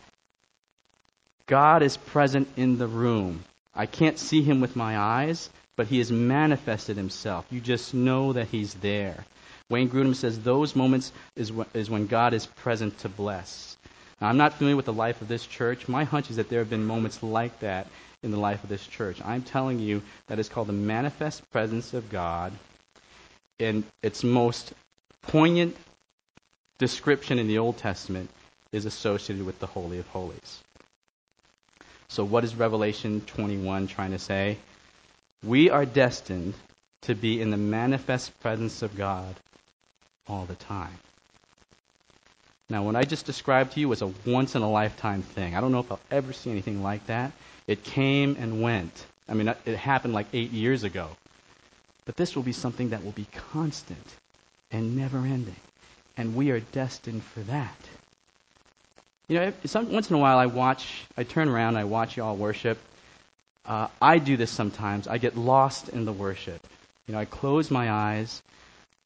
God 1.46 1.84
is 1.84 1.98
present 1.98 2.48
in 2.58 2.78
the 2.78 2.88
room. 2.88 3.44
I 3.76 3.86
can't 3.86 4.18
see 4.18 4.42
him 4.42 4.60
with 4.60 4.76
my 4.76 4.98
eyes, 4.98 5.50
but 5.76 5.88
he 5.88 6.00
has 6.00 6.12
manifested 6.12 6.98
himself. 6.98 7.46
You 7.50 7.62
just 7.62 7.94
know 7.94 8.34
that 8.34 8.48
he's 8.48 8.74
there. 8.76 9.26
Wayne 9.70 9.90
Grudem 9.90 10.16
says 10.16 10.40
those 10.40 10.76
moments 10.76 11.12
is, 11.36 11.52
is 11.74 11.90
when 11.90 12.08
God 12.08 12.34
is 12.34 12.46
present 12.46 12.98
to 13.00 13.10
bless. 13.10 13.78
Now, 14.22 14.28
I'm 14.28 14.38
not 14.38 14.54
familiar 14.54 14.76
with 14.76 14.86
the 14.86 14.94
life 14.94 15.22
of 15.22 15.28
this 15.28 15.46
church. 15.46 15.88
My 15.88 16.04
hunch 16.04 16.30
is 16.30 16.36
that 16.36 16.48
there 16.48 16.60
have 16.60 16.70
been 16.70 16.86
moments 16.86 17.24
like 17.24 17.60
that 17.62 17.88
in 18.22 18.30
the 18.30 18.38
life 18.38 18.64
of 18.64 18.70
this 18.70 18.86
church. 18.86 19.20
I'm 19.26 19.42
telling 19.42 19.80
you 19.80 20.04
that 20.28 20.38
is 20.38 20.48
called 20.48 20.68
the 20.68 20.74
manifest 20.74 21.50
presence 21.52 21.96
of 21.96 22.10
God. 22.10 22.54
And 23.60 23.84
its 24.04 24.24
most 24.24 24.74
poignant 25.24 25.76
description 26.78 27.40
in 27.40 27.48
the 27.48 27.58
Old 27.58 27.78
Testament 27.78 28.30
is 28.72 28.86
associated 28.86 29.44
with 29.46 29.60
the 29.60 29.68
Holy 29.68 29.98
of 29.98 30.08
Holies. 30.08 30.60
So, 32.08 32.24
what 32.24 32.44
is 32.44 32.56
Revelation 32.56 33.22
21 33.22 33.88
trying 33.88 34.12
to 34.12 34.20
say? 34.20 34.58
We 35.44 35.70
are 35.70 35.86
destined 35.86 36.54
to 37.02 37.16
be 37.16 37.42
in 37.42 37.50
the 37.50 37.58
manifest 37.58 38.40
presence 38.42 38.82
of 38.84 38.96
God 38.96 39.36
all 40.28 40.46
the 40.46 40.56
time. 40.56 40.98
Now, 42.72 42.84
what 42.84 42.96
I 42.96 43.04
just 43.04 43.26
described 43.26 43.74
to 43.74 43.82
you 43.82 43.90
was 43.90 44.02
a 44.02 44.14
once 44.26 44.56
in 44.56 44.62
a 44.62 44.72
lifetime 44.72 45.24
thing. 45.24 45.58
I 45.58 45.60
don't 45.60 45.74
know 45.74 45.82
if 45.82 45.92
I'll 45.92 46.00
ever 46.10 46.32
see 46.32 46.50
anything 46.52 46.82
like 46.82 47.06
that. 47.08 47.34
It 47.68 47.84
came 47.84 48.38
and 48.40 48.62
went. 48.62 49.06
I 49.28 49.34
mean, 49.34 49.50
it 49.50 49.76
happened 49.76 50.14
like 50.14 50.28
eight 50.32 50.52
years 50.52 50.86
ago. 50.86 51.10
But 52.06 52.16
this 52.16 52.34
will 52.34 52.44
be 52.44 52.54
something 52.54 52.92
that 52.92 53.04
will 53.04 53.12
be 53.12 53.28
constant 53.52 54.08
and 54.72 54.96
never 54.96 55.18
ending. 55.18 55.58
And 56.16 56.34
we 56.34 56.52
are 56.52 56.62
destined 56.62 57.24
for 57.26 57.42
that. 57.42 57.76
You 59.28 59.40
know, 59.40 59.54
some, 59.66 59.92
once 59.92 60.10
in 60.10 60.16
a 60.16 60.20
while 60.20 60.38
I 60.38 60.46
watch, 60.46 61.04
I 61.18 61.24
turn 61.24 61.50
around, 61.50 61.76
I 61.76 61.84
watch 61.84 62.16
y'all 62.16 62.38
worship. 62.38 62.78
Uh, 63.66 63.90
I 64.02 64.18
do 64.18 64.38
this 64.38 64.50
sometimes. 64.50 65.10
I 65.10 65.18
get 65.18 65.36
lost 65.36 65.90
in 65.90 66.06
the 66.06 66.14
worship. 66.14 66.66
You 67.06 67.16
know, 67.16 67.20
I 67.20 67.26
close 67.26 67.70
my 67.70 67.92
eyes, 67.92 68.42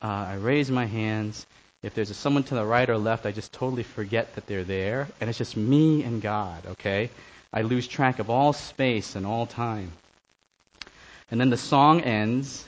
uh, 0.03 0.05
I 0.05 0.35
raise 0.35 0.69
my 0.69 0.85
hands. 0.85 1.47
If 1.85 1.93
there's 1.93 2.17
someone 2.17 2.41
to 2.45 2.55
the 2.55 2.65
right 2.65 2.89
or 2.89 2.97
left, 2.97 3.27
I 3.27 3.31
just 3.31 3.53
totally 3.53 3.83
forget 3.83 4.33
that 4.33 4.47
they're 4.47 4.63
there, 4.63 5.07
and 5.21 5.29
it's 5.29 5.37
just 5.37 5.55
me 5.55 6.01
and 6.01 6.19
God, 6.19 6.65
okay? 6.65 7.11
I 7.53 7.61
lose 7.61 7.87
track 7.87 8.17
of 8.17 8.31
all 8.31 8.53
space 8.53 9.15
and 9.15 9.23
all 9.23 9.45
time. 9.45 9.91
And 11.29 11.39
then 11.39 11.51
the 11.51 11.57
song 11.57 12.01
ends, 12.01 12.65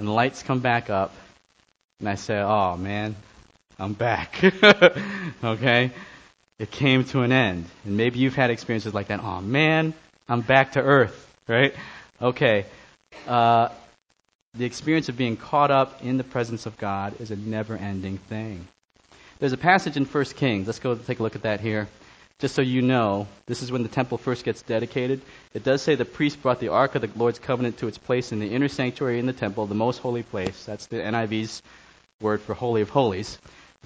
and 0.00 0.08
the 0.08 0.12
lights 0.12 0.42
come 0.42 0.58
back 0.58 0.90
up, 0.90 1.14
and 2.00 2.08
I 2.08 2.16
say, 2.16 2.40
oh 2.40 2.76
man, 2.76 3.14
I'm 3.78 3.92
back. 3.92 4.42
okay? 5.44 5.92
It 6.58 6.72
came 6.72 7.04
to 7.04 7.22
an 7.22 7.30
end. 7.30 7.66
And 7.84 7.96
maybe 7.96 8.18
you've 8.18 8.34
had 8.34 8.50
experiences 8.50 8.92
like 8.92 9.06
that. 9.08 9.20
Oh 9.22 9.40
man, 9.40 9.94
I'm 10.28 10.40
back 10.40 10.72
to 10.72 10.80
earth, 10.80 11.34
right? 11.46 11.72
Okay. 12.20 12.66
Uh, 13.28 13.68
the 14.54 14.64
experience 14.64 15.08
of 15.08 15.16
being 15.16 15.36
caught 15.36 15.70
up 15.70 16.04
in 16.04 16.18
the 16.18 16.24
presence 16.24 16.66
of 16.66 16.76
God 16.76 17.20
is 17.20 17.30
a 17.30 17.36
never 17.36 17.76
ending 17.76 18.18
thing. 18.18 18.66
There's 19.38 19.52
a 19.52 19.58
passage 19.58 19.96
in 19.96 20.04
1 20.04 20.24
Kings. 20.36 20.66
Let's 20.66 20.80
go 20.80 20.94
take 20.96 21.20
a 21.20 21.22
look 21.22 21.36
at 21.36 21.42
that 21.42 21.60
here. 21.60 21.88
Just 22.40 22.54
so 22.54 22.62
you 22.62 22.82
know, 22.82 23.28
this 23.46 23.62
is 23.62 23.70
when 23.70 23.82
the 23.82 23.88
temple 23.88 24.18
first 24.18 24.44
gets 24.44 24.62
dedicated. 24.62 25.20
It 25.54 25.62
does 25.62 25.82
say 25.82 25.94
the 25.94 26.04
priest 26.04 26.42
brought 26.42 26.58
the 26.58 26.68
Ark 26.68 26.94
of 26.94 27.02
the 27.02 27.10
Lord's 27.16 27.38
covenant 27.38 27.78
to 27.78 27.86
its 27.86 27.98
place 27.98 28.32
in 28.32 28.40
the 28.40 28.52
inner 28.52 28.68
sanctuary 28.68 29.18
in 29.18 29.26
the 29.26 29.32
temple, 29.32 29.66
the 29.66 29.74
most 29.74 29.98
holy 29.98 30.22
place. 30.22 30.64
That's 30.64 30.86
the 30.86 30.98
NIV's 30.98 31.62
word 32.20 32.40
for 32.40 32.54
Holy 32.54 32.82
of 32.82 32.90
Holies. 32.90 33.38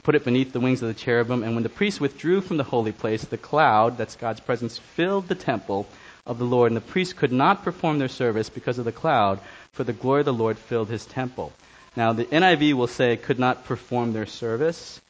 Put 0.03 0.15
it 0.15 0.25
beneath 0.25 0.53
the 0.53 0.61
wings 0.61 0.83
of 0.83 0.89
the 0.89 0.95
cherubim, 0.95 1.45
and 1.45 1.55
when 1.55 1.63
the 1.63 1.69
priest 1.69 2.01
withdrew 2.01 2.41
from 2.41 2.57
the 2.57 2.65
holy 2.65 2.93
place, 2.93 3.25
the 3.25 3.39
cloud, 3.39 3.97
that's 3.97 4.17
God's 4.17 4.41
presence, 4.41 4.79
filled 4.79 5.29
the 5.29 5.37
temple 5.37 5.87
of 6.27 6.39
the 6.39 6.45
Lord, 6.45 6.71
and 6.71 6.77
the 6.77 6.81
priests 6.81 7.13
could 7.13 7.33
not 7.33 7.65
perform 7.65 7.99
their 7.99 8.09
service 8.09 8.49
because 8.49 8.79
of 8.79 8.85
the 8.85 8.93
cloud, 8.93 9.41
for 9.73 9.85
the 9.85 9.93
glory 9.93 10.21
of 10.21 10.27
the 10.27 10.33
Lord 10.33 10.59
filled 10.59 10.89
his 10.89 11.05
temple. 11.05 11.53
Now, 11.97 12.13
the 12.13 12.25
NIV 12.25 12.75
will 12.75 12.87
say 12.87 13.17
could 13.17 13.39
not 13.39 13.65
perform 13.65 14.13
their 14.13 14.27
service, 14.27 15.01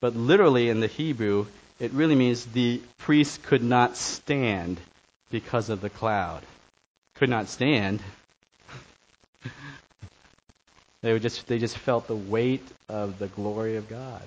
but 0.00 0.16
literally 0.16 0.68
in 0.68 0.80
the 0.80 0.86
Hebrew, 0.86 1.46
it 1.78 1.92
really 1.92 2.14
means 2.14 2.44
the 2.44 2.80
priests 2.98 3.38
could 3.42 3.62
not 3.62 3.96
stand 3.96 4.80
because 5.30 5.70
of 5.70 5.80
the 5.80 5.90
cloud. 5.90 6.42
Could 7.16 7.30
not 7.30 7.48
stand. 7.48 8.00
they 11.02 11.12
were 11.12 11.18
just 11.18 11.46
they 11.46 11.58
just 11.58 11.76
felt 11.78 12.06
the 12.06 12.16
weight 12.16 12.66
of 12.88 13.18
the 13.18 13.28
glory 13.28 13.76
of 13.76 13.88
God. 13.88 14.22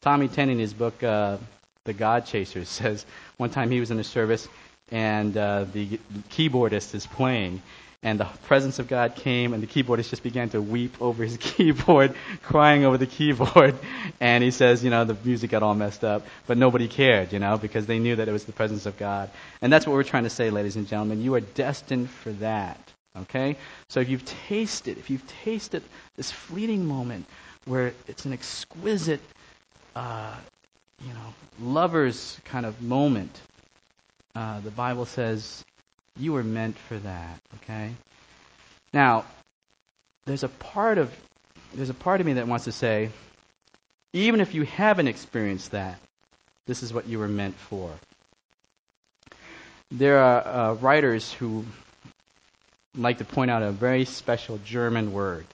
Tommy 0.00 0.28
Tenney 0.28 0.52
in 0.52 0.58
his 0.58 0.74
book 0.74 1.02
uh, 1.02 1.38
The 1.84 1.92
God 1.92 2.26
Chasers 2.26 2.68
says 2.80 3.04
one 3.36 3.50
time 3.50 3.70
he 3.70 3.80
was 3.80 3.90
in 3.90 3.98
a 3.98 4.04
service 4.04 4.48
and 4.90 5.36
uh, 5.36 5.64
the 5.72 5.98
keyboardist 6.30 6.94
is 6.94 7.06
playing 7.06 7.62
and 8.06 8.20
the 8.20 8.24
presence 8.44 8.78
of 8.78 8.86
God 8.86 9.16
came, 9.16 9.52
and 9.52 9.60
the 9.60 9.66
keyboardist 9.66 10.10
just 10.10 10.22
began 10.22 10.48
to 10.50 10.62
weep 10.62 10.94
over 11.00 11.24
his 11.24 11.36
keyboard, 11.40 12.14
crying 12.42 12.84
over 12.84 12.98
the 12.98 13.06
keyboard. 13.06 13.74
And 14.20 14.44
he 14.44 14.52
says, 14.52 14.84
you 14.84 14.90
know, 14.90 15.04
the 15.04 15.16
music 15.24 15.50
got 15.50 15.64
all 15.64 15.74
messed 15.74 16.04
up, 16.04 16.24
but 16.46 16.56
nobody 16.56 16.86
cared, 16.86 17.32
you 17.32 17.40
know, 17.40 17.58
because 17.58 17.86
they 17.86 17.98
knew 17.98 18.14
that 18.14 18.28
it 18.28 18.32
was 18.32 18.44
the 18.44 18.52
presence 18.52 18.86
of 18.86 18.96
God. 18.96 19.30
And 19.60 19.72
that's 19.72 19.88
what 19.88 19.94
we're 19.94 20.04
trying 20.04 20.22
to 20.22 20.30
say, 20.30 20.50
ladies 20.50 20.76
and 20.76 20.86
gentlemen. 20.86 21.20
You 21.20 21.34
are 21.34 21.40
destined 21.40 22.08
for 22.08 22.30
that, 22.34 22.78
okay? 23.22 23.56
So 23.88 23.98
if 23.98 24.08
you've 24.08 24.24
tasted, 24.24 24.98
if 24.98 25.10
you've 25.10 25.26
tasted 25.42 25.82
this 26.16 26.30
fleeting 26.30 26.86
moment 26.86 27.26
where 27.64 27.92
it's 28.06 28.24
an 28.24 28.32
exquisite, 28.32 29.20
uh, 29.96 30.36
you 31.04 31.12
know, 31.12 31.34
lover's 31.60 32.38
kind 32.44 32.64
of 32.64 32.80
moment, 32.80 33.40
uh, 34.36 34.60
the 34.60 34.70
Bible 34.70 35.06
says 35.06 35.64
you 36.18 36.34
were 36.34 36.44
meant 36.44 36.76
for 36.78 36.98
that, 36.98 37.40
okay? 37.62 37.90
Now, 38.92 39.24
there's 40.26 40.44
a 40.44 40.48
part 40.48 40.98
of 40.98 41.10
there's 41.74 41.90
a 41.90 41.94
part 41.94 42.20
of 42.20 42.26
me 42.26 42.34
that 42.34 42.46
wants 42.46 42.66
to 42.66 42.72
say, 42.72 43.10
even 44.12 44.40
if 44.40 44.54
you 44.54 44.62
haven't 44.64 45.08
experienced 45.08 45.70
that, 45.70 45.98
this 46.66 46.82
is 46.82 46.92
what 46.92 47.06
you 47.06 47.18
were 47.18 47.28
meant 47.28 47.54
for. 47.54 47.90
There 49.90 50.18
are 50.18 50.46
uh, 50.46 50.74
writers 50.74 51.32
who 51.32 51.64
like 52.94 53.18
to 53.18 53.24
point 53.24 53.50
out 53.50 53.62
a 53.62 53.72
very 53.72 54.04
special 54.04 54.58
German 54.64 55.12
word. 55.12 55.46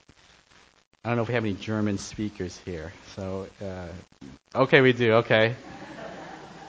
I 1.03 1.09
don't 1.09 1.17
know 1.17 1.23
if 1.23 1.29
we 1.29 1.33
have 1.35 1.45
any 1.45 1.53
German 1.53 1.97
speakers 1.97 2.59
here. 2.65 2.93
So, 3.15 3.47
uh, 3.61 4.59
okay, 4.63 4.81
we 4.81 4.93
do. 4.93 5.13
Okay. 5.15 5.55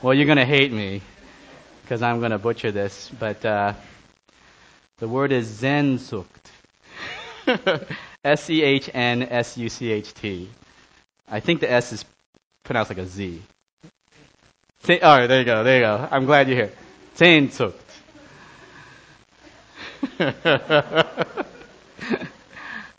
Well, 0.03 0.15
you're 0.15 0.27
going 0.27 0.39
to 0.39 0.45
hate 0.45 0.73
me 0.73 1.03
because 1.85 2.01
I'm 2.01 2.19
going 2.21 2.31
to 2.31 2.39
butcher 2.39 2.73
this, 2.73 3.11
but 3.21 3.45
uh, 3.45 3.75
the 4.99 5.07
word 5.07 5.33
is 5.33 5.61
Sehnsucht. 5.61 6.25
S 8.25 8.49
E 8.49 8.63
H 8.63 8.89
N 8.95 9.23
S 9.23 9.59
U 9.59 9.69
C 9.69 9.93
H 9.93 10.15
T. 10.15 10.49
I 11.29 11.41
think 11.41 11.61
the 11.61 11.71
S 11.71 11.93
is 11.93 12.05
pronounced 12.63 12.91
like 12.91 12.99
a 12.99 13.07
Z. 13.07 13.43
all 14.89 14.97
right, 15.03 15.27
there 15.27 15.41
you 15.41 15.45
go, 15.45 15.63
there 15.63 15.77
you 15.77 15.83
go. 15.83 16.09
I'm 16.11 16.25
glad 16.25 16.49
you're 16.49 16.57
here. 16.57 16.73
Sehnsucht. 17.17 17.75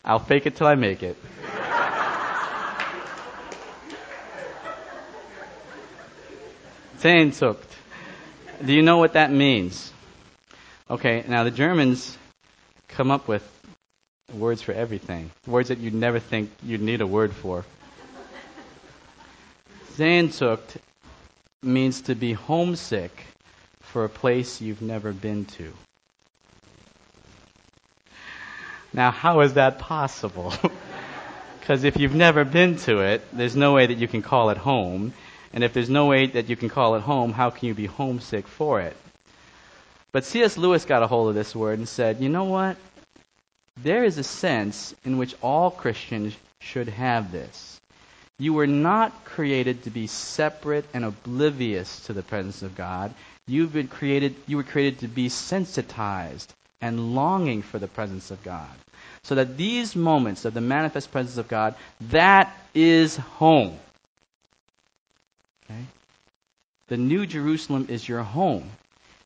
I'll 0.04 0.20
fake 0.20 0.46
it 0.46 0.54
till 0.54 0.68
I 0.68 0.76
make 0.76 1.02
it. 1.02 1.16
Sehnsucht. 7.00 7.64
Do 8.64 8.72
you 8.72 8.82
know 8.82 8.98
what 8.98 9.12
that 9.12 9.30
means? 9.30 9.92
Okay, 10.88 11.24
now 11.28 11.44
the 11.44 11.50
Germans 11.50 12.16
come 12.88 13.10
up 13.10 13.28
with 13.28 13.42
words 14.32 14.62
for 14.62 14.72
everything, 14.72 15.30
words 15.46 15.68
that 15.68 15.78
you'd 15.78 15.94
never 15.94 16.18
think 16.18 16.50
you'd 16.62 16.80
need 16.80 17.00
a 17.00 17.06
word 17.06 17.32
for. 17.32 17.64
Sehnsucht 19.94 20.76
means 21.62 22.02
to 22.02 22.14
be 22.14 22.32
homesick 22.32 23.26
for 23.80 24.04
a 24.04 24.08
place 24.08 24.60
you've 24.60 24.82
never 24.82 25.12
been 25.12 25.44
to. 25.46 25.72
Now, 28.92 29.10
how 29.10 29.40
is 29.40 29.54
that 29.54 29.78
possible? 29.78 30.52
Because 31.66 31.82
if 31.82 31.96
you've 31.96 32.14
never 32.14 32.44
been 32.44 32.76
to 32.86 33.00
it, 33.00 33.22
there's 33.32 33.56
no 33.56 33.72
way 33.72 33.86
that 33.86 33.98
you 33.98 34.06
can 34.06 34.22
call 34.22 34.50
it 34.50 34.56
home. 34.56 35.12
And 35.56 35.64
if 35.64 35.72
there's 35.72 35.88
no 35.88 36.04
way 36.04 36.26
that 36.26 36.50
you 36.50 36.54
can 36.54 36.68
call 36.68 36.96
it 36.96 37.00
home, 37.00 37.32
how 37.32 37.48
can 37.48 37.66
you 37.66 37.74
be 37.74 37.86
homesick 37.86 38.46
for 38.46 38.82
it? 38.82 38.94
But 40.12 40.26
C.S. 40.26 40.58
Lewis 40.58 40.84
got 40.84 41.02
a 41.02 41.06
hold 41.06 41.30
of 41.30 41.34
this 41.34 41.56
word 41.56 41.78
and 41.78 41.88
said, 41.88 42.20
you 42.20 42.28
know 42.28 42.44
what? 42.44 42.76
There 43.82 44.04
is 44.04 44.18
a 44.18 44.22
sense 44.22 44.94
in 45.02 45.16
which 45.16 45.34
all 45.40 45.70
Christians 45.70 46.36
should 46.60 46.88
have 46.88 47.32
this. 47.32 47.80
You 48.38 48.52
were 48.52 48.66
not 48.66 49.24
created 49.24 49.84
to 49.84 49.90
be 49.90 50.08
separate 50.08 50.84
and 50.92 51.06
oblivious 51.06 52.00
to 52.00 52.12
the 52.12 52.22
presence 52.22 52.60
of 52.60 52.74
God. 52.74 53.14
You've 53.46 53.72
been 53.72 53.88
created, 53.88 54.34
you 54.46 54.58
were 54.58 54.62
created 54.62 55.00
to 55.00 55.08
be 55.08 55.30
sensitized 55.30 56.52
and 56.82 57.14
longing 57.14 57.62
for 57.62 57.78
the 57.78 57.88
presence 57.88 58.30
of 58.30 58.44
God. 58.44 58.76
So 59.22 59.36
that 59.36 59.56
these 59.56 59.96
moments 59.96 60.44
of 60.44 60.52
the 60.52 60.60
manifest 60.60 61.12
presence 61.12 61.38
of 61.38 61.48
God, 61.48 61.76
that 62.10 62.54
is 62.74 63.16
home. 63.16 63.78
Okay? 65.70 65.80
The 66.88 66.96
New 66.96 67.26
Jerusalem 67.26 67.86
is 67.88 68.08
your 68.08 68.22
home. 68.22 68.70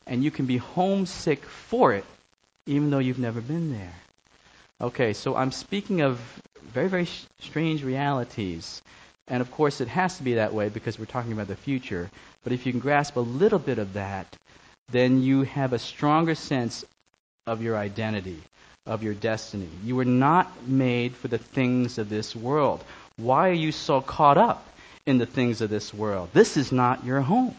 And 0.07 0.25
you 0.25 0.31
can 0.31 0.47
be 0.47 0.57
homesick 0.57 1.45
for 1.45 1.93
it, 1.93 2.05
even 2.67 2.91
though 2.91 2.99
you've 2.99 3.19
never 3.19 3.41
been 3.41 3.71
there. 3.71 3.95
Okay, 4.81 5.13
so 5.13 5.37
I'm 5.37 5.53
speaking 5.53 6.01
of 6.01 6.19
very, 6.63 6.89
very 6.89 7.09
strange 7.41 7.85
realities. 7.85 8.83
And 9.29 9.43
of 9.43 9.51
course, 9.51 9.81
it 9.81 9.89
has 9.89 10.17
to 10.17 10.23
be 10.23 10.35
that 10.35 10.55
way 10.55 10.71
because 10.71 10.99
we're 10.99 11.05
talking 11.05 11.33
about 11.33 11.49
the 11.49 11.57
future. 11.57 12.11
But 12.43 12.53
if 12.53 12.65
you 12.65 12.73
can 12.73 12.81
grasp 12.81 13.17
a 13.17 13.21
little 13.21 13.59
bit 13.59 13.79
of 13.79 13.93
that, 13.93 14.37
then 14.91 15.23
you 15.23 15.43
have 15.43 15.73
a 15.73 15.79
stronger 15.79 16.35
sense 16.35 16.85
of 17.47 17.63
your 17.63 17.77
identity, 17.77 18.41
of 18.87 19.03
your 19.03 19.15
destiny. 19.15 19.69
You 19.85 19.97
were 19.97 20.05
not 20.05 20.67
made 20.67 21.15
for 21.15 21.29
the 21.29 21.39
things 21.39 21.99
of 21.99 22.09
this 22.09 22.35
world. 22.35 22.83
Why 23.17 23.51
are 23.51 23.53
you 23.53 23.71
so 23.71 24.01
caught 24.01 24.39
up 24.39 24.67
in 25.07 25.19
the 25.19 25.27
things 25.27 25.61
of 25.61 25.71
this 25.71 25.93
world? 25.93 26.31
This 26.33 26.57
is 26.57 26.73
not 26.73 27.05
your 27.05 27.21
home. 27.21 27.55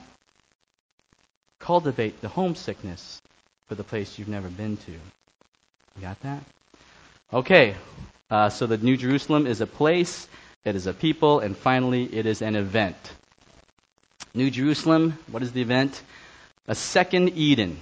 Cultivate 1.59 2.21
the 2.21 2.29
homesickness 2.29 3.21
for 3.67 3.75
the 3.75 3.83
place 3.83 4.17
you've 4.17 4.27
never 4.27 4.49
been 4.49 4.77
to. 4.77 4.91
You 4.91 6.01
got 6.01 6.19
that? 6.21 6.43
Okay, 7.33 7.75
uh, 8.29 8.49
so 8.49 8.65
the 8.67 8.77
New 8.77 8.97
Jerusalem 8.97 9.47
is 9.47 9.61
a 9.61 9.67
place 9.67 10.27
it 10.63 10.75
is 10.75 10.85
a 10.85 10.93
people, 10.93 11.39
and 11.39 11.57
finally, 11.57 12.03
it 12.03 12.27
is 12.27 12.43
an 12.43 12.55
event. 12.55 12.95
New 14.35 14.51
Jerusalem, 14.51 15.17
what 15.31 15.41
is 15.41 15.51
the 15.53 15.61
event? 15.61 16.03
A 16.67 16.75
second 16.75 17.29
Eden 17.29 17.79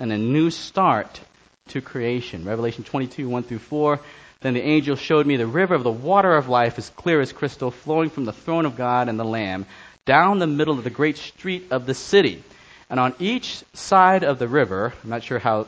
and 0.00 0.10
a 0.12 0.18
new 0.18 0.50
start 0.50 1.20
to 1.68 1.80
creation. 1.80 2.44
Revelation 2.44 2.82
22, 2.82 3.28
1 3.28 3.42
through 3.44 3.60
4. 3.60 4.00
Then 4.40 4.54
the 4.54 4.62
angel 4.62 4.96
showed 4.96 5.26
me 5.26 5.36
the 5.36 5.46
river 5.46 5.74
of 5.74 5.82
the 5.82 5.90
water 5.90 6.36
of 6.36 6.48
life, 6.48 6.78
as 6.78 6.90
clear 6.90 7.20
as 7.20 7.32
crystal, 7.32 7.70
flowing 7.70 8.10
from 8.10 8.24
the 8.24 8.32
throne 8.32 8.66
of 8.66 8.76
God 8.76 9.08
and 9.08 9.18
the 9.18 9.24
Lamb, 9.24 9.66
down 10.04 10.38
the 10.38 10.46
middle 10.46 10.76
of 10.78 10.84
the 10.84 10.90
great 10.90 11.16
street 11.16 11.68
of 11.70 11.86
the 11.86 11.94
city. 11.94 12.42
And 12.88 13.00
on 13.00 13.14
each 13.18 13.64
side 13.72 14.22
of 14.22 14.38
the 14.38 14.46
river, 14.46 14.92
I'm 15.02 15.10
not 15.10 15.24
sure 15.24 15.38
how 15.38 15.66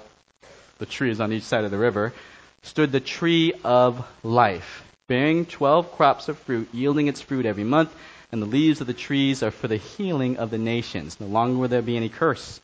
the 0.78 0.86
tree 0.86 1.10
is 1.10 1.20
on 1.20 1.32
each 1.32 1.42
side 1.42 1.64
of 1.64 1.70
the 1.70 1.78
river, 1.78 2.12
stood 2.62 2.92
the 2.92 3.00
tree 3.00 3.52
of 3.64 4.06
life, 4.22 4.84
bearing 5.08 5.46
twelve 5.46 5.92
crops 5.92 6.28
of 6.28 6.38
fruit, 6.38 6.68
yielding 6.72 7.08
its 7.08 7.20
fruit 7.20 7.46
every 7.46 7.64
month. 7.64 7.94
And 8.30 8.42
the 8.42 8.46
leaves 8.46 8.82
of 8.82 8.86
the 8.86 8.92
trees 8.92 9.42
are 9.42 9.50
for 9.50 9.68
the 9.68 9.78
healing 9.78 10.36
of 10.36 10.50
the 10.50 10.58
nations. 10.58 11.18
No 11.18 11.26
longer 11.26 11.58
will 11.58 11.68
there 11.68 11.80
be 11.80 11.96
any 11.96 12.10
curse. 12.10 12.60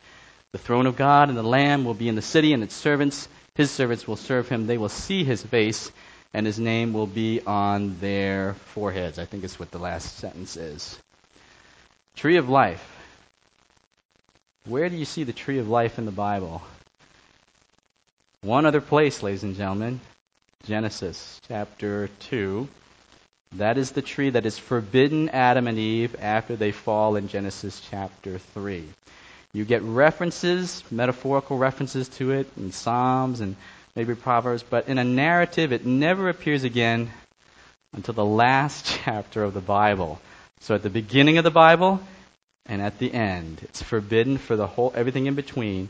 The 0.53 0.59
throne 0.59 0.87
of 0.87 0.95
God 0.95 1.31
and 1.31 1.39
the 1.39 1.43
Lamb 1.43 1.87
will 1.87 1.95
be 1.95 2.09
in 2.09 2.17
the 2.17 2.23
city, 2.23 2.53
and 2.53 2.63
its 2.63 2.75
servants, 2.75 3.27
his 3.55 3.71
servants, 3.71 4.07
will 4.07 4.17
serve 4.17 4.49
him. 4.49 4.67
They 4.67 4.79
will 4.79 4.89
see 4.89 5.25
his 5.25 5.43
face, 5.43 5.91
and 6.33 6.47
his 6.47 6.59
name 6.59 6.93
will 6.93 7.07
be 7.07 7.41
on 7.47 7.99
their 8.01 8.55
foreheads. 8.55 9.19
I 9.19 9.25
think 9.25 9.45
it's 9.45 9.59
what 9.59 9.71
the 9.71 9.79
last 9.79 10.19
sentence 10.19 10.57
is. 10.57 10.99
Tree 12.17 12.37
of 12.37 12.49
life. 12.49 12.85
Where 14.67 14.89
do 14.89 14.97
you 14.97 15.05
see 15.05 15.25
the 15.25 15.33
tree 15.33 15.59
of 15.59 15.69
life 15.69 15.99
in 15.99 16.07
the 16.07 16.13
Bible? 16.13 16.63
One 18.41 18.67
other 18.67 18.81
place, 18.81 19.23
ladies 19.23 19.43
and 19.43 19.57
gentlemen 19.57 20.01
Genesis 20.67 21.43
chapter 21.47 22.09
2. 22.21 22.67
That 23.57 23.77
is 23.77 23.93
the 23.93 24.01
tree 24.01 24.31
that 24.31 24.47
is 24.47 24.59
forbidden 24.59 25.29
Adam 25.29 25.69
and 25.69 25.79
Eve 25.79 26.17
after 26.19 26.57
they 26.57 26.73
fall 26.73 27.17
in 27.17 27.29
Genesis 27.29 27.83
chapter 27.91 28.39
3. 28.39 28.89
You 29.55 29.65
get 29.65 29.83
references, 29.83 30.83
metaphorical 30.91 31.57
references 31.57 32.09
to 32.19 32.33
it 32.33 32.49
in 32.57 32.73
Psalms 32.73 33.41
and 33.41 33.55
maybe 33.95 34.17
Proverbs, 34.17 34.65
but 34.69 34.89
in 34.89 34.99
a 34.99 35.05
narrative 35.05 35.73
it 35.73 35.87
never 35.87 36.29
appears 36.29 36.65
again 36.65 37.09
until 37.93 38.15
the 38.15 38.25
last 38.25 38.85
chapter 39.05 39.45
of 39.45 39.55
the 39.55 39.61
Bible. 39.61 40.21
So 40.59 40.75
at 40.75 40.83
the 40.83 40.91
beginning 40.91 41.39
of 41.39 41.45
the 41.45 41.53
Bible 41.53 42.01
and 42.67 42.83
at 42.83 42.99
the 42.99 43.15
end, 43.15 43.61
it's 43.63 43.81
forbidden 43.81 44.39
for 44.39 44.57
the 44.57 44.67
whole 44.67 44.93
everything 44.97 45.27
in 45.27 45.37
between. 45.37 45.89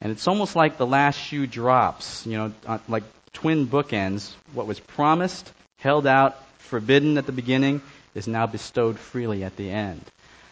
And 0.00 0.10
it's 0.10 0.26
almost 0.26 0.56
like 0.56 0.76
the 0.76 0.86
last 0.86 1.16
shoe 1.16 1.46
drops, 1.46 2.26
you 2.26 2.38
know, 2.38 2.52
uh, 2.66 2.78
like 2.88 3.04
twin 3.32 3.68
bookends. 3.68 4.32
What 4.52 4.66
was 4.66 4.80
promised, 4.80 5.52
held 5.78 6.08
out, 6.08 6.36
forbidden 6.58 7.18
at 7.18 7.26
the 7.26 7.32
beginning, 7.32 7.82
is 8.16 8.26
now 8.26 8.48
bestowed 8.48 8.98
freely 8.98 9.44
at 9.44 9.56
the 9.56 9.70
end. 9.70 10.04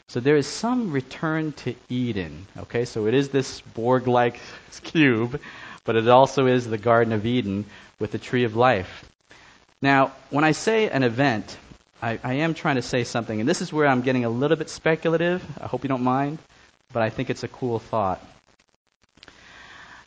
So 0.09 0.21
there 0.21 0.37
is 0.37 0.47
some 0.47 0.91
return 0.91 1.53
to 1.65 1.75
Eden. 1.91 2.47
Okay, 2.57 2.87
so 2.87 3.07
it 3.07 3.13
is 3.13 3.29
this 3.29 3.61
Borg 3.61 4.07
like 4.07 4.41
cube, 4.83 5.39
but 5.85 5.97
it 5.97 6.09
also 6.09 6.47
is 6.47 6.67
the 6.67 6.79
Garden 6.79 7.13
of 7.13 7.27
Eden 7.27 7.67
with 7.99 8.13
the 8.13 8.19
tree 8.19 8.45
of 8.45 8.57
life. 8.57 9.05
Now, 9.83 10.13
when 10.31 10.45
I 10.45 10.53
say 10.53 10.89
an 10.89 11.03
event, 11.03 11.59
I, 12.01 12.19
I, 12.25 12.35
am 12.35 12.55
trying 12.55 12.77
to 12.77 12.83
say 12.83 13.05
something, 13.05 13.39
and 13.39 13.47
this 13.47 13.61
is 13.61 13.71
where 13.71 13.87
I'm 13.87 14.01
getting 14.01 14.25
a 14.25 14.31
little 14.31 14.57
bit 14.57 14.71
speculative. 14.71 15.45
I 15.61 15.67
hope 15.67 15.83
you 15.83 15.89
don't 15.89 16.03
mind, 16.03 16.39
but 16.91 17.03
I 17.03 17.11
think 17.11 17.29
it's 17.29 17.43
a 17.43 17.49
cool 17.49 17.79
thought. 17.79 18.25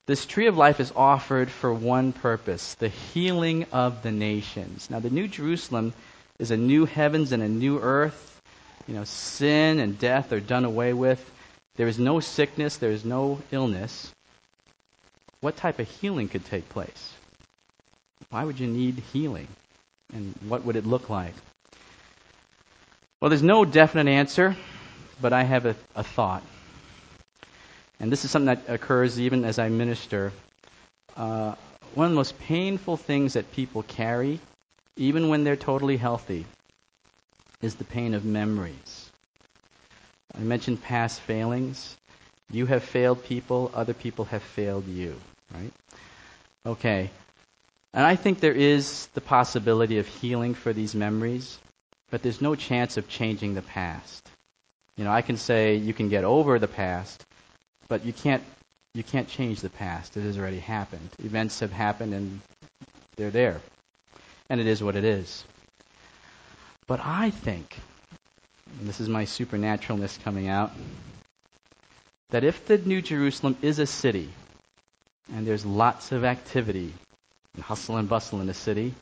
This 0.07 0.25
tree 0.25 0.47
of 0.47 0.57
life 0.57 0.79
is 0.79 0.91
offered 0.95 1.51
for 1.51 1.71
one 1.71 2.11
purpose 2.11 2.73
the 2.73 2.89
healing 2.89 3.67
of 3.71 4.01
the 4.01 4.11
nations. 4.11 4.89
Now, 4.89 4.99
the 4.99 5.11
New 5.11 5.27
Jerusalem 5.27 5.93
is 6.39 6.49
a 6.49 6.57
new 6.57 6.85
heavens 6.85 7.33
and 7.33 7.43
a 7.43 7.47
new 7.47 7.79
earth 7.79 8.30
you 8.91 8.97
know, 8.97 9.05
sin 9.05 9.79
and 9.79 9.97
death 9.97 10.33
are 10.33 10.41
done 10.41 10.65
away 10.65 10.91
with. 10.91 11.23
There 11.77 11.87
is 11.87 11.97
no 11.97 12.19
sickness, 12.19 12.75
there 12.75 12.91
is 12.91 13.05
no 13.05 13.39
illness. 13.49 14.11
What 15.39 15.55
type 15.55 15.79
of 15.79 15.87
healing 15.87 16.27
could 16.27 16.43
take 16.43 16.67
place? 16.67 17.13
Why 18.31 18.43
would 18.43 18.59
you 18.59 18.67
need 18.67 19.01
healing? 19.13 19.47
And 20.13 20.35
what 20.45 20.65
would 20.65 20.75
it 20.75 20.85
look 20.85 21.09
like? 21.09 21.33
Well, 23.21 23.29
there's 23.29 23.41
no 23.41 23.63
definite 23.63 24.11
answer, 24.11 24.57
but 25.21 25.31
I 25.31 25.43
have 25.43 25.65
a, 25.65 25.75
a 25.95 26.03
thought. 26.03 26.43
And 28.01 28.11
this 28.11 28.25
is 28.25 28.31
something 28.31 28.53
that 28.53 28.67
occurs 28.67 29.21
even 29.21 29.45
as 29.45 29.57
I 29.57 29.69
minister. 29.69 30.33
Uh, 31.15 31.55
one 31.95 32.07
of 32.07 32.11
the 32.11 32.17
most 32.17 32.37
painful 32.39 32.97
things 32.97 33.33
that 33.33 33.53
people 33.53 33.83
carry, 33.83 34.41
even 34.97 35.29
when 35.29 35.45
they're 35.45 35.55
totally 35.55 35.95
healthy, 35.95 36.45
is 37.61 37.75
the 37.75 37.83
pain 37.83 38.13
of 38.13 38.25
memories. 38.25 39.09
I 40.35 40.39
mentioned 40.39 40.81
past 40.81 41.19
failings. 41.21 41.95
You 42.49 42.65
have 42.65 42.83
failed 42.83 43.23
people, 43.23 43.71
other 43.73 43.93
people 43.93 44.25
have 44.25 44.43
failed 44.43 44.87
you, 44.87 45.15
right? 45.53 45.71
Okay. 46.65 47.09
And 47.93 48.05
I 48.05 48.15
think 48.15 48.39
there 48.39 48.53
is 48.53 49.07
the 49.13 49.21
possibility 49.21 49.99
of 49.99 50.07
healing 50.07 50.53
for 50.53 50.73
these 50.73 50.95
memories, 50.95 51.59
but 52.09 52.21
there's 52.23 52.41
no 52.41 52.55
chance 52.55 52.97
of 52.97 53.09
changing 53.09 53.53
the 53.53 53.61
past. 53.61 54.29
You 54.97 55.03
know, 55.03 55.11
I 55.11 55.21
can 55.21 55.37
say 55.37 55.75
you 55.75 55.93
can 55.93 56.09
get 56.09 56.23
over 56.23 56.59
the 56.59 56.67
past, 56.67 57.25
but 57.87 58.05
you 58.05 58.13
can't 58.13 58.43
you 58.93 59.03
can't 59.03 59.27
change 59.27 59.61
the 59.61 59.69
past. 59.69 60.17
It 60.17 60.21
has 60.21 60.37
already 60.37 60.59
happened. 60.59 61.09
Events 61.23 61.61
have 61.61 61.71
happened 61.71 62.13
and 62.13 62.41
they're 63.15 63.29
there. 63.31 63.61
And 64.49 64.59
it 64.59 64.67
is 64.67 64.83
what 64.83 64.97
it 64.97 65.05
is. 65.05 65.45
But 66.91 66.99
I 67.05 67.29
think, 67.29 67.79
and 68.77 68.85
this 68.85 68.99
is 68.99 69.07
my 69.07 69.23
supernaturalness 69.23 70.21
coming 70.25 70.49
out, 70.49 70.73
that 72.31 72.43
if 72.43 72.65
the 72.65 72.79
New 72.79 73.01
Jerusalem 73.01 73.55
is 73.61 73.79
a 73.79 73.85
city, 73.85 74.29
and 75.33 75.47
there's 75.47 75.65
lots 75.65 76.11
of 76.11 76.25
activity 76.25 76.93
and 77.53 77.63
hustle 77.63 77.95
and 77.95 78.09
bustle 78.09 78.41
in 78.41 78.47
the 78.47 78.53
city, 78.53 78.93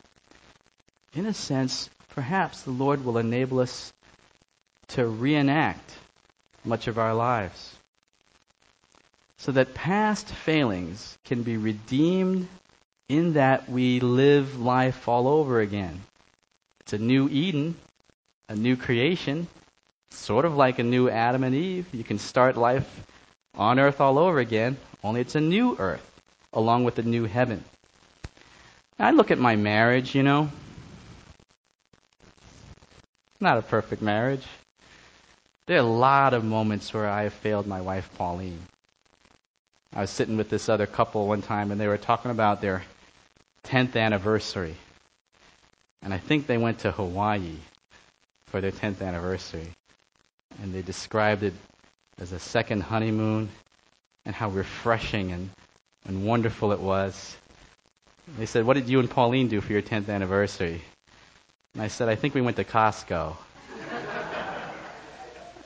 in 1.14 1.26
a 1.26 1.34
sense, 1.34 1.90
perhaps 2.10 2.62
the 2.62 2.70
Lord 2.70 3.04
will 3.04 3.18
enable 3.18 3.58
us 3.58 3.92
to 4.90 5.04
reenact 5.04 5.92
much 6.64 6.86
of 6.86 6.96
our 6.96 7.12
lives 7.12 7.74
so 9.36 9.50
that 9.50 9.74
past 9.74 10.28
failings 10.28 11.18
can 11.24 11.42
be 11.42 11.56
redeemed 11.56 12.46
in 13.08 13.32
that 13.32 13.68
we 13.68 13.98
live 13.98 14.60
life 14.60 15.08
all 15.08 15.26
over 15.26 15.58
again. 15.58 16.00
It's 16.90 17.00
a 17.00 17.04
new 17.04 17.28
Eden, 17.28 17.76
a 18.48 18.56
new 18.56 18.76
creation, 18.76 19.46
sort 20.10 20.44
of 20.44 20.56
like 20.56 20.80
a 20.80 20.82
new 20.82 21.08
Adam 21.08 21.44
and 21.44 21.54
Eve. 21.54 21.86
You 21.92 22.02
can 22.02 22.18
start 22.18 22.56
life 22.56 23.06
on 23.54 23.78
earth 23.78 24.00
all 24.00 24.18
over 24.18 24.40
again, 24.40 24.76
only 25.04 25.20
it's 25.20 25.36
a 25.36 25.40
new 25.40 25.76
earth, 25.78 26.04
along 26.52 26.82
with 26.82 26.98
a 26.98 27.04
new 27.04 27.26
heaven. 27.26 27.62
I 28.98 29.12
look 29.12 29.30
at 29.30 29.38
my 29.38 29.54
marriage, 29.54 30.16
you 30.16 30.24
know. 30.24 30.50
Not 33.38 33.58
a 33.58 33.62
perfect 33.62 34.02
marriage. 34.02 34.44
There 35.66 35.76
are 35.76 35.86
a 35.86 35.96
lot 36.08 36.34
of 36.34 36.42
moments 36.42 36.92
where 36.92 37.08
I 37.08 37.22
have 37.22 37.34
failed 37.34 37.68
my 37.68 37.82
wife, 37.82 38.10
Pauline. 38.18 38.58
I 39.94 40.00
was 40.00 40.10
sitting 40.10 40.36
with 40.36 40.50
this 40.50 40.68
other 40.68 40.88
couple 40.88 41.28
one 41.28 41.42
time, 41.42 41.70
and 41.70 41.80
they 41.80 41.86
were 41.86 41.98
talking 41.98 42.32
about 42.32 42.60
their 42.60 42.82
10th 43.62 43.94
anniversary. 43.94 44.74
And 46.02 46.14
I 46.14 46.18
think 46.18 46.46
they 46.46 46.58
went 46.58 46.80
to 46.80 46.90
Hawaii 46.90 47.56
for 48.46 48.60
their 48.60 48.72
10th 48.72 49.02
anniversary. 49.02 49.68
And 50.62 50.74
they 50.74 50.82
described 50.82 51.42
it 51.42 51.54
as 52.18 52.32
a 52.32 52.38
second 52.38 52.82
honeymoon 52.82 53.48
and 54.24 54.34
how 54.34 54.48
refreshing 54.50 55.32
and, 55.32 55.50
and 56.06 56.24
wonderful 56.24 56.72
it 56.72 56.80
was. 56.80 57.36
They 58.38 58.46
said, 58.46 58.64
What 58.64 58.74
did 58.74 58.88
you 58.88 59.00
and 59.00 59.10
Pauline 59.10 59.48
do 59.48 59.60
for 59.60 59.72
your 59.72 59.82
10th 59.82 60.08
anniversary? 60.08 60.82
And 61.74 61.82
I 61.82 61.88
said, 61.88 62.08
I 62.08 62.16
think 62.16 62.34
we 62.34 62.40
went 62.40 62.56
to 62.56 62.64
Costco. 62.64 63.36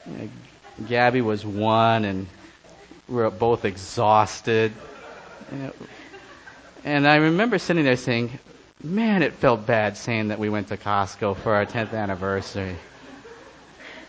Gabby 0.88 1.20
was 1.20 1.46
one, 1.46 2.04
and 2.04 2.26
we 3.08 3.16
were 3.16 3.30
both 3.30 3.64
exhausted. 3.64 4.72
And 6.84 7.06
I 7.08 7.16
remember 7.16 7.58
sitting 7.58 7.84
there 7.84 7.96
saying, 7.96 8.38
Man, 8.82 9.22
it 9.22 9.34
felt 9.34 9.66
bad 9.66 9.96
saying 9.96 10.28
that 10.28 10.38
we 10.38 10.48
went 10.48 10.68
to 10.68 10.76
Costco 10.76 11.36
for 11.36 11.54
our 11.54 11.64
10th 11.64 11.94
anniversary. 11.94 12.76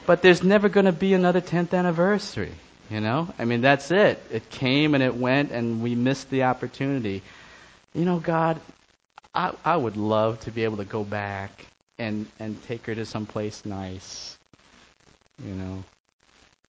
But 0.05 0.21
there's 0.21 0.43
never 0.43 0.69
going 0.69 0.85
to 0.85 0.91
be 0.91 1.13
another 1.13 1.41
10th 1.41 1.73
anniversary, 1.73 2.51
you 2.89 2.99
know? 2.99 3.33
I 3.39 3.45
mean, 3.45 3.61
that's 3.61 3.91
it. 3.91 4.21
It 4.31 4.49
came 4.49 4.93
and 4.93 5.03
it 5.03 5.15
went, 5.15 5.51
and 5.51 5.81
we 5.81 5.95
missed 5.95 6.29
the 6.29 6.43
opportunity. 6.43 7.21
You 7.93 8.05
know, 8.05 8.19
God, 8.19 8.59
I, 9.33 9.53
I 9.63 9.77
would 9.77 9.97
love 9.97 10.41
to 10.41 10.51
be 10.51 10.63
able 10.63 10.77
to 10.77 10.85
go 10.85 11.03
back 11.03 11.67
and, 11.97 12.25
and 12.39 12.61
take 12.63 12.85
her 12.85 12.95
to 12.95 13.05
some 13.05 13.25
place 13.25 13.65
nice, 13.65 14.37
you 15.43 15.53
know, 15.53 15.83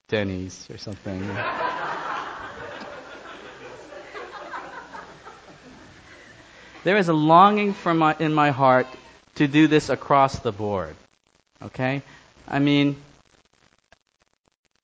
Denny's 0.08 0.68
or 0.70 0.78
something. 0.78 1.20
There 6.86 6.98
is 6.98 7.08
a 7.08 7.12
longing 7.12 7.74
my, 7.84 8.14
in 8.20 8.32
my 8.32 8.52
heart 8.52 8.86
to 9.34 9.48
do 9.48 9.66
this 9.66 9.88
across 9.88 10.38
the 10.38 10.52
board. 10.52 10.94
Okay? 11.60 12.00
I 12.46 12.60
mean, 12.60 12.94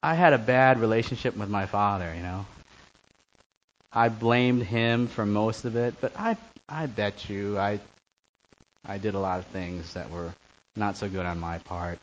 I 0.03 0.15
had 0.15 0.33
a 0.33 0.39
bad 0.39 0.81
relationship 0.81 1.37
with 1.37 1.49
my 1.49 1.67
father, 1.67 2.13
you 2.13 2.23
know. 2.23 2.45
I 3.93 4.09
blamed 4.09 4.65
him 4.65 5.07
for 5.07 5.25
most 5.25 5.65
of 5.65 5.77
it, 5.77 5.95
but 6.01 6.13
I 6.19 6.37
I 6.69 6.87
bet 6.87 7.31
you 7.31 7.57
I 7.57 7.79
I 8.85 8.99
did 8.99 9.15
a 9.15 9.21
lot 9.21 9.39
of 9.39 9.47
things 9.47 9.95
that 9.95 10.11
were 10.11 10.35
not 10.75 10.97
so 10.97 11.09
good 11.09 11.25
on 11.25 11.39
my 11.39 11.59
part. 11.59 12.01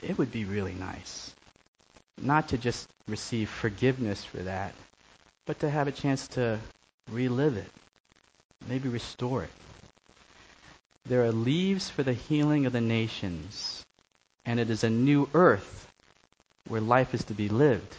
It 0.00 0.16
would 0.18 0.30
be 0.30 0.44
really 0.44 0.74
nice 0.74 1.34
not 2.20 2.50
to 2.50 2.58
just 2.58 2.88
receive 3.08 3.50
forgiveness 3.50 4.24
for 4.24 4.38
that, 4.38 4.72
but 5.46 5.58
to 5.60 5.68
have 5.68 5.88
a 5.88 5.92
chance 5.92 6.28
to 6.38 6.60
relive 7.10 7.56
it, 7.56 7.70
maybe 8.68 8.88
restore 8.88 9.44
it. 9.44 9.50
There 11.06 11.24
are 11.24 11.32
leaves 11.32 11.90
for 11.90 12.02
the 12.02 12.12
healing 12.12 12.66
of 12.66 12.72
the 12.72 12.80
nations, 12.80 13.84
and 14.44 14.60
it 14.60 14.70
is 14.70 14.84
a 14.84 14.90
new 14.90 15.28
earth 15.34 15.88
where 16.68 16.80
life 16.80 17.14
is 17.14 17.24
to 17.24 17.34
be 17.34 17.48
lived, 17.48 17.96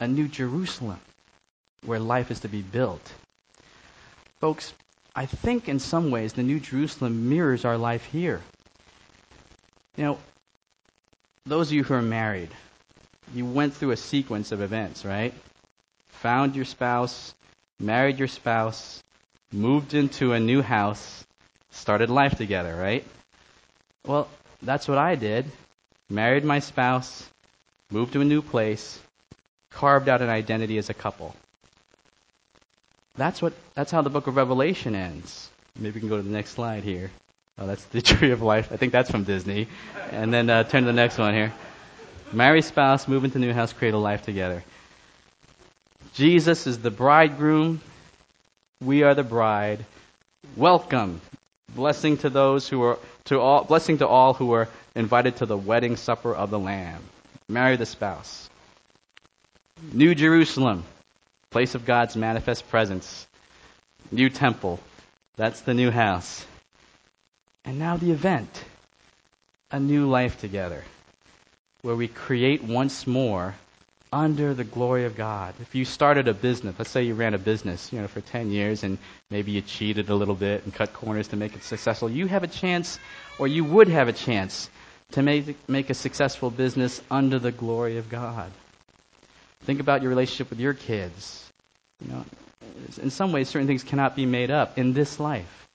a 0.00 0.08
new 0.08 0.28
Jerusalem 0.28 1.00
where 1.84 2.00
life 2.00 2.30
is 2.30 2.40
to 2.40 2.48
be 2.48 2.62
built. 2.62 3.12
Folks, 4.40 4.72
I 5.14 5.26
think 5.26 5.68
in 5.68 5.78
some 5.78 6.10
ways 6.10 6.32
the 6.32 6.42
New 6.42 6.60
Jerusalem 6.60 7.28
mirrors 7.28 7.64
our 7.64 7.78
life 7.78 8.04
here. 8.04 8.40
You 9.96 10.04
know, 10.04 10.18
those 11.46 11.68
of 11.68 11.72
you 11.72 11.84
who 11.84 11.94
are 11.94 12.02
married, 12.02 12.50
you 13.34 13.44
went 13.44 13.74
through 13.74 13.92
a 13.92 13.96
sequence 13.96 14.52
of 14.52 14.60
events, 14.60 15.04
right? 15.04 15.34
Found 16.22 16.56
your 16.56 16.64
spouse, 16.64 17.34
married 17.80 18.18
your 18.18 18.28
spouse, 18.28 19.02
moved 19.52 19.94
into 19.94 20.32
a 20.32 20.40
new 20.40 20.62
house, 20.62 21.24
started 21.70 22.10
life 22.10 22.36
together, 22.36 22.74
right? 22.74 23.04
Well, 24.06 24.28
that's 24.62 24.88
what 24.88 24.98
I 24.98 25.14
did. 25.14 25.46
Married 26.10 26.44
my 26.44 26.58
spouse, 26.58 27.28
moved 27.90 28.14
to 28.14 28.20
a 28.20 28.24
new 28.24 28.42
place, 28.42 29.00
carved 29.70 30.08
out 30.08 30.22
an 30.22 30.28
identity 30.28 30.78
as 30.78 30.90
a 30.90 30.94
couple. 30.94 31.34
That's 33.16 33.42
what 33.42 33.52
that's 33.74 33.90
how 33.90 34.02
the 34.02 34.10
book 34.10 34.26
of 34.26 34.36
Revelation 34.36 34.94
ends. 34.94 35.50
Maybe 35.76 35.94
we 35.94 36.00
can 36.00 36.08
go 36.08 36.16
to 36.16 36.22
the 36.22 36.30
next 36.30 36.50
slide 36.50 36.84
here. 36.84 37.10
Oh, 37.58 37.66
that's 37.66 37.84
the 37.86 38.00
tree 38.10 38.30
of 38.30 38.42
life. 38.42 38.70
I 38.72 38.76
think 38.76 38.92
that's 38.92 39.10
from 39.10 39.24
Disney. 39.24 39.68
And 40.12 40.32
then 40.32 40.48
uh, 40.48 40.64
turn 40.64 40.82
to 40.82 40.86
the 40.86 40.92
next 40.92 41.18
one 41.18 41.34
here. 41.34 41.52
Marry 42.32 42.62
spouse, 42.62 43.08
move 43.08 43.24
into 43.24 43.38
new 43.38 43.52
house, 43.52 43.72
create 43.72 43.94
a 43.94 43.98
life 43.98 44.22
together. 44.22 44.62
Jesus 46.18 46.66
is 46.66 46.78
the 46.78 46.90
bridegroom. 46.90 47.80
We 48.80 49.04
are 49.04 49.14
the 49.14 49.22
bride. 49.22 49.86
Welcome. 50.56 51.20
Blessing 51.72 52.16
to 52.16 52.28
those 52.28 52.68
who 52.68 52.82
are 52.82 52.98
to 53.26 53.38
all 53.38 53.62
blessing 53.62 53.98
to 53.98 54.08
all 54.08 54.34
who 54.34 54.50
are 54.54 54.68
invited 54.96 55.36
to 55.36 55.46
the 55.46 55.56
wedding 55.56 55.94
supper 55.94 56.34
of 56.34 56.50
the 56.50 56.58
Lamb. 56.58 57.00
Marry 57.48 57.76
the 57.76 57.86
spouse. 57.86 58.50
New 59.92 60.12
Jerusalem, 60.16 60.82
place 61.50 61.76
of 61.76 61.86
God's 61.86 62.16
manifest 62.16 62.68
presence. 62.68 63.28
New 64.10 64.28
temple. 64.28 64.80
That's 65.36 65.60
the 65.60 65.74
new 65.74 65.92
house. 65.92 66.44
And 67.64 67.78
now 67.78 67.96
the 67.96 68.10
event. 68.10 68.64
A 69.70 69.78
new 69.78 70.08
life 70.08 70.40
together 70.40 70.82
where 71.82 71.94
we 71.94 72.08
create 72.08 72.64
once 72.64 73.06
more 73.06 73.54
under 74.12 74.54
the 74.54 74.64
glory 74.64 75.04
of 75.04 75.16
God. 75.16 75.54
If 75.60 75.74
you 75.74 75.84
started 75.84 76.28
a 76.28 76.34
business, 76.34 76.74
let's 76.78 76.90
say 76.90 77.02
you 77.02 77.14
ran 77.14 77.34
a 77.34 77.38
business, 77.38 77.92
you 77.92 78.00
know, 78.00 78.08
for 78.08 78.20
10 78.20 78.50
years 78.50 78.82
and 78.82 78.98
maybe 79.30 79.52
you 79.52 79.60
cheated 79.60 80.10
a 80.10 80.14
little 80.14 80.34
bit 80.34 80.64
and 80.64 80.74
cut 80.74 80.92
corners 80.92 81.28
to 81.28 81.36
make 81.36 81.54
it 81.54 81.62
successful, 81.62 82.10
you 82.10 82.26
have 82.26 82.42
a 82.42 82.48
chance 82.48 82.98
or 83.38 83.46
you 83.46 83.64
would 83.64 83.88
have 83.88 84.08
a 84.08 84.12
chance 84.12 84.70
to 85.12 85.22
make 85.22 85.56
make 85.68 85.90
a 85.90 85.94
successful 85.94 86.50
business 86.50 87.00
under 87.10 87.38
the 87.38 87.52
glory 87.52 87.96
of 87.98 88.08
God. 88.08 88.50
Think 89.64 89.80
about 89.80 90.02
your 90.02 90.10
relationship 90.10 90.50
with 90.50 90.60
your 90.60 90.74
kids. 90.74 91.50
You 92.00 92.12
know, 92.12 92.24
in 93.02 93.10
some 93.10 93.32
ways 93.32 93.48
certain 93.48 93.66
things 93.66 93.84
cannot 93.84 94.16
be 94.16 94.26
made 94.26 94.50
up 94.50 94.78
in 94.78 94.92
this 94.92 95.18
life. 95.18 95.66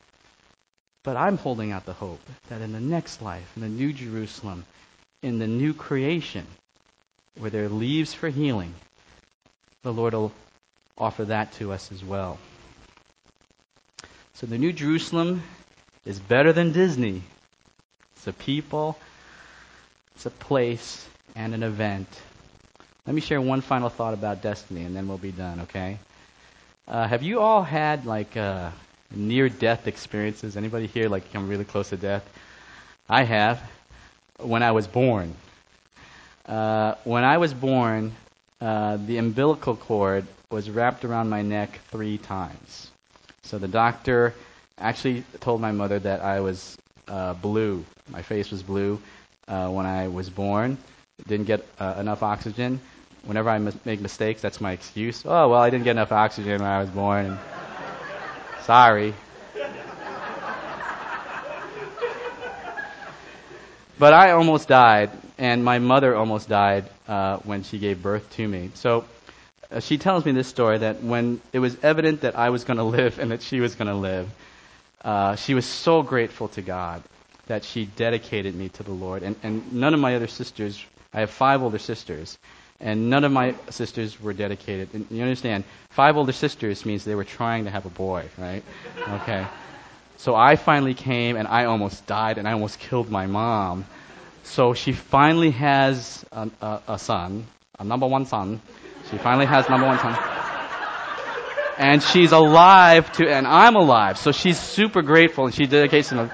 But 1.03 1.17
I'm 1.17 1.37
holding 1.37 1.71
out 1.71 1.85
the 1.85 1.93
hope 1.93 2.21
that 2.47 2.61
in 2.61 2.71
the 2.71 2.79
next 2.79 3.21
life, 3.21 3.51
in 3.55 3.61
the 3.61 3.69
new 3.69 3.91
Jerusalem, 3.91 4.65
in 5.21 5.37
the 5.37 5.47
new 5.47 5.73
creation, 5.73 6.45
where 7.37 7.49
there 7.49 7.65
are 7.65 7.69
leaves 7.69 8.13
for 8.13 8.29
healing, 8.29 8.73
the 9.81 9.93
Lord 9.93 10.13
will 10.13 10.31
offer 10.97 11.25
that 11.25 11.51
to 11.53 11.71
us 11.71 11.91
as 11.91 12.03
well. 12.03 12.37
So 14.35 14.47
the 14.47 14.57
New 14.57 14.73
Jerusalem 14.73 15.43
is 16.05 16.19
better 16.19 16.53
than 16.53 16.71
Disney. 16.71 17.23
It's 18.15 18.27
a 18.27 18.33
people, 18.33 18.97
it's 20.15 20.25
a 20.25 20.29
place, 20.29 21.05
and 21.35 21.53
an 21.53 21.63
event. 21.63 22.07
Let 23.05 23.13
me 23.13 23.21
share 23.21 23.41
one 23.41 23.61
final 23.61 23.89
thought 23.89 24.13
about 24.13 24.41
destiny, 24.41 24.83
and 24.83 24.95
then 24.95 25.07
we'll 25.07 25.17
be 25.17 25.31
done, 25.31 25.61
okay? 25.61 25.97
Uh, 26.87 27.07
have 27.07 27.23
you 27.23 27.39
all 27.41 27.63
had 27.63 28.05
like 28.05 28.37
uh, 28.37 28.71
near-death 29.13 29.87
experiences? 29.87 30.55
Anybody 30.55 30.87
here 30.87 31.09
like 31.09 31.31
come 31.33 31.47
really 31.47 31.65
close 31.65 31.89
to 31.89 31.97
death? 31.97 32.27
I 33.09 33.23
have 33.23 33.61
when 34.37 34.63
I 34.63 34.71
was 34.71 34.87
born. 34.87 35.33
Uh, 36.45 36.95
when 37.03 37.23
I 37.23 37.37
was 37.37 37.53
born, 37.53 38.13
uh, 38.59 38.97
the 38.97 39.17
umbilical 39.17 39.75
cord 39.75 40.25
was 40.51 40.69
wrapped 40.69 41.05
around 41.05 41.29
my 41.29 41.41
neck 41.41 41.79
three 41.89 42.17
times. 42.17 42.91
So 43.43 43.57
the 43.57 43.67
doctor 43.67 44.33
actually 44.77 45.23
told 45.39 45.61
my 45.61 45.71
mother 45.71 45.99
that 45.99 46.21
I 46.21 46.41
was 46.41 46.77
uh, 47.07 47.33
blue. 47.33 47.85
My 48.09 48.21
face 48.21 48.51
was 48.51 48.61
blue 48.61 48.99
uh, 49.47 49.69
when 49.69 49.85
I 49.85 50.07
was 50.07 50.29
born. 50.29 50.77
Didn't 51.27 51.47
get 51.47 51.65
uh, 51.79 51.95
enough 51.99 52.23
oxygen. 52.23 52.79
Whenever 53.25 53.49
I 53.49 53.57
mis- 53.59 53.85
make 53.85 54.01
mistakes, 54.01 54.41
that's 54.41 54.59
my 54.59 54.73
excuse. 54.73 55.23
Oh, 55.25 55.49
well, 55.49 55.61
I 55.61 55.69
didn't 55.69 55.85
get 55.85 55.91
enough 55.91 56.11
oxygen 56.11 56.61
when 56.61 56.69
I 56.69 56.79
was 56.81 56.89
born. 56.89 57.37
Sorry. 58.63 59.13
But 63.99 64.13
I 64.13 64.31
almost 64.31 64.67
died, 64.67 65.11
and 65.37 65.63
my 65.63 65.79
mother 65.79 66.15
almost 66.15 66.49
died 66.49 66.85
uh, 67.07 67.37
when 67.37 67.63
she 67.63 67.79
gave 67.79 68.01
birth 68.01 68.29
to 68.31 68.47
me. 68.47 68.71
So 68.75 69.05
uh, 69.71 69.79
she 69.79 69.97
tells 69.97 70.25
me 70.25 70.31
this 70.31 70.47
story 70.47 70.79
that 70.79 71.03
when 71.03 71.41
it 71.51 71.59
was 71.59 71.77
evident 71.83 72.21
that 72.21 72.37
I 72.37 72.49
was 72.49 72.63
going 72.63 72.77
to 72.83 72.83
live 72.83 73.19
and 73.19 73.31
that 73.31 73.41
she 73.41 73.59
was 73.59 73.75
going 73.75 73.87
to 73.87 73.95
live, 73.95 74.29
uh, 75.03 75.35
she 75.35 75.53
was 75.53 75.65
so 75.65 76.01
grateful 76.01 76.47
to 76.49 76.61
God 76.61 77.03
that 77.47 77.63
she 77.63 77.85
dedicated 77.85 78.55
me 78.55 78.69
to 78.69 78.83
the 78.83 78.91
Lord. 78.91 79.23
And, 79.23 79.35
and 79.43 79.73
none 79.73 79.93
of 79.93 79.99
my 79.99 80.15
other 80.15 80.27
sisters, 80.27 80.83
I 81.13 81.21
have 81.21 81.29
five 81.29 81.61
older 81.61 81.79
sisters, 81.79 82.37
and 82.79 83.09
none 83.09 83.23
of 83.23 83.31
my 83.31 83.55
sisters 83.69 84.19
were 84.21 84.33
dedicated. 84.33 84.93
And 84.93 85.07
you 85.09 85.21
understand, 85.23 85.65
five 85.89 86.15
older 86.15 86.31
sisters 86.31 86.85
means 86.85 87.03
they 87.03 87.15
were 87.15 87.25
trying 87.25 87.65
to 87.65 87.71
have 87.71 87.85
a 87.85 87.89
boy, 87.89 88.25
right? 88.37 88.63
Okay. 89.09 89.45
So 90.17 90.35
I 90.35 90.55
finally 90.55 90.93
came 90.93 91.35
and 91.35 91.47
I 91.47 91.65
almost 91.65 92.05
died 92.05 92.37
and 92.37 92.47
I 92.47 92.53
almost 92.53 92.79
killed 92.79 93.09
my 93.09 93.25
mom. 93.27 93.85
So 94.43 94.73
she 94.73 94.91
finally 94.91 95.51
has 95.51 96.25
a, 96.31 96.49
a, 96.61 96.81
a 96.89 96.99
son, 96.99 97.47
a 97.79 97.83
number 97.83 98.07
one 98.07 98.25
son. 98.25 98.61
She 99.09 99.17
finally 99.17 99.45
has 99.45 99.69
number 99.69 99.87
one 99.87 99.99
son. 99.99 100.17
And 101.77 102.03
she's 102.03 102.31
alive 102.31 103.11
to, 103.13 103.27
and 103.27 103.47
I'm 103.47 103.75
alive. 103.75 104.17
So 104.17 104.31
she's 104.31 104.59
super 104.59 105.01
grateful 105.01 105.45
and 105.45 105.53
she 105.53 105.65
dedicates 105.65 106.09
him. 106.11 106.29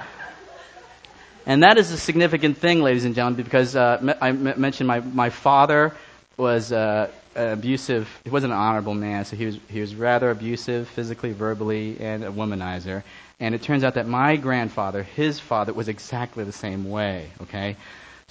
And 1.45 1.63
that 1.63 1.77
is 1.77 1.91
a 1.91 1.97
significant 1.97 2.57
thing, 2.57 2.81
ladies 2.81 3.05
and 3.05 3.15
gentlemen, 3.15 3.43
because 3.43 3.75
uh, 3.75 4.15
I 4.21 4.31
mentioned 4.33 4.87
my, 4.87 4.99
my 4.99 5.29
father 5.29 5.93
was 6.37 6.71
uh, 6.71 7.09
abusive. 7.35 8.09
He 8.23 8.29
wasn't 8.29 8.53
an 8.53 8.59
honorable 8.59 8.93
man, 8.93 9.25
so 9.25 9.35
he 9.35 9.45
was 9.45 9.57
he 9.69 9.81
was 9.81 9.95
rather 9.95 10.29
abusive, 10.29 10.87
physically, 10.89 11.31
verbally, 11.31 11.97
and 11.99 12.23
a 12.23 12.31
womanizer. 12.31 13.03
And 13.39 13.55
it 13.55 13.61
turns 13.61 13.83
out 13.83 13.93
that 13.95 14.07
my 14.07 14.35
grandfather, 14.35 15.03
his 15.03 15.39
father, 15.39 15.73
was 15.73 15.87
exactly 15.87 16.43
the 16.43 16.51
same 16.51 16.89
way, 16.89 17.29
okay? 17.41 17.77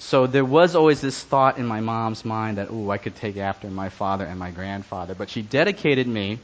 So 0.01 0.27
there 0.27 0.45
was 0.45 0.75
always 0.75 1.01
this 1.01 1.21
thought 1.21 1.57
in 1.57 1.67
my 1.67 1.81
mom's 1.81 2.23
mind 2.23 2.57
that, 2.57 2.71
ooh, 2.71 2.89
I 2.89 2.97
could 2.97 3.17
take 3.17 3.35
after 3.35 3.69
my 3.69 3.89
father 3.89 4.25
and 4.25 4.39
my 4.39 4.49
grandfather. 4.49 5.13
But 5.13 5.29
she 5.29 5.41
dedicated 5.41 6.07
me, 6.07 6.39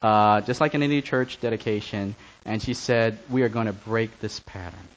uh, 0.00 0.40
just 0.40 0.60
like 0.60 0.74
in 0.74 0.82
any 0.82 1.02
church 1.02 1.38
dedication, 1.38 2.16
and 2.46 2.62
she 2.62 2.72
said, 2.72 3.18
we 3.28 3.42
are 3.42 3.50
going 3.50 3.66
to 3.66 3.74
break 3.74 4.20
this 4.20 4.40
pattern. 4.40 4.88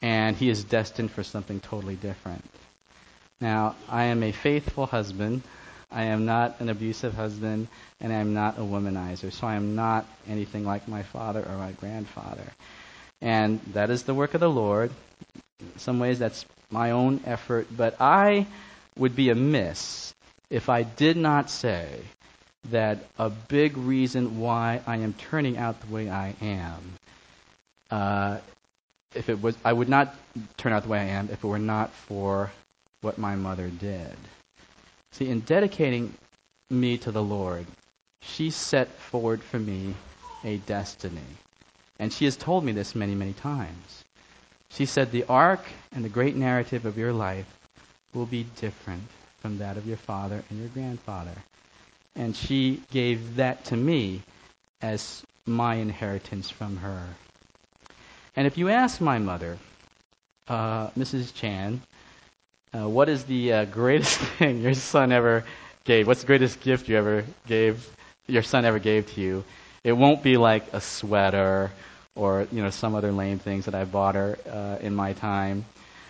And 0.00 0.36
he 0.36 0.48
is 0.48 0.62
destined 0.62 1.10
for 1.10 1.24
something 1.24 1.58
totally 1.58 1.96
different. 1.96 2.44
Now, 3.40 3.74
I 3.88 4.04
am 4.04 4.22
a 4.22 4.30
faithful 4.30 4.86
husband. 4.86 5.42
I 5.90 6.04
am 6.04 6.24
not 6.24 6.60
an 6.60 6.68
abusive 6.68 7.14
husband, 7.14 7.66
and 8.00 8.12
I 8.12 8.16
am 8.16 8.32
not 8.32 8.58
a 8.58 8.62
womanizer. 8.62 9.32
So 9.32 9.44
I 9.44 9.56
am 9.56 9.74
not 9.74 10.06
anything 10.28 10.64
like 10.64 10.86
my 10.86 11.02
father 11.02 11.44
or 11.44 11.56
my 11.58 11.72
grandfather. 11.72 12.46
And 13.20 13.60
that 13.72 13.90
is 13.90 14.04
the 14.04 14.14
work 14.14 14.34
of 14.34 14.40
the 14.40 14.48
Lord. 14.48 14.92
In 15.60 15.78
some 15.78 15.98
ways, 15.98 16.18
that's 16.18 16.44
my 16.70 16.92
own 16.92 17.20
effort. 17.24 17.66
But 17.74 18.00
I 18.00 18.46
would 18.96 19.16
be 19.16 19.30
amiss 19.30 20.14
if 20.50 20.68
I 20.68 20.82
did 20.82 21.16
not 21.16 21.48
say 21.50 21.88
that 22.70 22.98
a 23.18 23.30
big 23.30 23.76
reason 23.76 24.40
why 24.40 24.80
I 24.86 24.98
am 24.98 25.14
turning 25.14 25.56
out 25.56 25.80
the 25.80 25.92
way 25.92 26.10
I 26.10 26.34
am, 26.42 26.78
uh, 27.90 28.38
if 29.14 29.28
it 29.28 29.40
was, 29.40 29.56
I 29.64 29.72
would 29.72 29.88
not 29.88 30.14
turn 30.56 30.72
out 30.72 30.82
the 30.82 30.88
way 30.88 30.98
I 30.98 31.04
am 31.04 31.30
if 31.30 31.42
it 31.42 31.46
were 31.46 31.58
not 31.58 31.92
for 31.92 32.50
what 33.00 33.18
my 33.18 33.36
mother 33.36 33.68
did. 33.68 34.14
See, 35.12 35.28
in 35.28 35.40
dedicating 35.40 36.12
me 36.68 36.98
to 36.98 37.10
the 37.10 37.22
Lord, 37.22 37.66
she 38.20 38.50
set 38.50 38.88
forward 38.88 39.42
for 39.42 39.58
me 39.58 39.94
a 40.44 40.58
destiny. 40.58 41.20
And 41.98 42.12
she 42.12 42.24
has 42.26 42.36
told 42.36 42.64
me 42.64 42.72
this 42.72 42.94
many, 42.94 43.14
many 43.14 43.32
times. 43.32 43.99
She 44.70 44.86
said, 44.86 45.10
The 45.10 45.24
arc 45.24 45.64
and 45.92 46.04
the 46.04 46.08
great 46.08 46.36
narrative 46.36 46.86
of 46.86 46.96
your 46.96 47.12
life 47.12 47.46
will 48.14 48.26
be 48.26 48.46
different 48.56 49.02
from 49.40 49.58
that 49.58 49.76
of 49.76 49.86
your 49.86 49.96
father 49.96 50.42
and 50.50 50.58
your 50.58 50.68
grandfather. 50.68 51.34
And 52.16 52.34
she 52.34 52.82
gave 52.90 53.36
that 53.36 53.64
to 53.66 53.76
me 53.76 54.22
as 54.82 55.22
my 55.46 55.76
inheritance 55.76 56.50
from 56.50 56.76
her. 56.78 57.06
And 58.36 58.46
if 58.46 58.58
you 58.58 58.68
ask 58.68 59.00
my 59.00 59.18
mother, 59.18 59.58
uh, 60.48 60.88
Mrs. 60.90 61.34
Chan, 61.34 61.80
uh, 62.72 62.88
what 62.88 63.08
is 63.08 63.24
the 63.24 63.52
uh, 63.52 63.64
greatest 63.64 64.18
thing 64.38 64.60
your 64.62 64.74
son 64.74 65.12
ever 65.12 65.44
gave? 65.84 66.06
What's 66.06 66.20
the 66.20 66.26
greatest 66.26 66.60
gift 66.60 66.88
you 66.88 66.96
ever 66.96 67.24
gave, 67.46 67.88
your 68.26 68.42
son 68.42 68.64
ever 68.64 68.78
gave 68.78 69.12
to 69.14 69.20
you? 69.20 69.44
It 69.82 69.92
won't 69.92 70.22
be 70.22 70.36
like 70.36 70.72
a 70.72 70.80
sweater 70.80 71.70
or 72.16 72.46
you 72.52 72.62
know 72.62 72.70
some 72.70 72.94
other 72.94 73.12
lame 73.12 73.38
things 73.38 73.64
that 73.66 73.74
I 73.74 73.84
bought 73.84 74.14
her 74.14 74.38
uh, 74.50 74.78
in 74.80 74.94
my 74.94 75.12
time. 75.14 75.64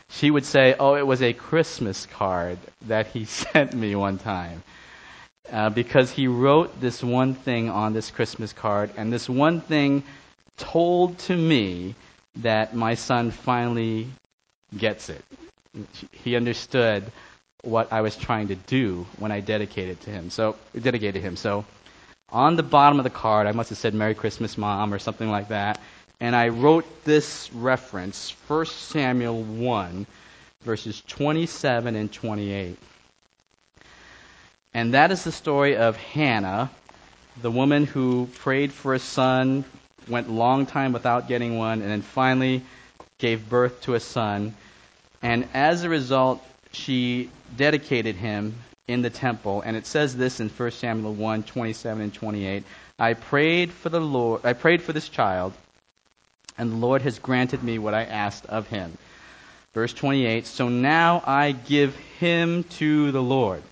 She 0.09 0.31
would 0.31 0.45
say, 0.45 0.75
"Oh, 0.79 0.95
it 0.97 1.07
was 1.07 1.23
a 1.23 1.33
Christmas 1.33 2.07
card 2.07 2.59
that 2.87 3.07
he 3.09 3.25
sent 3.43 3.75
me 3.75 3.95
one 3.97 4.19
time." 4.19 4.63
Uh, 5.51 5.69
because 5.71 6.11
he 6.13 6.29
wrote 6.29 6.81
this 6.81 7.03
one 7.03 7.35
thing 7.35 7.71
on 7.71 7.93
this 7.93 8.11
Christmas 8.11 8.53
card, 8.53 8.91
and 8.97 9.13
this 9.13 9.29
one 9.29 9.61
thing 9.61 10.05
told 10.57 11.19
to 11.19 11.37
me 11.37 11.95
that 12.37 12.75
my 12.75 12.95
son 12.95 13.31
finally 13.33 14.07
gets 14.77 15.09
it. 15.09 15.25
He 16.13 16.37
understood 16.37 17.05
what 17.63 17.93
I 17.93 18.01
was 18.01 18.17
trying 18.17 18.49
to 18.49 18.55
do 18.55 19.07
when 19.19 19.33
I 19.33 19.41
dedicated 19.41 20.01
to 20.03 20.11
him. 20.11 20.31
So 20.31 20.57
dedicated 20.81 21.15
to 21.15 21.21
him. 21.21 21.37
So 21.37 21.65
on 22.33 22.57
the 22.57 22.62
bottom 22.62 22.99
of 22.99 23.05
the 23.05 23.11
card, 23.11 23.47
I 23.47 23.53
must 23.53 23.70
have 23.70 23.78
said 23.78 23.95
"Merry 23.95 24.14
Christmas, 24.14 24.57
Mom" 24.57 24.95
or 24.95 24.99
something 24.99 25.31
like 25.31 25.49
that, 25.49 25.81
and 26.20 26.37
I 26.37 26.49
wrote 26.49 27.05
this 27.05 27.53
reference: 27.53 28.35
1 28.47 28.66
Samuel 28.66 29.43
1, 29.43 30.07
verses 30.62 31.03
27 31.09 31.97
and 31.97 32.12
28. 32.12 32.78
And 34.72 34.95
that 34.95 35.11
is 35.11 35.24
the 35.24 35.33
story 35.33 35.76
of 35.76 35.97
Hannah, 35.97 36.70
the 37.43 37.51
woman 37.51 37.87
who 37.87 38.28
prayed 38.39 38.72
for 38.72 38.95
a 38.95 39.01
son, 39.01 39.64
went 40.09 40.28
a 40.28 40.33
long 40.33 40.66
time 40.66 40.93
without 40.93 41.26
getting 41.28 41.59
one, 41.59 41.83
and 41.83 41.91
then 41.91 42.03
finally 42.03 42.62
gave 43.18 43.49
birth 43.49 43.83
to 43.83 43.95
a 43.95 44.01
son. 44.01 44.55
And 45.22 45.49
as 45.53 45.83
a 45.83 45.89
result, 45.89 46.43
she 46.72 47.31
dedicated 47.57 48.16
him 48.16 48.55
in 48.89 49.03
the 49.03 49.11
temple. 49.11 49.62
And 49.62 49.76
it 49.76 49.87
says 49.87 50.16
this 50.16 50.41
in 50.41 50.49
1 50.49 50.70
Samuel 50.72 51.14
1 51.14 51.43
27 51.45 52.03
and 52.03 52.14
28. 52.14 52.64
I 52.99 53.14
prayed 53.14 53.72
for 53.72 53.89
the 53.89 54.01
Lord, 54.01 54.45
I 54.45 54.53
prayed 54.53 54.83
for 54.83 54.93
this 54.93 55.09
child, 55.09 55.53
and 56.59 56.72
the 56.72 56.76
Lord 56.76 57.03
has 57.03 57.18
granted 57.18 57.62
me 57.62 57.78
what 57.78 57.95
I 57.95 58.05
asked 58.05 58.47
of 58.47 58.68
him. 58.68 58.97
Verse 59.72 59.93
28 59.93 60.47
So 60.47 60.68
now 60.68 61.22
I 61.26 61.53
give 61.53 61.97
him 62.18 62.64
to 62.78 63.12
the 63.12 63.22
Lord. 63.22 63.62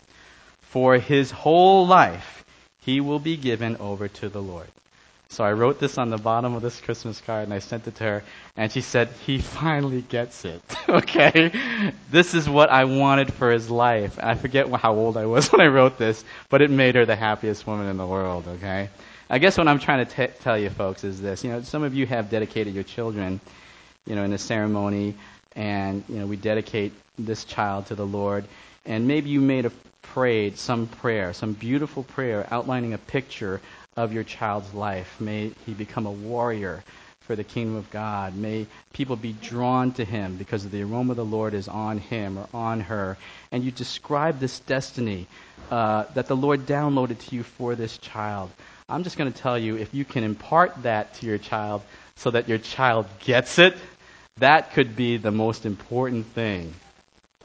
For 0.60 0.98
his 0.98 1.30
whole 1.30 1.86
life 1.86 2.44
he 2.80 3.00
will 3.00 3.18
be 3.18 3.36
given 3.36 3.76
over 3.76 4.08
to 4.08 4.28
the 4.28 4.42
Lord. 4.42 4.68
So 5.30 5.44
I 5.44 5.52
wrote 5.52 5.78
this 5.78 5.98
on 5.98 6.08
the 6.08 6.16
bottom 6.16 6.54
of 6.54 6.62
this 6.62 6.80
Christmas 6.80 7.20
card 7.20 7.44
and 7.44 7.52
I 7.52 7.58
sent 7.58 7.86
it 7.86 7.96
to 7.96 8.04
her, 8.04 8.24
and 8.56 8.72
she 8.72 8.80
said, 8.80 9.08
He 9.26 9.38
finally 9.38 10.00
gets 10.00 10.44
it. 10.46 10.62
okay? 10.88 11.92
This 12.10 12.32
is 12.34 12.48
what 12.48 12.70
I 12.70 12.84
wanted 12.84 13.32
for 13.34 13.52
his 13.52 13.68
life. 13.68 14.18
And 14.18 14.28
I 14.28 14.34
forget 14.34 14.70
how 14.70 14.94
old 14.94 15.16
I 15.18 15.26
was 15.26 15.48
when 15.52 15.60
I 15.60 15.66
wrote 15.66 15.98
this, 15.98 16.24
but 16.48 16.62
it 16.62 16.70
made 16.70 16.94
her 16.94 17.04
the 17.04 17.14
happiest 17.14 17.66
woman 17.66 17.88
in 17.88 17.98
the 17.98 18.06
world, 18.06 18.48
okay? 18.48 18.88
I 19.28 19.38
guess 19.38 19.58
what 19.58 19.68
I'm 19.68 19.78
trying 19.78 20.06
to 20.06 20.26
t- 20.26 20.32
tell 20.40 20.58
you 20.58 20.70
folks 20.70 21.04
is 21.04 21.20
this. 21.20 21.44
You 21.44 21.50
know, 21.50 21.60
some 21.60 21.82
of 21.82 21.94
you 21.94 22.06
have 22.06 22.30
dedicated 22.30 22.74
your 22.74 22.84
children, 22.84 23.38
you 24.06 24.14
know, 24.14 24.24
in 24.24 24.32
a 24.32 24.38
ceremony, 24.38 25.14
and, 25.54 26.02
you 26.08 26.16
know, 26.20 26.26
we 26.26 26.36
dedicate 26.36 26.92
this 27.18 27.44
child 27.44 27.86
to 27.86 27.94
the 27.94 28.06
Lord, 28.06 28.46
and 28.86 29.06
maybe 29.06 29.28
you 29.28 29.42
made 29.42 29.66
a 29.66 29.72
prayed 30.14 30.58
some 30.58 30.86
prayer, 30.86 31.32
some 31.32 31.52
beautiful 31.52 32.02
prayer 32.02 32.46
outlining 32.50 32.94
a 32.94 32.98
picture 32.98 33.60
of 33.98 34.12
your 34.12 34.22
child's 34.22 34.72
life. 34.74 35.20
May 35.20 35.50
he 35.66 35.74
become 35.74 36.06
a 36.06 36.12
warrior 36.12 36.84
for 37.22 37.34
the 37.34 37.42
kingdom 37.42 37.74
of 37.74 37.90
God. 37.90 38.36
May 38.36 38.68
people 38.92 39.16
be 39.16 39.32
drawn 39.32 39.90
to 39.94 40.04
him 40.04 40.36
because 40.36 40.66
the 40.66 40.82
aroma 40.82 41.10
of 41.10 41.16
the 41.16 41.24
Lord 41.24 41.52
is 41.52 41.66
on 41.66 41.98
him 41.98 42.38
or 42.38 42.48
on 42.54 42.80
her. 42.82 43.16
And 43.50 43.64
you 43.64 43.72
describe 43.72 44.38
this 44.38 44.60
destiny 44.60 45.26
uh, 45.72 46.04
that 46.14 46.28
the 46.28 46.36
Lord 46.36 46.64
downloaded 46.64 47.18
to 47.18 47.34
you 47.34 47.42
for 47.42 47.74
this 47.74 47.98
child. 47.98 48.50
I'm 48.88 49.02
just 49.02 49.18
going 49.18 49.32
to 49.32 49.36
tell 49.36 49.58
you 49.58 49.76
if 49.76 49.92
you 49.92 50.04
can 50.04 50.22
impart 50.22 50.84
that 50.84 51.14
to 51.14 51.26
your 51.26 51.38
child 51.38 51.82
so 52.14 52.30
that 52.30 52.48
your 52.48 52.58
child 52.58 53.06
gets 53.24 53.58
it, 53.58 53.76
that 54.38 54.74
could 54.74 54.94
be 54.94 55.16
the 55.16 55.32
most 55.32 55.66
important 55.66 56.24
thing, 56.26 56.72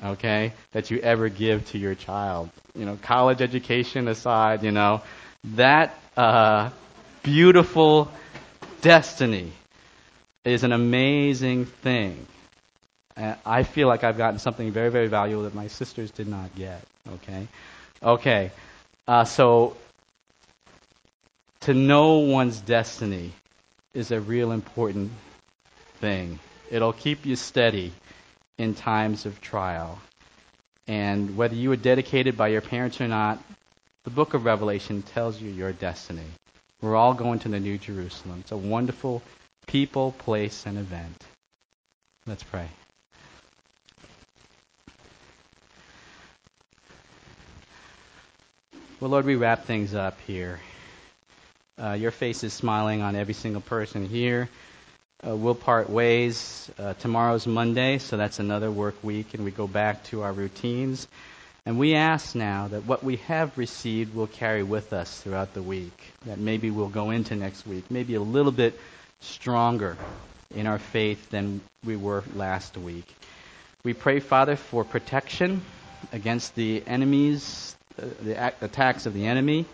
okay, 0.03 0.53
that 0.71 0.91
you 0.91 0.99
ever 0.99 1.29
give 1.29 1.67
to 1.71 1.79
your 1.79 1.95
child. 1.95 2.51
You 2.75 2.85
know, 2.85 2.99
college 3.01 3.41
education 3.41 4.07
aside, 4.07 4.61
you 4.61 4.71
know, 4.71 5.01
that 5.43 5.97
uh, 6.17 6.69
beautiful 7.21 8.11
destiny 8.81 9.51
is 10.45 10.63
an 10.63 10.71
amazing 10.71 11.65
thing. 11.65 12.27
I 13.15 13.63
feel 13.63 13.87
like 13.87 14.03
I've 14.03 14.17
gotten 14.17 14.39
something 14.39 14.71
very, 14.71 14.89
very 14.89 15.07
valuable 15.07 15.43
that 15.43 15.53
my 15.53 15.67
sisters 15.67 16.09
did 16.11 16.27
not 16.27 16.55
get. 16.55 16.81
Okay? 17.15 17.47
Okay. 18.01 18.51
Uh, 19.07 19.23
so, 19.23 19.77
to 21.61 21.73
know 21.73 22.19
one's 22.19 22.59
destiny 22.59 23.31
is 23.93 24.11
a 24.11 24.19
real 24.19 24.51
important 24.51 25.11
thing. 25.99 26.39
It'll 26.71 26.93
keep 26.93 27.25
you 27.25 27.35
steady 27.35 27.93
in 28.57 28.73
times 28.73 29.25
of 29.25 29.39
trial. 29.41 29.99
And 30.87 31.37
whether 31.37 31.55
you 31.55 31.69
were 31.69 31.75
dedicated 31.75 32.35
by 32.35 32.47
your 32.47 32.61
parents 32.61 32.99
or 32.99 33.07
not, 33.07 33.39
the 34.03 34.09
book 34.09 34.33
of 34.33 34.43
Revelation 34.43 35.01
tells 35.01 35.41
you 35.41 35.49
your 35.49 35.71
destiny. 35.71 36.25
We're 36.81 36.95
all 36.95 37.13
going 37.13 37.39
to 37.39 37.49
the 37.49 37.59
New 37.59 37.77
Jerusalem. 37.77 38.39
It's 38.41 38.51
a 38.51 38.57
wonderful 38.57 39.21
people, 39.65 40.11
place, 40.11 40.65
and 40.65 40.77
event. 40.77 41.23
Let's 42.27 42.43
pray. 42.43 42.67
Well, 48.99 49.09
Lord, 49.09 49.25
we 49.25 49.35
wrap 49.35 49.65
things 49.65 49.95
up 49.95 50.19
here. 50.27 50.59
Uh, 51.81 51.93
your 51.93 52.11
face 52.11 52.43
is 52.43 52.53
smiling 52.53 53.01
on 53.01 53.15
every 53.15 53.33
single 53.33 53.61
person 53.61 54.05
here. 54.05 54.49
Uh, 55.25 55.35
we'll 55.35 55.55
part 55.55 55.89
ways. 55.89 56.69
Uh, 56.77 56.93
tomorrow's 56.95 57.47
Monday, 57.47 57.97
so 57.97 58.17
that's 58.17 58.39
another 58.39 58.69
work 58.69 58.95
week, 59.01 59.33
and 59.33 59.45
we 59.45 59.51
go 59.51 59.67
back 59.67 60.03
to 60.05 60.23
our 60.23 60.33
routines. 60.33 61.07
And 61.65 61.79
we 61.79 61.95
ask 61.95 62.35
now 62.35 62.67
that 62.67 62.85
what 62.85 63.03
we 63.03 63.17
have 63.27 63.57
received 63.57 64.13
will 64.13 64.27
carry 64.27 64.63
with 64.63 64.91
us 64.91 65.21
throughout 65.21 65.53
the 65.53 65.61
week, 65.61 65.97
that 66.25 66.37
maybe 66.37 66.69
we'll 66.69 66.89
go 66.89 67.09
into 67.11 67.35
next 67.35 67.65
week, 67.65 67.85
maybe 67.89 68.15
a 68.15 68.21
little 68.21 68.51
bit 68.51 68.77
stronger 69.21 69.95
in 70.53 70.67
our 70.67 70.79
faith 70.79 71.29
than 71.29 71.61
we 71.85 71.95
were 71.95 72.23
last 72.35 72.77
week. 72.77 73.15
We 73.85 73.93
pray, 73.93 74.19
Father, 74.19 74.57
for 74.57 74.83
protection 74.83 75.61
against 76.11 76.53
the 76.55 76.83
enemies, 76.85 77.75
uh, 78.01 78.07
the 78.21 78.53
attacks 78.61 79.05
of 79.05 79.13
the 79.13 79.25
enemy. 79.27 79.65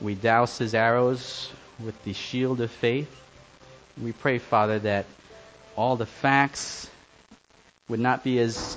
We 0.00 0.16
douse 0.16 0.58
his 0.58 0.74
arrows 0.74 1.50
with 1.78 2.02
the 2.02 2.14
shield 2.14 2.60
of 2.60 2.70
faith. 2.72 3.10
We 4.00 4.10
pray, 4.12 4.38
Father, 4.38 4.80
that 4.80 5.06
all 5.76 5.94
the 5.94 6.06
facts 6.06 6.90
would 7.88 8.00
not 8.00 8.24
be 8.24 8.40
as 8.40 8.76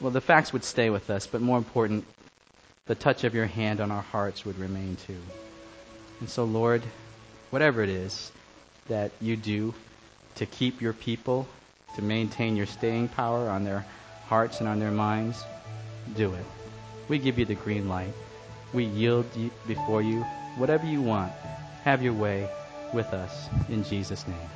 well, 0.00 0.10
the 0.10 0.20
facts 0.20 0.52
would 0.52 0.64
stay 0.64 0.90
with 0.90 1.10
us, 1.10 1.26
but 1.26 1.40
more 1.40 1.58
important, 1.58 2.04
the 2.86 2.94
touch 2.94 3.24
of 3.24 3.34
your 3.34 3.46
hand 3.46 3.80
on 3.80 3.90
our 3.90 4.02
hearts 4.02 4.44
would 4.44 4.58
remain 4.58 4.96
too. 5.06 5.18
And 6.20 6.28
so, 6.28 6.44
Lord, 6.44 6.82
whatever 7.50 7.82
it 7.82 7.88
is 7.88 8.30
that 8.88 9.10
you 9.20 9.36
do 9.36 9.74
to 10.36 10.46
keep 10.46 10.80
your 10.80 10.92
people, 10.92 11.46
to 11.96 12.02
maintain 12.02 12.56
your 12.56 12.66
staying 12.66 13.08
power 13.08 13.48
on 13.48 13.64
their 13.64 13.84
hearts 14.26 14.60
and 14.60 14.68
on 14.68 14.78
their 14.78 14.90
minds, 14.90 15.42
do 16.14 16.32
it. 16.34 16.44
We 17.08 17.18
give 17.18 17.38
you 17.38 17.44
the 17.44 17.54
green 17.54 17.88
light. 17.88 18.12
We 18.72 18.84
yield 18.84 19.26
before 19.66 20.02
you. 20.02 20.24
Whatever 20.56 20.86
you 20.86 21.00
want, 21.00 21.32
have 21.84 22.02
your 22.02 22.12
way 22.12 22.48
with 22.92 23.12
us. 23.12 23.48
In 23.68 23.84
Jesus' 23.84 24.26
name. 24.26 24.50